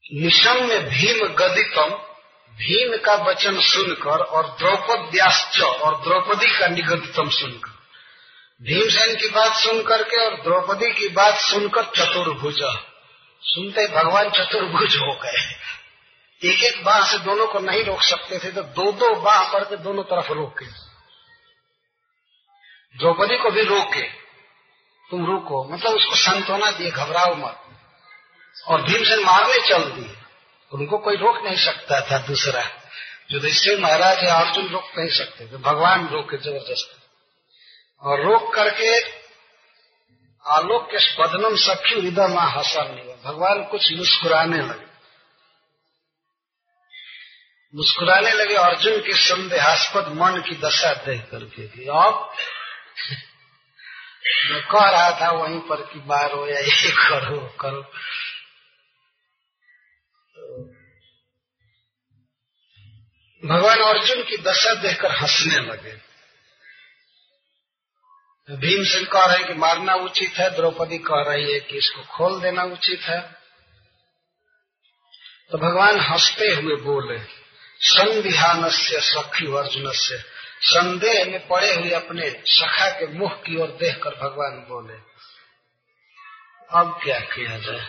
निशम 0.05 0.67
में 0.67 0.89
भीम 0.89 1.27
गदितम। 1.29 1.91
भीम 2.55 2.97
का 2.97 3.15
वचन 3.15 3.61
सुनकर 3.61 4.23
और 4.23 4.47
द्रौपद्याश्च 4.59 5.61
और 5.61 5.97
द्रौपदी 6.03 6.59
का 6.59 6.67
निगदितम 6.67 7.29
सुनकर। 7.31 7.76
भीमसेन 8.63 9.17
की 9.17 9.29
बात 9.29 9.53
सुन 9.53 9.83
करके 9.83 10.27
और 10.27 10.43
द्रौपदी 10.43 10.91
की 10.91 11.09
बात 11.09 11.35
सुनकर 11.35 11.85
चतुर्भुज। 11.85 12.59
सुनते 13.43 13.89
भगवान 13.89 14.31
चतुर्भुज 14.31 14.97
हो 14.97 15.21
गए। 15.25 15.67
एक 16.45 16.63
एक 16.63 16.85
बाह 16.85 17.13
से 17.13 17.19
दोनों 17.19 17.47
को 17.47 17.59
नहीं 17.59 17.85
रोक 17.85 18.03
सकते 18.03 18.39
थे 18.39 18.53
तो 18.53 18.63
दो 18.63 18.93
दो 18.93 19.15
बाह 19.15 19.53
करके 19.53 19.77
दोनों 19.77 20.03
तरफ़ 20.03 20.33
रोके। 20.33 20.67
द्रौपदी 22.99 23.37
को 23.39 23.51
भी 23.51 23.63
रोके। 23.63 24.03
तुम 25.11 25.27
रुको। 25.27 25.65
मतलब 25.65 25.93
उसको 25.93 26.15
संतोना 26.15 26.71
दिए, 26.71 26.91
घबराओ 26.91 27.35
मत। 27.35 27.63
और 28.67 28.83
भीमसेन 28.83 29.21
मारने 29.21 29.69
चल 29.69 29.85
दिए। 29.85 30.17
उनको 30.73 30.99
कोई 30.99 31.17
रोक 31.17 31.45
नहीं 31.45 31.57
सकता 31.57 32.01
था 32.01 32.19
दूसरा। 32.19 32.71
युधिष्ठिर 33.31 33.81
महाराज 33.81 34.25
या 34.25 34.35
अर्जुन 34.35 34.69
रोक 34.69 34.91
नहीं 34.99 35.11
सकते 35.11 35.47
थे। 35.47 35.57
भगवान 35.57 36.09
रोके 36.09 36.37
ज़बरदस्त। 36.37 36.96
और 38.03 38.21
रोक 38.21 38.55
करके 38.55 38.99
आलोक 40.47 40.89
के 40.95 40.99
बदनम 41.23 41.57
सखी 41.57 42.01
हृदय 42.01 42.27
माँ 42.27 42.51
हसन 42.51 43.21
भगवान 43.25 43.65
कुछ 43.65 43.93
मुस्कुराने 43.93 44.59
लगे। 44.59 44.87
मुस्कुराने 47.75 48.33
लगे 48.33 48.55
अर्जुन 48.55 49.01
के 49.01 49.13
संदेहास्पद 49.13 50.13
मन 50.13 50.43
की 50.49 50.55
दशा 50.55 50.95
देख 50.95 51.21
करके 51.31 51.69
कि 51.69 51.85
अब 51.85 52.33
मैं 54.51 54.63
कह 54.63 54.91
रहा 54.91 55.11
था 55.21 55.31
वहीं 55.31 55.61
पर 55.61 55.77
कि 55.77 55.99
मारो 55.99 56.47
या 56.47 56.61
ये 56.61 56.91
करो 56.91 57.41
करो। 57.61 57.83
भगवान 63.45 63.79
अर्जुन 63.79 64.23
की 64.23 64.37
दशा 64.37 64.75
देखकर 64.75 65.11
हंसने 65.11 65.61
लगे। 65.61 66.07
भीमसेन 68.51 69.05
कह 69.05 69.25
रहे 69.27 69.37
हैं 69.37 69.47
कि 69.47 69.55
मारना 69.55 69.95
उचित 69.95 70.39
है, 70.39 70.51
द्रौपदी 70.57 70.99
कह 70.99 71.23
रही 71.29 71.53
है 71.53 71.61
कि 71.61 71.77
इसको 71.77 72.03
खोल 72.03 72.41
देना 72.41 72.63
उचित 72.63 73.01
है। 73.01 73.21
तो 75.51 75.59
भगवान 75.59 76.01
हँसते 76.01 76.47
हुए 76.55 76.77
बोले 76.77 77.19
संदिहान 77.81 78.69
से 78.69 79.01
सखी 79.01 79.47
अर्जुन 79.57 79.93
से 79.93 80.19
संदेह 80.61 81.25
में 81.25 81.47
पड़े 81.49 81.75
हुए 81.75 81.91
अपने 81.91 82.31
सखा 82.47 82.89
के 82.91 83.07
मुख 83.07 83.33
की 83.43 83.57
ओर 83.57 83.69
देखकर 83.69 84.11
भगवान 84.11 84.59
बोले, 84.69 84.95
अब 86.71 87.01
क्या 87.05 87.19
किया 87.21 87.59
जाए? 87.59 87.87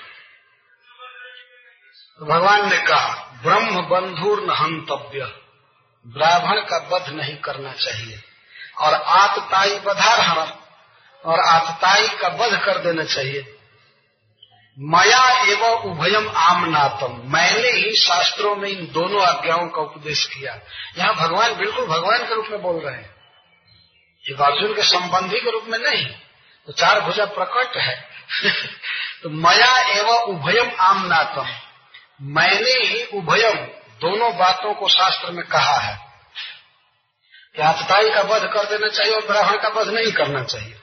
तो 2.20 2.26
भगवान 2.26 2.70
ने 2.70 2.78
कहा, 2.78 3.42
ब्रह्म 3.44 3.82
बंधुर 3.82 4.44
न 4.44 4.50
हंतव्य, 4.50 5.26
ब्राह्मण 6.08 6.62
का 6.62 6.78
वध 6.78 7.10
नहीं 7.10 7.38
करना 7.38 7.74
चाहिए। 7.74 8.22
और 8.80 8.94
आतताई 8.94 9.80
बधारहण 9.80 10.48
और 11.26 11.40
आतताई 11.40 12.08
का 12.08 12.28
वध 12.28 12.60
कर 12.66 12.78
देना 12.78 13.04
चाहिए। 13.04 13.54
मया 14.80 15.44
एवं 15.44 15.70
उभयम 15.70 16.30
आमनातम। 16.36 17.22
मैंने 17.26 17.68
ही 17.68 17.95
शास्त्रों 17.95 18.56
में 18.56 18.70
इन 18.70 18.88
दोनों 18.91 19.22
आज्ञाओं 19.22 19.68
का 19.68 19.82
उपदेश 19.82 20.26
किया। 20.26 20.60
यहाँ 20.98 21.16
भगवान 21.16 21.56
बिल्कुल 21.56 21.86
भगवान 21.86 22.18
के 22.18 22.36
रूप 22.36 22.48
में 22.52 22.62
बोल 22.62 22.86
रहे 22.86 22.95
हैं। 22.95 23.16
ये 24.30 24.44
अर्जुन 24.44 24.76
के 24.76 24.84
संबंधी 24.84 25.40
के 25.40 25.52
रूप 25.52 25.64
में 25.68 25.80
नहीं। 25.80 26.06
तो 26.66 26.74
चार 26.74 26.99
भुजा 27.02 27.26
प्रकट 27.26 27.78
है। 27.78 28.10
तो 29.24 29.30
मया 29.30 29.82
एवं 29.94 30.20
उभयम 30.22 30.72
आमनातम। 30.80 31.48
मैंने 32.22 32.72
ही 32.72 33.04
उभयम 33.04 33.56
दोनों 34.02 34.38
बातों 34.38 34.74
को 34.74 34.88
शास्त्र 34.88 35.32
में 35.32 35.45
कहा 35.45 35.76
है। 35.76 36.07
कि 37.60 38.10
का 38.10 38.22
वध 38.22 38.42
कर 38.42 38.66
देना 38.66 38.88
चाहिए 38.88 39.16
और 39.16 39.28
ब्राह्मण 39.28 39.58
का 39.58 39.70
वध 39.70 39.88
नहीं 39.88 40.12
करना 40.12 40.44
चाहिए। 40.44 40.82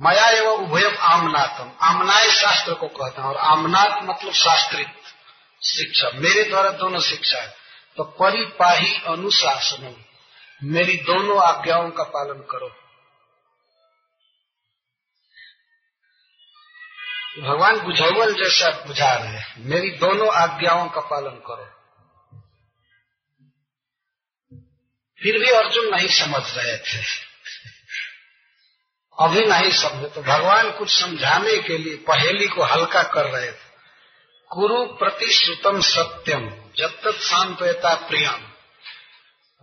माया 0.00 0.28
एवं 0.30 0.52
उभयम 0.52 0.96
आमनातम। 0.98 1.72
आमनाय 1.82 2.30
शास्त्र 2.30 2.74
को 2.74 2.88
कहते 2.88 3.22
हैं 3.22 3.28
और 3.28 3.36
आमनात 3.36 4.00
मतलब 4.02 4.32
शास्त्रित 4.32 4.88
शिक्षा। 5.62 6.10
मेरे 6.14 6.44
द्वारा 6.44 6.70
दोनों 6.70 7.00
शिक्षा 7.00 7.38
है। 7.38 7.54
तो 7.96 8.04
परिपाही 8.04 9.02
अनुशासन 9.08 10.04
मेरी 10.62 10.96
दोनों 10.96 11.42
आज्ञाओं 11.42 11.90
का 11.90 12.02
पालन 12.02 12.44
करो। 12.50 12.68
भगवान 17.42 17.80
बुझावल 17.80 18.32
जैसा 18.34 18.84
बुझा 18.86 19.14
रहे 19.14 19.40
मेरी 19.58 19.90
दोनों 19.90 20.32
आज्ञाओं 20.32 20.88
का 20.88 21.00
पालन 21.00 21.30
करो। 21.30 21.79
फिर 25.20 25.38
भी 25.38 25.50
अर्जुन 25.50 25.94
नहीं 25.94 26.08
समझ 26.08 26.42
रहे 26.58 26.76
थे। 26.76 27.02
अभी 29.18 29.44
नहीं 29.44 29.72
समझे 29.72 30.08
तो 30.08 30.22
भगवान 30.22 30.70
कुछ 30.70 30.90
समझाने 31.00 31.56
के 31.56 31.78
लिए 31.78 31.96
पहेली 31.96 32.46
को 32.48 32.62
हल्का 32.62 33.02
कर 33.02 33.26
रहे 33.26 33.50
थे। 33.52 33.68
कुरु 34.50 34.84
प्रतिश्रुतम 34.84 35.80
सत्यम, 35.80 36.48
जब 36.76 37.00
तक 37.00 37.20
सांत्वता 37.20 37.94
प्रियम। 38.08 38.46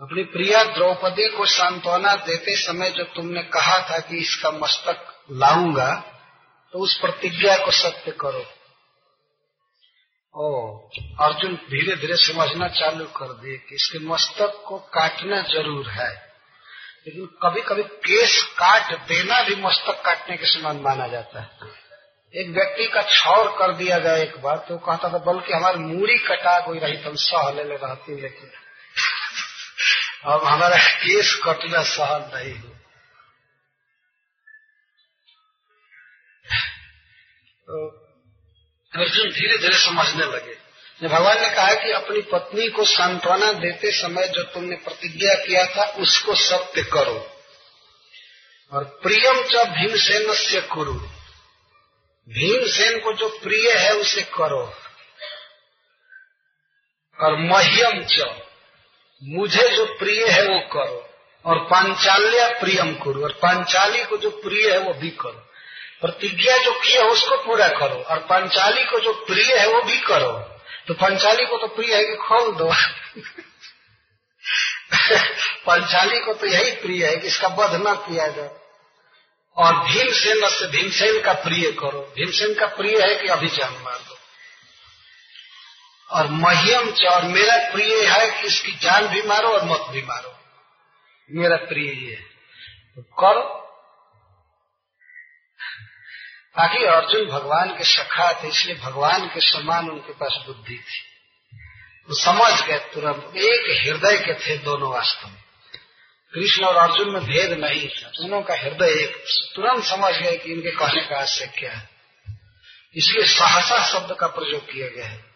अपनी 0.01 0.23
प्रिया 0.23 0.63
द्रौपदी 0.63 1.27
को 1.29 1.45
सांत्वना 1.45 2.15
देते 2.15 2.55
समय 2.55 2.89
जब 2.89 3.13
तुमने 3.13 3.43
कहा 3.43 3.79
था 3.79 3.99
कि 3.99 4.17
इसका 4.17 4.51
मस्तक 4.51 5.25
लाऊँगा 5.31 5.93
तो 6.73 6.79
उस 6.79 6.97
प्रतिज्ञा 6.97 7.57
को 7.57 7.71
सत्य 7.71 8.11
करो। 8.11 8.45
ओ। 10.37 10.77
अर्जुन 11.19 11.55
धीरे 11.55 11.95
धीरे 11.95 12.15
समझना 12.15 12.67
चालू 12.67 13.05
कर 13.05 13.33
दिए 13.33 13.57
कि 13.57 13.75
इसके 13.75 13.99
मस्तक 13.99 14.63
को 14.67 14.77
काटना 14.77 15.41
ज़रूर 15.41 15.89
है। 15.89 16.09
लेकिन 17.07 17.25
कभी 17.43 17.61
कभी 17.61 17.83
केस 17.83 18.43
काट 18.43 18.93
देना 19.07 19.41
भी 19.41 19.55
मस्तक 19.55 20.01
काटने 20.05 20.37
के 20.37 20.45
समान 20.45 20.77
माना 20.77 21.07
जाता 21.07 21.41
है। 21.41 21.49
एक 22.33 22.49
व्यक्ति 22.49 22.85
का 22.85 23.01
छौर 23.01 23.47
कर 23.59 23.73
दिया 23.73 23.99
गया 23.99 24.15
एक 24.15 24.41
बार 24.41 24.65
तो 24.69 24.77
कहता 24.77 25.09
था 25.13 25.17
बल्कि 25.17 25.53
हमारी 25.53 25.79
मूरी 25.79 26.17
कटा 26.17 26.59
कोई 26.59 26.79
रही 26.79 26.97
तो 26.97 27.09
हम 27.09 27.15
सह 27.15 27.51
ले, 27.51 27.63
रहती 27.63 28.21
लेकिन 28.21 28.49
अब 30.33 30.43
हमारा 30.43 30.77
केस 30.77 31.41
कटना 31.43 31.83
सहल 31.83 32.21
नहीं 32.35 32.59
हो 32.59 32.69
तो 37.67 38.06
अर्जुन 38.95 39.31
धीरे 39.31 39.57
धीरे 39.57 39.77
समझने 39.77 40.25
लगे। 40.25 40.67
भगवान 41.07 41.41
ने 41.41 41.49
कहा 41.49 41.73
कि 41.73 41.91
अपनी 41.91 42.21
पत्नी 42.21 42.69
को 42.69 42.85
सांत्वना 42.85 43.51
देते 43.51 43.91
समय 43.91 44.27
जो 44.27 44.43
तुमने 44.43 44.75
प्रतिज्ञा 44.75 45.33
किया 45.33 45.65
था, 45.65 45.83
उसको 45.83 46.35
सत्य 46.35 46.83
करो। 46.83 47.31
और 48.71 48.83
प्रियम 48.83 49.43
च 49.43 49.55
भीमसेन 49.55 50.33
से 50.33 50.61
कुरु। 50.61 50.93
भीमसेन 52.29 52.99
को 52.99 53.13
जो 53.13 53.29
प्रिय 53.29 53.71
है, 53.71 53.93
उसे 53.93 54.21
करो। 54.21 54.73
और 57.19 57.37
मह्यम 57.37 58.05
च। 58.05 58.41
मुझे 59.23 59.75
जो 59.75 59.85
प्रिय 59.85 60.27
है, 60.27 60.41
वो 60.41 60.59
करो। 60.59 61.09
और 61.45 61.59
पांचाल्या 61.59 62.49
प्रियम 62.49 62.93
करो। 62.95 63.23
और 63.23 63.31
पांचाली 63.31 64.03
को 64.03 64.17
जो 64.17 64.29
प्रिय 64.29 64.71
है, 64.71 64.79
वो 64.79 64.93
भी 64.93 65.09
करो। 65.09 65.46
प्रतिज्ञा 66.01 66.57
जो 66.57 66.71
किया 66.71 67.03
उसको 67.03 67.43
पूरा 67.43 67.67
करो 67.67 68.03
और 68.03 68.19
पंचाली 68.19 68.83
को 68.83 68.99
जो 68.99 69.13
प्रिय 69.13 69.57
है 69.57 69.67
वो 69.67 69.81
भी 69.81 69.97
करो। 69.97 70.31
तो 70.87 70.93
पंचाली 70.93 71.45
को 71.45 71.57
तो 71.57 71.67
प्रिय 71.67 71.95
है 71.95 72.03
कि 72.03 72.15
खोल 72.15 72.55
दो। 72.55 72.73
पंचाली 75.55 76.19
को 76.19 76.33
तो 76.33 76.47
यही 76.47 76.71
प्रिय 76.71 77.07
है 77.07 77.17
कि 77.17 77.27
इसका 77.27 77.47
वध 77.47 77.87
न 77.87 77.95
किया 77.95 78.27
जाए। 78.27 78.51
और 79.57 79.73
भीमसेन 79.73 80.49
से 80.49 80.67
भीमसेन 80.67 81.21
का 81.21 81.33
प्रिय 81.33 81.71
करो। 81.71 82.13
भीमसेन 82.15 82.53
का 82.53 82.65
प्रिय 82.65 83.01
है 83.01 83.15
कि 83.15 83.27
अभी 83.27 83.47
जान 83.47 83.73
मार 83.73 83.95
दो 83.95 84.17
और 86.11 86.27
महियम 86.27 86.91
च, 86.91 87.01
और 87.01 87.23
मेरा 87.23 87.71
प्रिय 87.71 88.05
है 88.05 88.41
कि 88.41 88.47
इसकी 88.47 88.71
जान 88.71 89.07
भी 89.07 89.21
मारो 89.21 89.49
और 89.49 89.65
मत 89.65 89.81
भी 89.89 90.01
मारो। 90.01 90.39
मेरा 91.31 91.55
प्रिय 91.55 92.09
ये 92.09 92.15
तो 92.95 93.01
करो। 93.01 93.66
ताकि 96.57 96.85
अर्जुन 96.85 97.25
भगवान 97.25 97.69
के 97.69 97.83
सखा 97.83 98.43
थे, 98.43 98.47
इसलिए 98.47 98.75
भगवान 98.75 99.27
के 99.27 99.39
समान 99.39 99.89
उनके 99.89 100.13
पास 100.13 100.43
बुद्धि 100.47 100.75
थी। 100.75 101.01
वो 102.09 102.15
समझ 102.15 102.67
गए 102.67 102.77
तुरंत, 102.77 103.35
एक 103.35 103.87
हृदय 103.87 104.17
के 104.17 104.33
थे 104.33 104.57
दोनों 104.57 104.91
वास्तव 104.91 105.27
में। 105.27 105.43
कृष्ण 106.33 106.63
और 106.63 106.75
अर्जुन 106.75 107.09
में 107.09 107.23
भेद 107.23 107.51
नहीं 107.59 107.87
था, 107.89 108.09
दोनों 108.09 108.41
का 108.41 108.53
हृदय 108.55 109.03
एक 109.03 109.23
तुरंत 109.55 109.83
समझ 109.83 110.15
गए 110.15 110.37
कि 110.37 110.51
इनके 110.51 110.71
कहने 110.71 111.01
का 111.01 111.19
आशय 111.19 111.45
क्या 111.59 111.71
है। 111.71 111.89
इसलिए 112.95 113.25
सहसा 113.25 113.85
शब्द 113.85 114.15
का 114.19 114.27
प्रयोग 114.27 114.71
किया 114.71 114.87
गया 114.87 115.05
है 115.05 115.27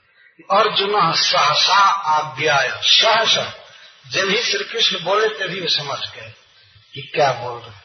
अर्जुन 0.51 1.13
सहसा 1.13 1.79
आज्ञा 2.17 2.81
सहसा। 2.81 3.53
जब 4.11 4.29
ही 4.29 4.37
श्री 4.37 4.63
कृष्ण 4.63 5.03
बोले, 5.03 5.27
तभी 5.27 5.59
वे 5.59 5.67
समझ 5.67 5.99
गए 5.99 6.33
कि 6.93 7.01
क्या 7.15 7.31
बोल 7.31 7.59
रहे 7.59 7.80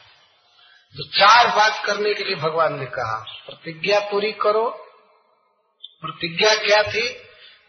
तो 0.97 1.05
चार 1.05 1.56
बात 1.56 1.86
करने 1.86 2.14
के 2.14 2.24
लिए 2.24 2.35
भगवान 2.35 2.78
ने 2.81 2.86
कहा, 2.86 3.24
प्रतिज्ञा 3.47 4.01
पूरी 4.01 4.32
करो। 4.32 4.70
प्रतिज्ञा 6.01 6.55
क्या 6.55 6.82
थी? 6.82 7.16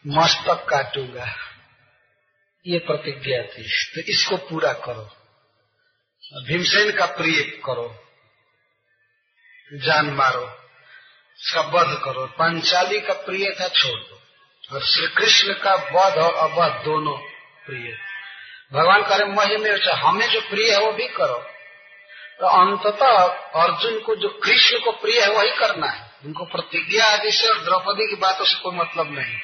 मस्तक 0.08 0.66
काटूँगा। 0.70 1.28
ये 2.68 2.80
प्रतिज्ञा 2.80 3.42
थी। 3.42 3.64
तो 3.96 4.12
इसको 4.12 4.38
पूरा 4.38 4.74
करो। 4.74 5.12
भीमसेन 6.44 6.98
का 6.98 7.06
प्रिय 7.06 7.44
करो। 7.44 8.06
जान 9.74 10.06
मारो। 10.06 10.60
इसका 11.40 11.62
वध 11.62 12.02
करो। 12.04 12.26
पंचाली 12.26 13.02
का 13.02 13.14
प्रिय 13.14 13.56
था 13.62 13.68
छोड़ 13.68 14.00
दो। 14.00 14.22
और 14.76 14.82
श्री 14.82 15.08
कृष्ण 15.08 15.54
का 15.54 15.74
वध 15.76 16.18
और 16.18 16.34
अवध 16.34 16.86
दोनों 16.86 17.18
प्रिय। 17.66 17.98
भगवान 18.74 19.04
करे 19.04 19.26
मही 19.26 19.58
में 19.58 19.86
हमें 19.86 20.30
जो 20.30 20.42
प्रिय 20.42 20.72
है 20.72 20.80
वो 20.80 20.92
भी 20.92 21.08
करो। 21.08 21.57
तो 22.40 22.46
अंततः 22.46 23.24
अर्जुन 23.62 24.00
को 24.00 24.16
जो 24.16 24.30
कृष्ण 24.44 24.86
को 24.86 24.92
प्रिय 24.92 25.22
है, 25.22 25.30
वही 25.30 25.52
करना 25.52 25.88
है। 25.88 26.12
उनको 26.26 26.46
प्रतिज्ञा 26.46 27.06
आदि 27.06 27.32
से 27.32 27.48
और 27.48 27.64
द्रौपदी 27.64 28.08
की 28.08 28.16
बातों 28.16 28.46
से 28.46 28.60
कोई 28.64 28.76
मतलब 28.76 29.12
नहीं। 29.12 29.36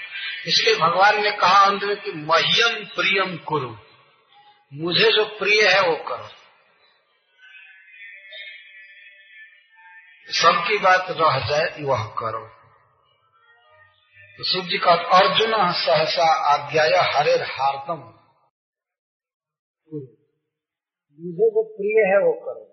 इसलिए 0.48 0.76
भगवान 0.76 1.24
ने 1.24 1.32
कहा 1.32 1.66
अंत 1.66 1.84
में 1.84 2.02
कि 2.02 2.12
मह्यम 2.12 2.86
प्रियम 2.86 3.38
कुरु। 3.38 3.76
मुझे 4.74 5.12
जो 5.12 5.26
प्रिय 5.26 5.68
है, 5.68 5.82
वो 5.82 5.96
करो। 5.96 6.30
सबकी 10.28 10.78
बात 10.78 11.06
रह 11.10 11.50
जाए, 11.50 11.76
वह 11.82 12.06
करो। 12.06 12.50
तो 14.38 14.44
शिव 14.44 14.62
जी 14.62 14.78
का 14.78 14.92
अर्जुन 14.92 15.52
सहसा 15.72 16.34
आज्ञा 16.34 17.18
हरे 17.18 17.32
हार्दम। 17.32 18.14
मुझे 21.20 21.50
जो 21.50 21.64
प्रिय 21.64 22.08
है, 22.08 22.18
वो 22.18 22.34
करो। 22.34 22.73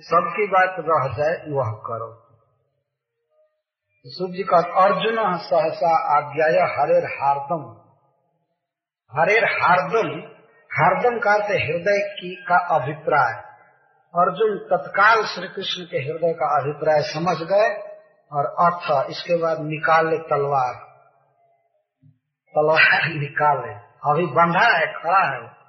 सबकी 0.00 0.46
बात 0.46 0.76
रह 0.78 1.16
जाए, 1.16 1.44
वह 1.48 1.70
करो। 1.72 2.26
सूर्य 4.06 4.32
जी 4.32 4.42
का 4.42 4.56
अर्जुन 4.56 5.38
सहसा 5.38 6.18
आज्ञा 6.18 6.80
हरेर 6.80 7.04
हार्दम। 7.04 7.76
हरेर 9.18 9.44
हार्दम 9.44 10.30
हार्दम 10.72 11.18
का 11.18 11.32
हृदय 11.32 12.14
की 12.20 12.44
का 12.48 12.56
अभिप्राय। 12.56 13.32
अर्जुन 14.16 14.58
तत्काल 14.58 15.24
श्री 15.24 15.48
कृष्ण 15.48 15.84
के 15.84 15.96
हृदय 15.96 16.32
का 16.32 16.60
अभिप्राय 16.60 17.02
समझ 17.02 17.36
गए 17.36 17.96
और 18.32 18.46
अर्थ 18.46 19.10
इसके 19.10 19.42
बाद 19.42 19.58
निकाले 19.60 20.18
तलवार। 20.18 20.74
तलवार 22.56 23.08
निकाले 23.08 23.74
अभी 24.10 24.26
बंधा 24.26 24.78
है, 24.78 24.86
खड़ा 24.86 25.32
है 25.32 25.59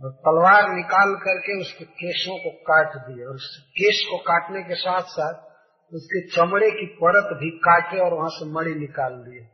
और 0.00 0.12
तलवार 0.12 0.68
निकाल 0.70 1.14
करके 1.16 1.60
उसके 1.60 1.84
केशों 1.84 2.36
को 2.38 2.50
काट 2.62 2.96
दिए 2.96 3.24
और 3.24 3.34
उस 3.34 3.48
केश 3.72 4.04
को 4.10 4.18
काटने 4.22 4.62
के 4.62 4.74
साथ 4.74 5.12
साथ 5.12 5.44
उसके 5.92 6.20
चमड़े 6.28 6.70
की 6.70 6.86
परत 6.94 7.36
भी 7.36 7.50
काटे 7.58 7.98
और 7.98 8.14
वहाँ 8.14 8.28
से 8.28 8.48
मणि 8.52 8.74
निकाल 8.74 9.14
दिए 9.24 9.44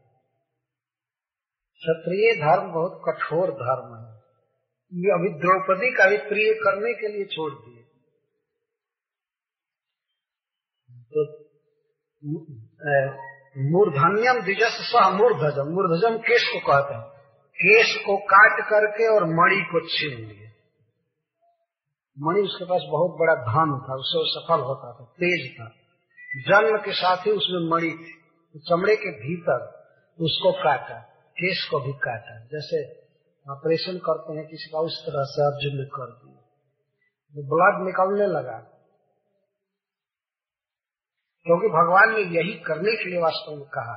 क्षत्रिय 1.83 2.33
धर्म 2.35 2.73
बहुत 2.73 3.01
कठोर 3.05 3.51
धर्म 3.53 3.95
है। 3.95 4.11
ये 4.93 5.13
अभी 5.13 5.29
द्रौपदी 5.39 5.91
का 5.93 6.09
भी 6.11 6.17
प्रिय 6.17 6.53
करने 6.55 6.93
के 6.95 7.09
लिए 7.09 7.25
छोड़ 7.25 7.53
दिए। 7.53 7.83
तो 11.13 11.25
मूर्धन्यम 13.71 14.41
द्विजस 14.41 14.77
सह 14.91 15.09
मूर्धजम 15.11 15.73
मूर्धजम 15.73 16.19
केश 16.19 16.49
को 16.53 16.61
कहते 16.67 16.95
हैं। 16.95 17.12
केश 17.67 18.05
को 18.07 18.17
काट 18.17 18.65
करके 18.65 19.15
और 19.15 19.25
मणि 19.25 19.63
को 19.73 19.81
छीन 19.89 20.29
लिए। 20.29 20.49
मणि 22.19 22.41
उसके 22.41 22.65
पास 22.65 22.81
बहुत 22.91 23.11
बड़ा 23.11 23.35
धन 23.35 23.87
था, 23.89 23.95
उससे 23.95 24.19
वो 24.19 24.41
सफल 24.41 24.61
होता 24.61 24.93
था, 24.93 25.05
तेज 25.05 25.61
था। 25.61 25.69
जन्म 26.49 26.79
के 26.79 26.93
साथ 26.93 27.17
ही 27.17 27.31
उसमें 27.31 27.71
मणि 27.71 27.91
थी। 27.91 28.23
तो 28.53 28.59
चमड़े 28.59 28.97
के 28.97 29.11
भीतर 29.11 29.83
उसको 30.21 30.53
काटा 30.53 30.99
केश 31.31 31.69
को 31.71 31.81
भी 31.81 31.93
काटा। 31.93 32.41
जैसे 32.41 33.03
ऑपरेशन 33.51 33.99
करते 33.99 34.33
हैं, 34.33 34.47
किसी 34.47 34.71
का 34.71 34.79
उस 34.79 35.03
तरह 35.07 35.23
से 35.25 35.43
अर्जुन 35.43 35.79
ने 35.79 35.85
कर 35.85 36.07
दिया। 36.07 36.41
तो 37.35 37.43
ब्लड 37.43 37.87
निकलने 37.87 38.27
लगा। 38.27 38.59
क्योंकि 41.45 41.69
भगवान 41.69 42.11
ने 42.11 42.21
यही 42.21 42.59
करने 42.59 42.97
के 42.97 43.11
लिए 43.11 43.21
वास्तव 43.21 43.53
में 43.53 43.65
कहा। 43.65 43.95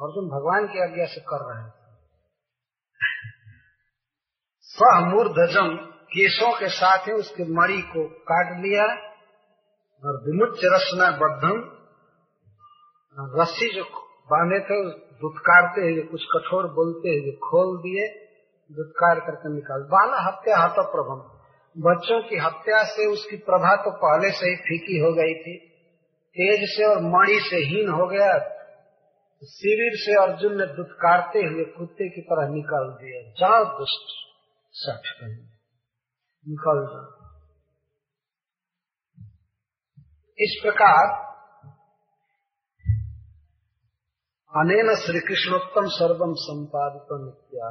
अर्जुन 0.00 0.24
भगवान 0.28 0.66
की 0.66 0.92
आज्ञा 0.92 1.06
से 1.06 1.20
कर 1.20 1.54
रहे 1.54 1.70
थे। 1.70 1.77
स्वमूर्धजम 4.72 5.68
केशों 6.06 6.52
के 6.58 6.68
साथ 6.68 7.06
ही 7.08 7.12
उसके 7.12 7.44
मणि 7.52 7.80
को 7.82 8.02
काट 8.22 8.50
लिया 8.64 8.84
और 10.02 10.18
विमुच 10.24 10.60
रसना 10.64 11.10
बद्धम 11.10 11.62
रस्सी 13.40 13.68
जो 13.74 13.84
बांधे 14.30 14.58
थे 14.60 14.78
दुत्कारते 14.90 15.80
हुए, 15.80 16.02
कुछ 16.02 16.26
कठोर 16.32 16.66
बोलते 16.66 17.08
हुए 17.08 17.32
खोल 17.32 17.76
दिए, 17.78 18.04
दुत्कार 18.70 19.20
करके 19.20 19.54
निकाल। 19.54 19.80
बाला 19.80 20.20
हत्या 20.26 20.58
हत 20.58 20.84
प्रभम 20.90 21.24
बच्चों 21.76 22.20
की 22.22 22.36
हत्या 22.36 22.82
से 22.84 23.06
उसकी 23.06 23.36
प्रभा 23.36 23.74
तो 23.76 23.90
पहले 23.96 24.30
से 24.30 24.50
ही 24.50 24.56
फीकी 24.56 25.00
हो 25.00 25.12
गई 25.14 25.34
थी। 25.34 25.56
तेज 26.36 26.68
से 26.68 26.84
और 26.84 27.02
मणि 27.08 27.40
से 27.40 27.64
हीन 27.64 27.88
हो 27.88 28.06
गया। 28.06 28.30
शिविर 29.42 29.98
से 29.98 30.22
अर्जुन 30.22 30.56
ने 30.56 30.66
दुत्कारते 30.66 31.38
हुए 31.38 31.64
कुत्ते 31.64 32.08
की 32.08 32.20
तरह 32.20 32.54
निकाल 32.54 32.88
दिया। 33.02 33.20
जाओ 33.32 33.64
दुष्ट 33.78 34.27
सठ 34.78 35.08
निकल 35.24 36.82
इस 40.38 40.60
प्रकार 40.62 41.06
अनेन 44.52 44.94
श्री 44.94 45.20
कृष्णोत्तम 45.20 45.86
सर्वम 45.86 46.34
संपादित 46.34 47.08
नित्या 47.12 47.70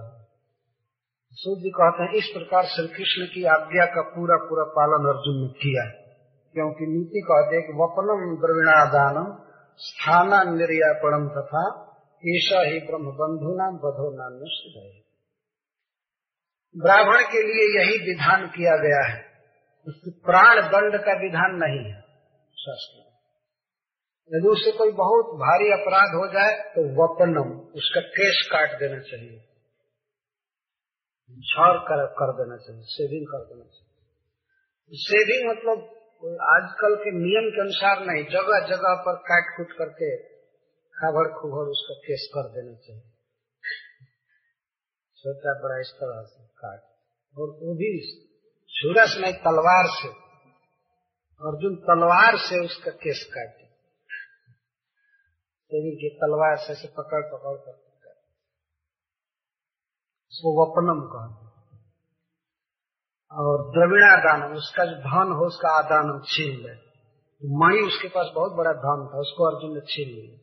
सूर्य 1.37 1.61
जी 1.61 1.69
कहते 1.69 2.03
हैं, 2.03 2.11
इस 2.13 2.29
प्रकार 2.33 2.65
श्री 2.65 2.87
कृष्ण 2.87 3.25
की 3.25 3.43
आज्ञा 3.43 3.85
का 3.85 4.01
पूरा 4.01 4.37
पूरा 4.37 4.63
पालन 4.63 5.09
अर्जुन 5.09 5.41
ने 5.41 5.47
किया 5.47 5.83
क्योंकि 6.55 6.87
नीति 6.87 7.21
कहते 7.21 7.55
हैं 7.55 7.65
कि 7.65 7.73
वपनम 7.73 8.23
द्रविणादानम 8.35 9.33
स्थाना 9.79 10.43
निर्यापणम 10.43 11.27
तथा 11.29 11.65
ऐसा 12.23 12.61
ही 12.69 12.79
ब्रह्म 12.79 13.11
बंधु 13.17 13.57
नाम 13.57 13.77
बधो 13.77 14.07
नाम 14.15 14.39
ब्राह्मण 16.77 17.21
के 17.21 17.43
लिए 17.43 17.79
यही 17.79 18.11
विधान 18.11 18.47
किया 18.47 18.77
गया 18.77 19.13
है। 19.13 19.27
उसकी 19.87 20.11
प्राण 20.11 20.61
दंड 20.61 21.01
का 21.01 21.13
विधान 21.13 21.55
नहीं 21.55 21.93
है। 21.93 22.01
शास्त्र। 22.57 23.07
यदि 24.33 24.47
उससे 24.47 24.71
कोई 24.71 24.91
बहुत 24.91 25.25
भारी 25.25 25.71
अपराध 25.71 26.09
हो 26.09 26.27
जाए 26.27 26.69
तो 26.69 26.81
वपनम 26.81 27.59
उसका 27.59 28.01
केस 28.01 28.49
काट 28.51 28.79
देना 28.79 28.99
चाहिए। 28.99 29.39
छर 31.43 31.77
कर, 31.77 32.05
कर 32.05 32.31
देना 32.33 32.57
चाहिए 32.57 32.81
सेविंग 32.85 33.27
कर 33.27 33.37
देना 33.37 33.65
चाहिए। 33.65 34.03
सेविंग 34.93 35.49
मतलब 35.51 35.77
आजकल 36.41 36.95
के 36.95 37.11
नियम 37.11 37.49
के 37.51 37.61
अनुसार 37.61 38.05
नहीं 38.05 38.23
जगह 38.23 38.67
जगह 38.67 38.95
पर 38.95 39.15
काट 39.15 39.57
कुट 39.57 39.77
करके 39.77 40.17
खाभड़ 40.93 41.27
खुभड़ 41.27 41.67
उसका 41.69 41.93
केस 41.93 42.31
कर 42.33 42.43
देना 42.49 42.75
चाहिए। 42.77 43.16
छोटा 45.25 45.53
बड़ा 45.53 45.79
इस 45.79 45.91
तरह 45.91 46.21
से 46.21 46.43
काट। 46.43 46.81
और 47.35 47.47
वो 47.49 47.73
भी 47.73 47.89
छुरस 48.71 49.17
नहीं 49.21 49.33
तलवार 49.33 49.85
से 49.85 50.09
अर्जुन 51.41 51.75
तलवार 51.75 52.37
से 52.37 52.65
उसका 52.65 52.91
केस 52.91 53.29
काटे। 53.33 53.65
शरीर 55.71 55.95
की 55.95 56.09
तलवार 56.09 56.55
से, 56.57 56.75
से 56.75 56.87
पकड़ 56.87 57.21
पकड़ 57.21 57.55
कर 57.57 57.87
उसको 60.31 60.51
वपनम 60.61 60.99
कहते 61.07 61.45
और 63.31 63.71
द्रविणा 63.71 64.15
दानम 64.17 64.55
उसका 64.55 64.85
जो 64.85 64.95
धन 64.95 65.31
हो 65.31 65.45
उसका 65.45 65.69
आदानम 65.69 66.21
छीन 66.25 66.57
ले। 66.57 66.73
मणि 67.41 67.81
उसके 67.87 68.07
पास 68.07 68.31
बहुत 68.35 68.51
बड़ा 68.51 68.71
धन 68.71 69.09
था 69.13 69.19
उसको 69.19 69.43
अर्जुन 69.43 69.73
ने 69.73 69.79
छीन 69.79 70.09
लिया। 70.09 70.37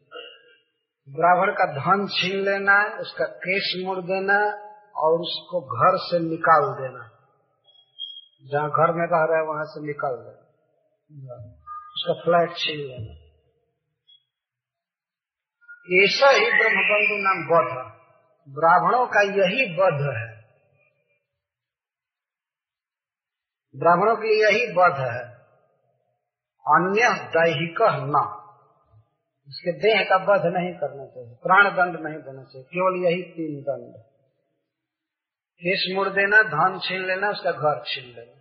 ब्राह्मण 1.09 1.53
का 1.53 1.67
धन 1.73 2.07
छीन 2.07 2.45
लेना 2.45 3.01
उसका 3.01 3.25
केस 3.25 3.85
मोड़ 3.87 3.99
देना 3.99 4.64
और 4.97 5.21
उसको 5.21 5.61
घर 5.61 5.97
से 5.97 6.19
निकाल 6.19 6.83
देना। 6.83 7.11
जहाँ 8.47 8.71
घर 8.71 8.93
में 8.93 9.07
रह 9.07 9.25
रहा 9.25 9.39
है, 9.39 9.45
वहाँ 9.45 9.65
से 9.65 9.87
निकाल 9.87 10.15
देना। 10.17 10.45
उसका 11.71 12.23
फ्लैट 12.25 12.51
छीन 12.57 12.81
लेना। 12.81 13.25
ऐसा 16.05 16.31
ही 16.31 16.41
ब्रह्मबंधु 16.41 17.17
नाम 17.17 17.47
बध 17.47 17.95
ब्राह्मणों 18.49 19.07
का 19.07 19.21
यही 19.21 19.77
बध 19.77 20.17
है। 20.17 20.45
ब्राह्मणों 23.77 24.17
के 24.17 24.29
लिए 24.29 24.45
यही 24.45 24.73
बध 24.73 25.01
है। 25.01 25.35
अन्य 26.67 27.25
दैहिक 27.25 27.77
न। 27.83 28.41
उसके 29.49 29.73
देह 29.73 30.05
का 30.05 30.19
बध 30.19 30.43
नहीं 30.47 30.73
करना 30.75 31.07
चाहिए। 31.07 31.35
प्राण 31.35 31.71
दंड 31.71 32.01
नहीं 32.01 32.23
देना 32.23 32.43
चाहिए। 32.43 32.63
केवल 32.63 33.05
यही 33.05 33.23
तीन 33.23 33.63
दंड। 33.63 34.14
केस 35.55 35.93
मुड़ 35.95 36.09
देना, 36.09 36.43
धन 36.43 36.79
छीन 36.79 37.07
लेना, 37.07 37.31
उसका 37.31 37.53
घर 37.53 37.85
छीन 37.87 38.05
लेना। 38.05 38.41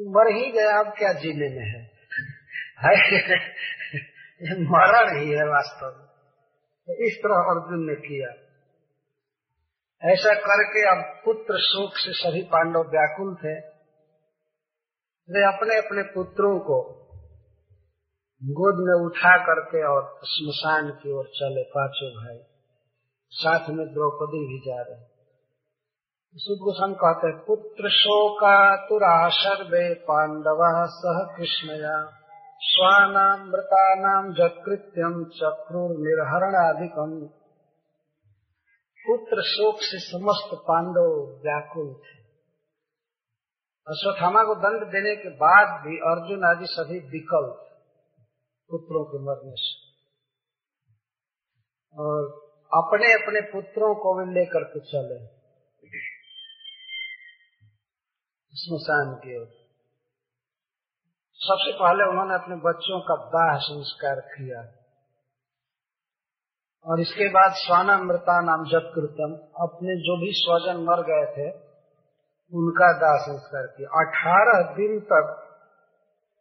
मर 0.00 0.36
ही 0.36 0.52
गया, 0.52 0.80
अब 0.80 0.86
क्या 0.98 1.12
जीने 1.12 1.48
में 1.48 1.66
है? 1.66 1.94
ये 4.42 4.62
मरण 4.62 5.20
ही 5.20 5.30
है 5.30 5.44
वास्तव 5.48 5.86
में। 5.86 6.06
तो 6.86 7.06
इस 7.06 7.18
तरह 7.18 7.34
अर्जुन 7.34 7.86
ने 7.86 7.94
किया। 7.94 8.44
ऐसा 10.12 10.34
करके 10.34 10.88
अब 10.88 11.22
पुत्र 11.24 11.58
शोक 11.58 11.92
से 11.96 12.12
सभी 12.12 12.42
पांडव 12.42 12.80
व्याकुल 12.80 13.34
थे। 13.34 13.60
वे 15.30 15.56
अपने 15.56 15.78
अपने 15.78 16.02
पुत्रों 16.02 16.60
को 16.60 17.04
गोद 18.44 18.74
में 18.74 19.06
उठा 19.06 19.36
करके 19.36 19.86
और 19.86 20.20
स्मशान 20.22 20.90
की 20.90 21.12
ओर 21.12 21.24
चले, 21.24 21.62
पाँचों 21.62 22.10
भाई। 22.10 22.38
साथ 23.30 23.60
में 23.60 23.86
द्रौपदी 23.94 24.38
भी 24.38 24.58
जा 24.58 24.82
रहे। 24.82 25.13
सुखभूषण 26.36 26.92
कहते, 26.92 27.44
पुत्र 27.44 27.88
शोका 27.88 28.76
तुरा 28.76 29.28
सर्वे 29.28 29.94
पांडव 29.94 30.58
सह 30.86 31.36
कृष्णया। 31.36 32.20
स्वानाम 32.60 33.40
मृतानाम 33.40 34.32
जकृत्यम 34.32 35.24
चक्रुर 35.24 35.90
निर्हरणाधिकम 35.90 37.26
पुत्र 39.06 39.42
शोक 39.42 39.76
से 39.78 39.98
समस्त 39.98 40.54
पांडव 40.54 41.38
व्याकुल 41.44 41.94
थे। 41.94 42.24
अश्वत्थामा 43.88 44.42
को 44.42 44.54
दंड 44.54 44.88
देने 44.88 45.16
के 45.16 45.28
बाद 45.28 45.86
भी 45.86 45.96
अर्जुन 45.96 46.44
आदि 46.44 46.66
सभी 46.66 46.98
विकल 46.98 47.64
पुत्रों 48.70 49.04
के 49.04 49.18
मरने 49.18 49.54
से। 49.56 49.84
और 51.98 52.24
अपने 52.84 53.12
अपने 53.12 53.40
पुत्रों 53.40 53.94
को 53.94 54.14
भी 54.14 54.34
लेकर 54.34 54.64
के 54.64 54.80
चले। 54.80 55.43
स्मशान 58.54 59.14
की 59.14 59.40
ओर 59.40 59.46
सबसे 61.36 61.72
पहले 61.72 62.10
उन्होंने 62.10 62.34
अपने 62.34 62.56
बच्चों 62.56 63.00
का 63.00 63.14
दाह 63.28 63.58
संस्कार 63.58 64.20
किया। 64.20 64.80
और 66.86 67.00
इसके 67.00 67.28
बाद 67.28 67.52
स्वाना 67.54 67.98
मृता 67.98 68.40
नाम 68.40 68.64
जप 68.64 68.92
कृतम, 68.94 69.48
अपने 69.60 69.96
जो 69.96 70.20
भी 70.20 70.32
स्वजन 70.32 70.80
मर 70.80 71.02
गए 71.02 71.32
थे, 71.32 71.50
उनका 72.52 72.92
दाह 72.92 73.16
संस्कार 73.16 73.62
किया। 73.66 73.88
अठारह 73.88 74.74
दिन 74.74 75.00
तक 75.00 75.40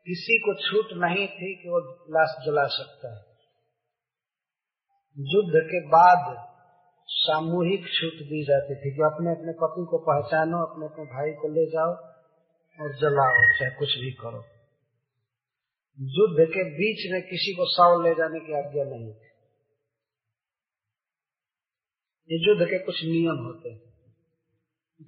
किसी 0.05 0.39
को 0.39 0.53
छूट 0.53 0.85
नहीं 0.93 1.27
थी 1.27 1.63
कि 1.63 1.69
वो 1.69 1.79
लाश 2.09 2.35
जला 2.45 2.67
सकता 2.67 3.15
है। 3.15 3.25
युद्ध 5.17 5.67
के 5.71 5.87
बाद 5.87 6.52
सामूहिक 7.07 7.79
छूट 7.79 8.13
दी 8.13 8.43
जाती 8.43 8.75
थी 8.75 8.95
कि 8.95 9.01
अपने 9.01 9.31
अपने 9.31 9.51
पति 9.51 9.85
को 9.89 9.97
पहचानो, 9.97 10.65
अपने 10.65 10.85
अपने 10.85 11.05
भाई 11.05 11.31
को 11.31 11.47
ले 11.47 11.65
जाओ 11.65 11.91
और 12.81 12.95
जलाओ, 12.95 13.59
चाहे 13.59 13.71
कुछ 13.71 13.89
भी 13.89 14.11
करो। 14.11 14.43
युद्ध 15.99 16.53
के 16.53 16.63
बीच 16.63 17.11
में 17.11 17.21
किसी 17.21 17.53
को 17.53 17.65
साव 17.65 18.01
ले 18.01 18.13
जाने 18.13 18.39
की 18.39 18.53
आज्ञा 18.53 18.83
नहीं 18.83 19.13
थी। 19.13 19.27
ये 22.31 22.49
युद्ध 22.49 22.69
के 22.69 22.79
कुछ 22.79 22.95
नियम 23.03 23.45
होते 23.45 23.69
हैं। 23.69 23.79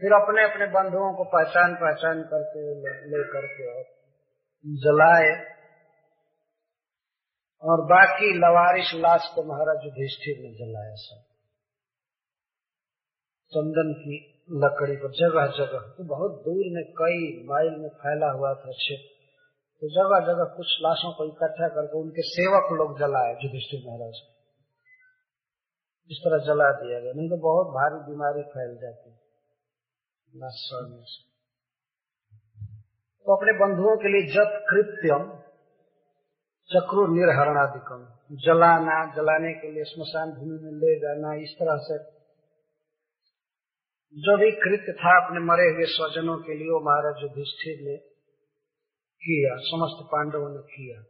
फिर 0.02 0.12
अपने 0.12 0.44
अपने 0.44 0.66
बंधुओं 0.66 1.14
को 1.14 1.24
पहचान 1.24 1.76
पहचान 1.76 2.24
करके 2.24 2.76
ले 2.86 3.24
करके 3.24 3.78
और 3.78 3.84
जलाए। 4.66 5.56
और 7.62 7.82
बाकी 7.86 8.34
लवारिश 8.38 8.92
लाश 8.96 9.32
को 9.36 9.44
महाराज 9.44 9.78
युधिष्ठिर 9.86 10.36
ने 10.38 10.54
जलाया 10.54 10.96
सब। 10.96 11.35
चंदन 13.58 13.94
की 13.94 14.44
लकड़ी 14.52 14.96
पर, 14.96 15.12
जगह 15.12 15.66
जगह। 15.66 15.80
तो 15.80 16.04
बहुत 16.04 16.32
दूर 16.32 16.64
में 16.68 16.84
कई 16.84 17.46
माइल 17.46 17.82
में 17.82 17.90
फैला 17.90 18.32
हुआ 18.32 18.54
था 18.54 18.72
क्षेत्र। 18.72 19.16
तो 19.82 19.90
जगह 19.90 20.34
जगह 20.34 20.44
कुछ 20.44 20.68
लाशों 20.82 21.14
को 21.14 21.26
इकट्ठा 21.26 21.68
करके 21.68 21.98
उनके 22.00 22.22
सेवक 22.22 22.74
लोग 22.74 23.00
जलाए, 23.00 23.32
युधिष्ठिर 23.32 23.80
महाराज। 23.88 24.14
इस 26.12 26.18
तरह 26.18 26.38
जला 26.38 26.72
दिया 26.72 27.00
गया। 27.00 27.14
नहीं 27.14 27.30
तो 27.30 27.38
बहुत 27.38 27.68
भारी 27.68 28.12
बीमारी 28.12 28.42
फैल 28.42 28.78
जाती। 28.82 29.12
से। 31.02 31.24
तो 33.26 33.36
अपने 33.36 33.52
बंधुओं 33.52 33.98
के 33.98 34.08
लिए 34.08 34.34
जब 34.34 34.66
कृत्यम, 34.70 35.24
चक्रु 36.76 37.08
निर्हरणाधिकम 37.08 38.08
जलाना, 38.36 39.16
जलाने 39.16 39.54
के 39.54 39.72
लिए 39.72 39.84
स्मशान 39.84 40.30
भूमि 40.30 40.60
में 40.64 40.72
ले 40.72 41.00
जाना, 41.00 41.34
इस 41.34 41.56
तरह 41.60 41.78
से 41.78 42.15
जो 44.18 44.38
भी 44.38 44.52
कृत्य 44.52 44.94
था 44.94 45.26
अपने 45.26 45.40
मरे 45.40 45.74
हुए 45.74 45.86
स्वजनों 45.86 46.38
के 46.38 46.54
लिए, 46.54 46.68
वो 46.68 46.80
महाराज 46.80 47.24
युधिष्ठिर 47.24 47.90
ने 47.90 47.98
किया, 49.24 49.56
समस्त 49.58 50.10
पांडवों 50.12 50.50
ने 50.50 50.62
किया। 50.62 51.04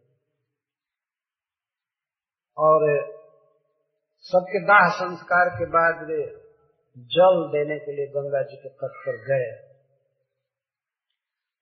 और 2.58 3.06
सबके 4.20 4.64
दाह 4.64 4.90
संस्कार 4.90 5.50
के 5.50 5.66
बाद 5.66 6.08
वे 6.08 6.46
जल 6.98 7.50
देने 7.52 7.80
के 7.80 7.92
लिए 7.92 8.08
गंगा 8.08 8.42
जी 8.42 8.56
के 8.56 8.70
तट 8.70 8.94
पर 8.98 9.18
गए। 9.18 9.76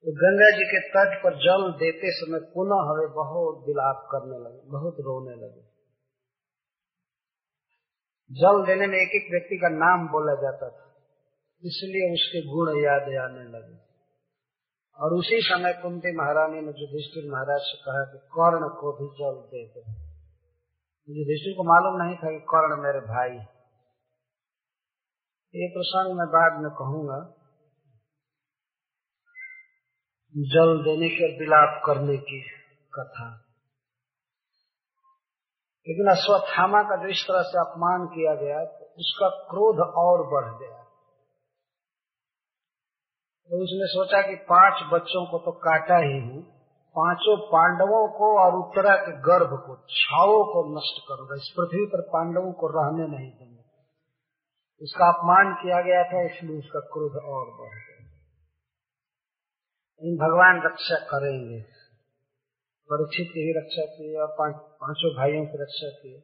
तो 0.03 0.11
गंगा 0.11 0.57
जी 0.57 0.63
के 0.63 0.79
तट 0.79 1.23
पर 1.23 1.33
जल 1.35 1.71
देते 1.71 2.11
समय 2.11 2.39
पुनः 2.39 2.91
हमें 2.91 3.15
बहुत 3.15 3.67
विलाप 3.67 4.07
करने 4.11 4.37
लगे, 4.39 4.69
बहुत 4.69 4.93
रोने 4.93 5.35
लगे। 5.35 5.61
जल 8.31 8.65
देने 8.67 8.87
में 8.87 8.97
एक 8.97 9.09
एक 9.15 9.31
व्यक्ति 9.31 9.57
का 9.57 9.69
नाम 9.69 10.07
बोला 10.07 10.41
जाता 10.41 10.69
था। 10.69 10.92
इसलिए 11.65 12.13
उसके 12.13 12.39
गुण 12.47 12.69
याद 12.83 13.01
आने 13.01 13.49
लगे। 13.49 13.77
और 14.99 15.13
उसी 15.13 15.41
समय 15.41 15.73
कुंती 15.73 16.17
महारानी 16.17 16.61
ने 16.61 16.67
युधिष्ठिर 16.67 17.31
महाराज 17.31 17.61
से 17.61 17.77
कहा 17.77 18.03
कि 18.11 18.17
कर्ण 18.17 18.69
को 18.69 18.91
भी 18.93 19.07
जल 19.07 19.41
दे 19.47 19.67
दो। 19.67 19.79
युधिष्ठिर 21.09 21.53
को 21.57 21.63
मालूम 21.63 22.03
नहीं 22.03 22.17
था 22.17 22.31
कि 22.31 22.39
कर्ण 22.39 22.81
मेरे 22.83 22.99
भाई 22.99 23.45
ये 25.55 25.69
प्रसंग 25.69 26.17
मैं 26.17 26.27
बाद 26.27 26.61
में 26.61 26.71
कहूँगा। 26.71 27.33
जल 30.35 30.83
देने 30.83 31.09
के 31.09 31.39
विलाप 31.39 31.81
करने 31.85 32.17
की 32.17 32.41
कथा। 32.93 33.39
लेकिन 35.87 36.07
अश्वत्थामा 36.11 36.83
का 36.83 37.03
जो 37.03 37.09
इस 37.09 37.25
तरह 37.27 37.41
से 37.41 37.59
अपमान 37.59 38.05
किया 38.05 38.35
गया 38.35 38.65
तो 38.65 38.85
उसका 38.85 39.29
क्रोध 39.29 39.79
और 39.95 40.27
बढ़ 40.27 40.59
गया। 40.59 40.82
तो 43.49 43.63
उसने 43.63 43.87
सोचा 43.87 44.21
कि 44.21 44.35
पाँच 44.35 44.73
बच्चों 44.93 45.25
को 45.25 45.37
तो 45.37 45.51
काटा 45.51 45.97
ही 45.97 46.19
हूँ 46.19 46.43
पाँचों 46.95 47.37
पांडवों 47.47 48.07
को 48.07 48.27
और 48.39 48.55
उत्तरा 48.55 48.95
के 48.95 49.11
गर्भ 49.11 49.49
को 49.67 49.75
छाओ 49.89 50.43
को 50.43 50.77
नष्ट 50.77 51.03
करूँगा 51.07 51.35
इस 51.35 51.53
पृथ्वी 51.57 51.85
पर 51.85 52.01
पांडवों 52.01 52.51
को 52.51 52.67
रहने 52.67 53.17
नहीं 53.17 53.31
दूँगा। 53.31 53.63
उसका 54.81 55.07
अपमान 55.07 55.53
किया 55.53 55.81
गया 55.81 56.03
था 56.03 56.25
इसलिए 56.25 56.57
उसका 56.57 56.79
क्रोध 56.79 57.11
और 57.11 57.45
बढ़ 57.45 57.77
गया। 57.79 58.09
इन 60.01 60.17
भगवान 60.17 60.61
रक्षा 60.65 60.95
करेंगे। 60.95 61.61
परीक्षित 62.89 63.27
की 63.33 63.39
ही 63.39 63.51
रक्षा 63.57 63.85
की 63.85 64.15
और 64.15 64.27
पाँच, 64.39 64.55
भाइयों 65.17 65.45
की 65.45 65.61
रक्षा 65.61 65.89
की। 65.89 66.15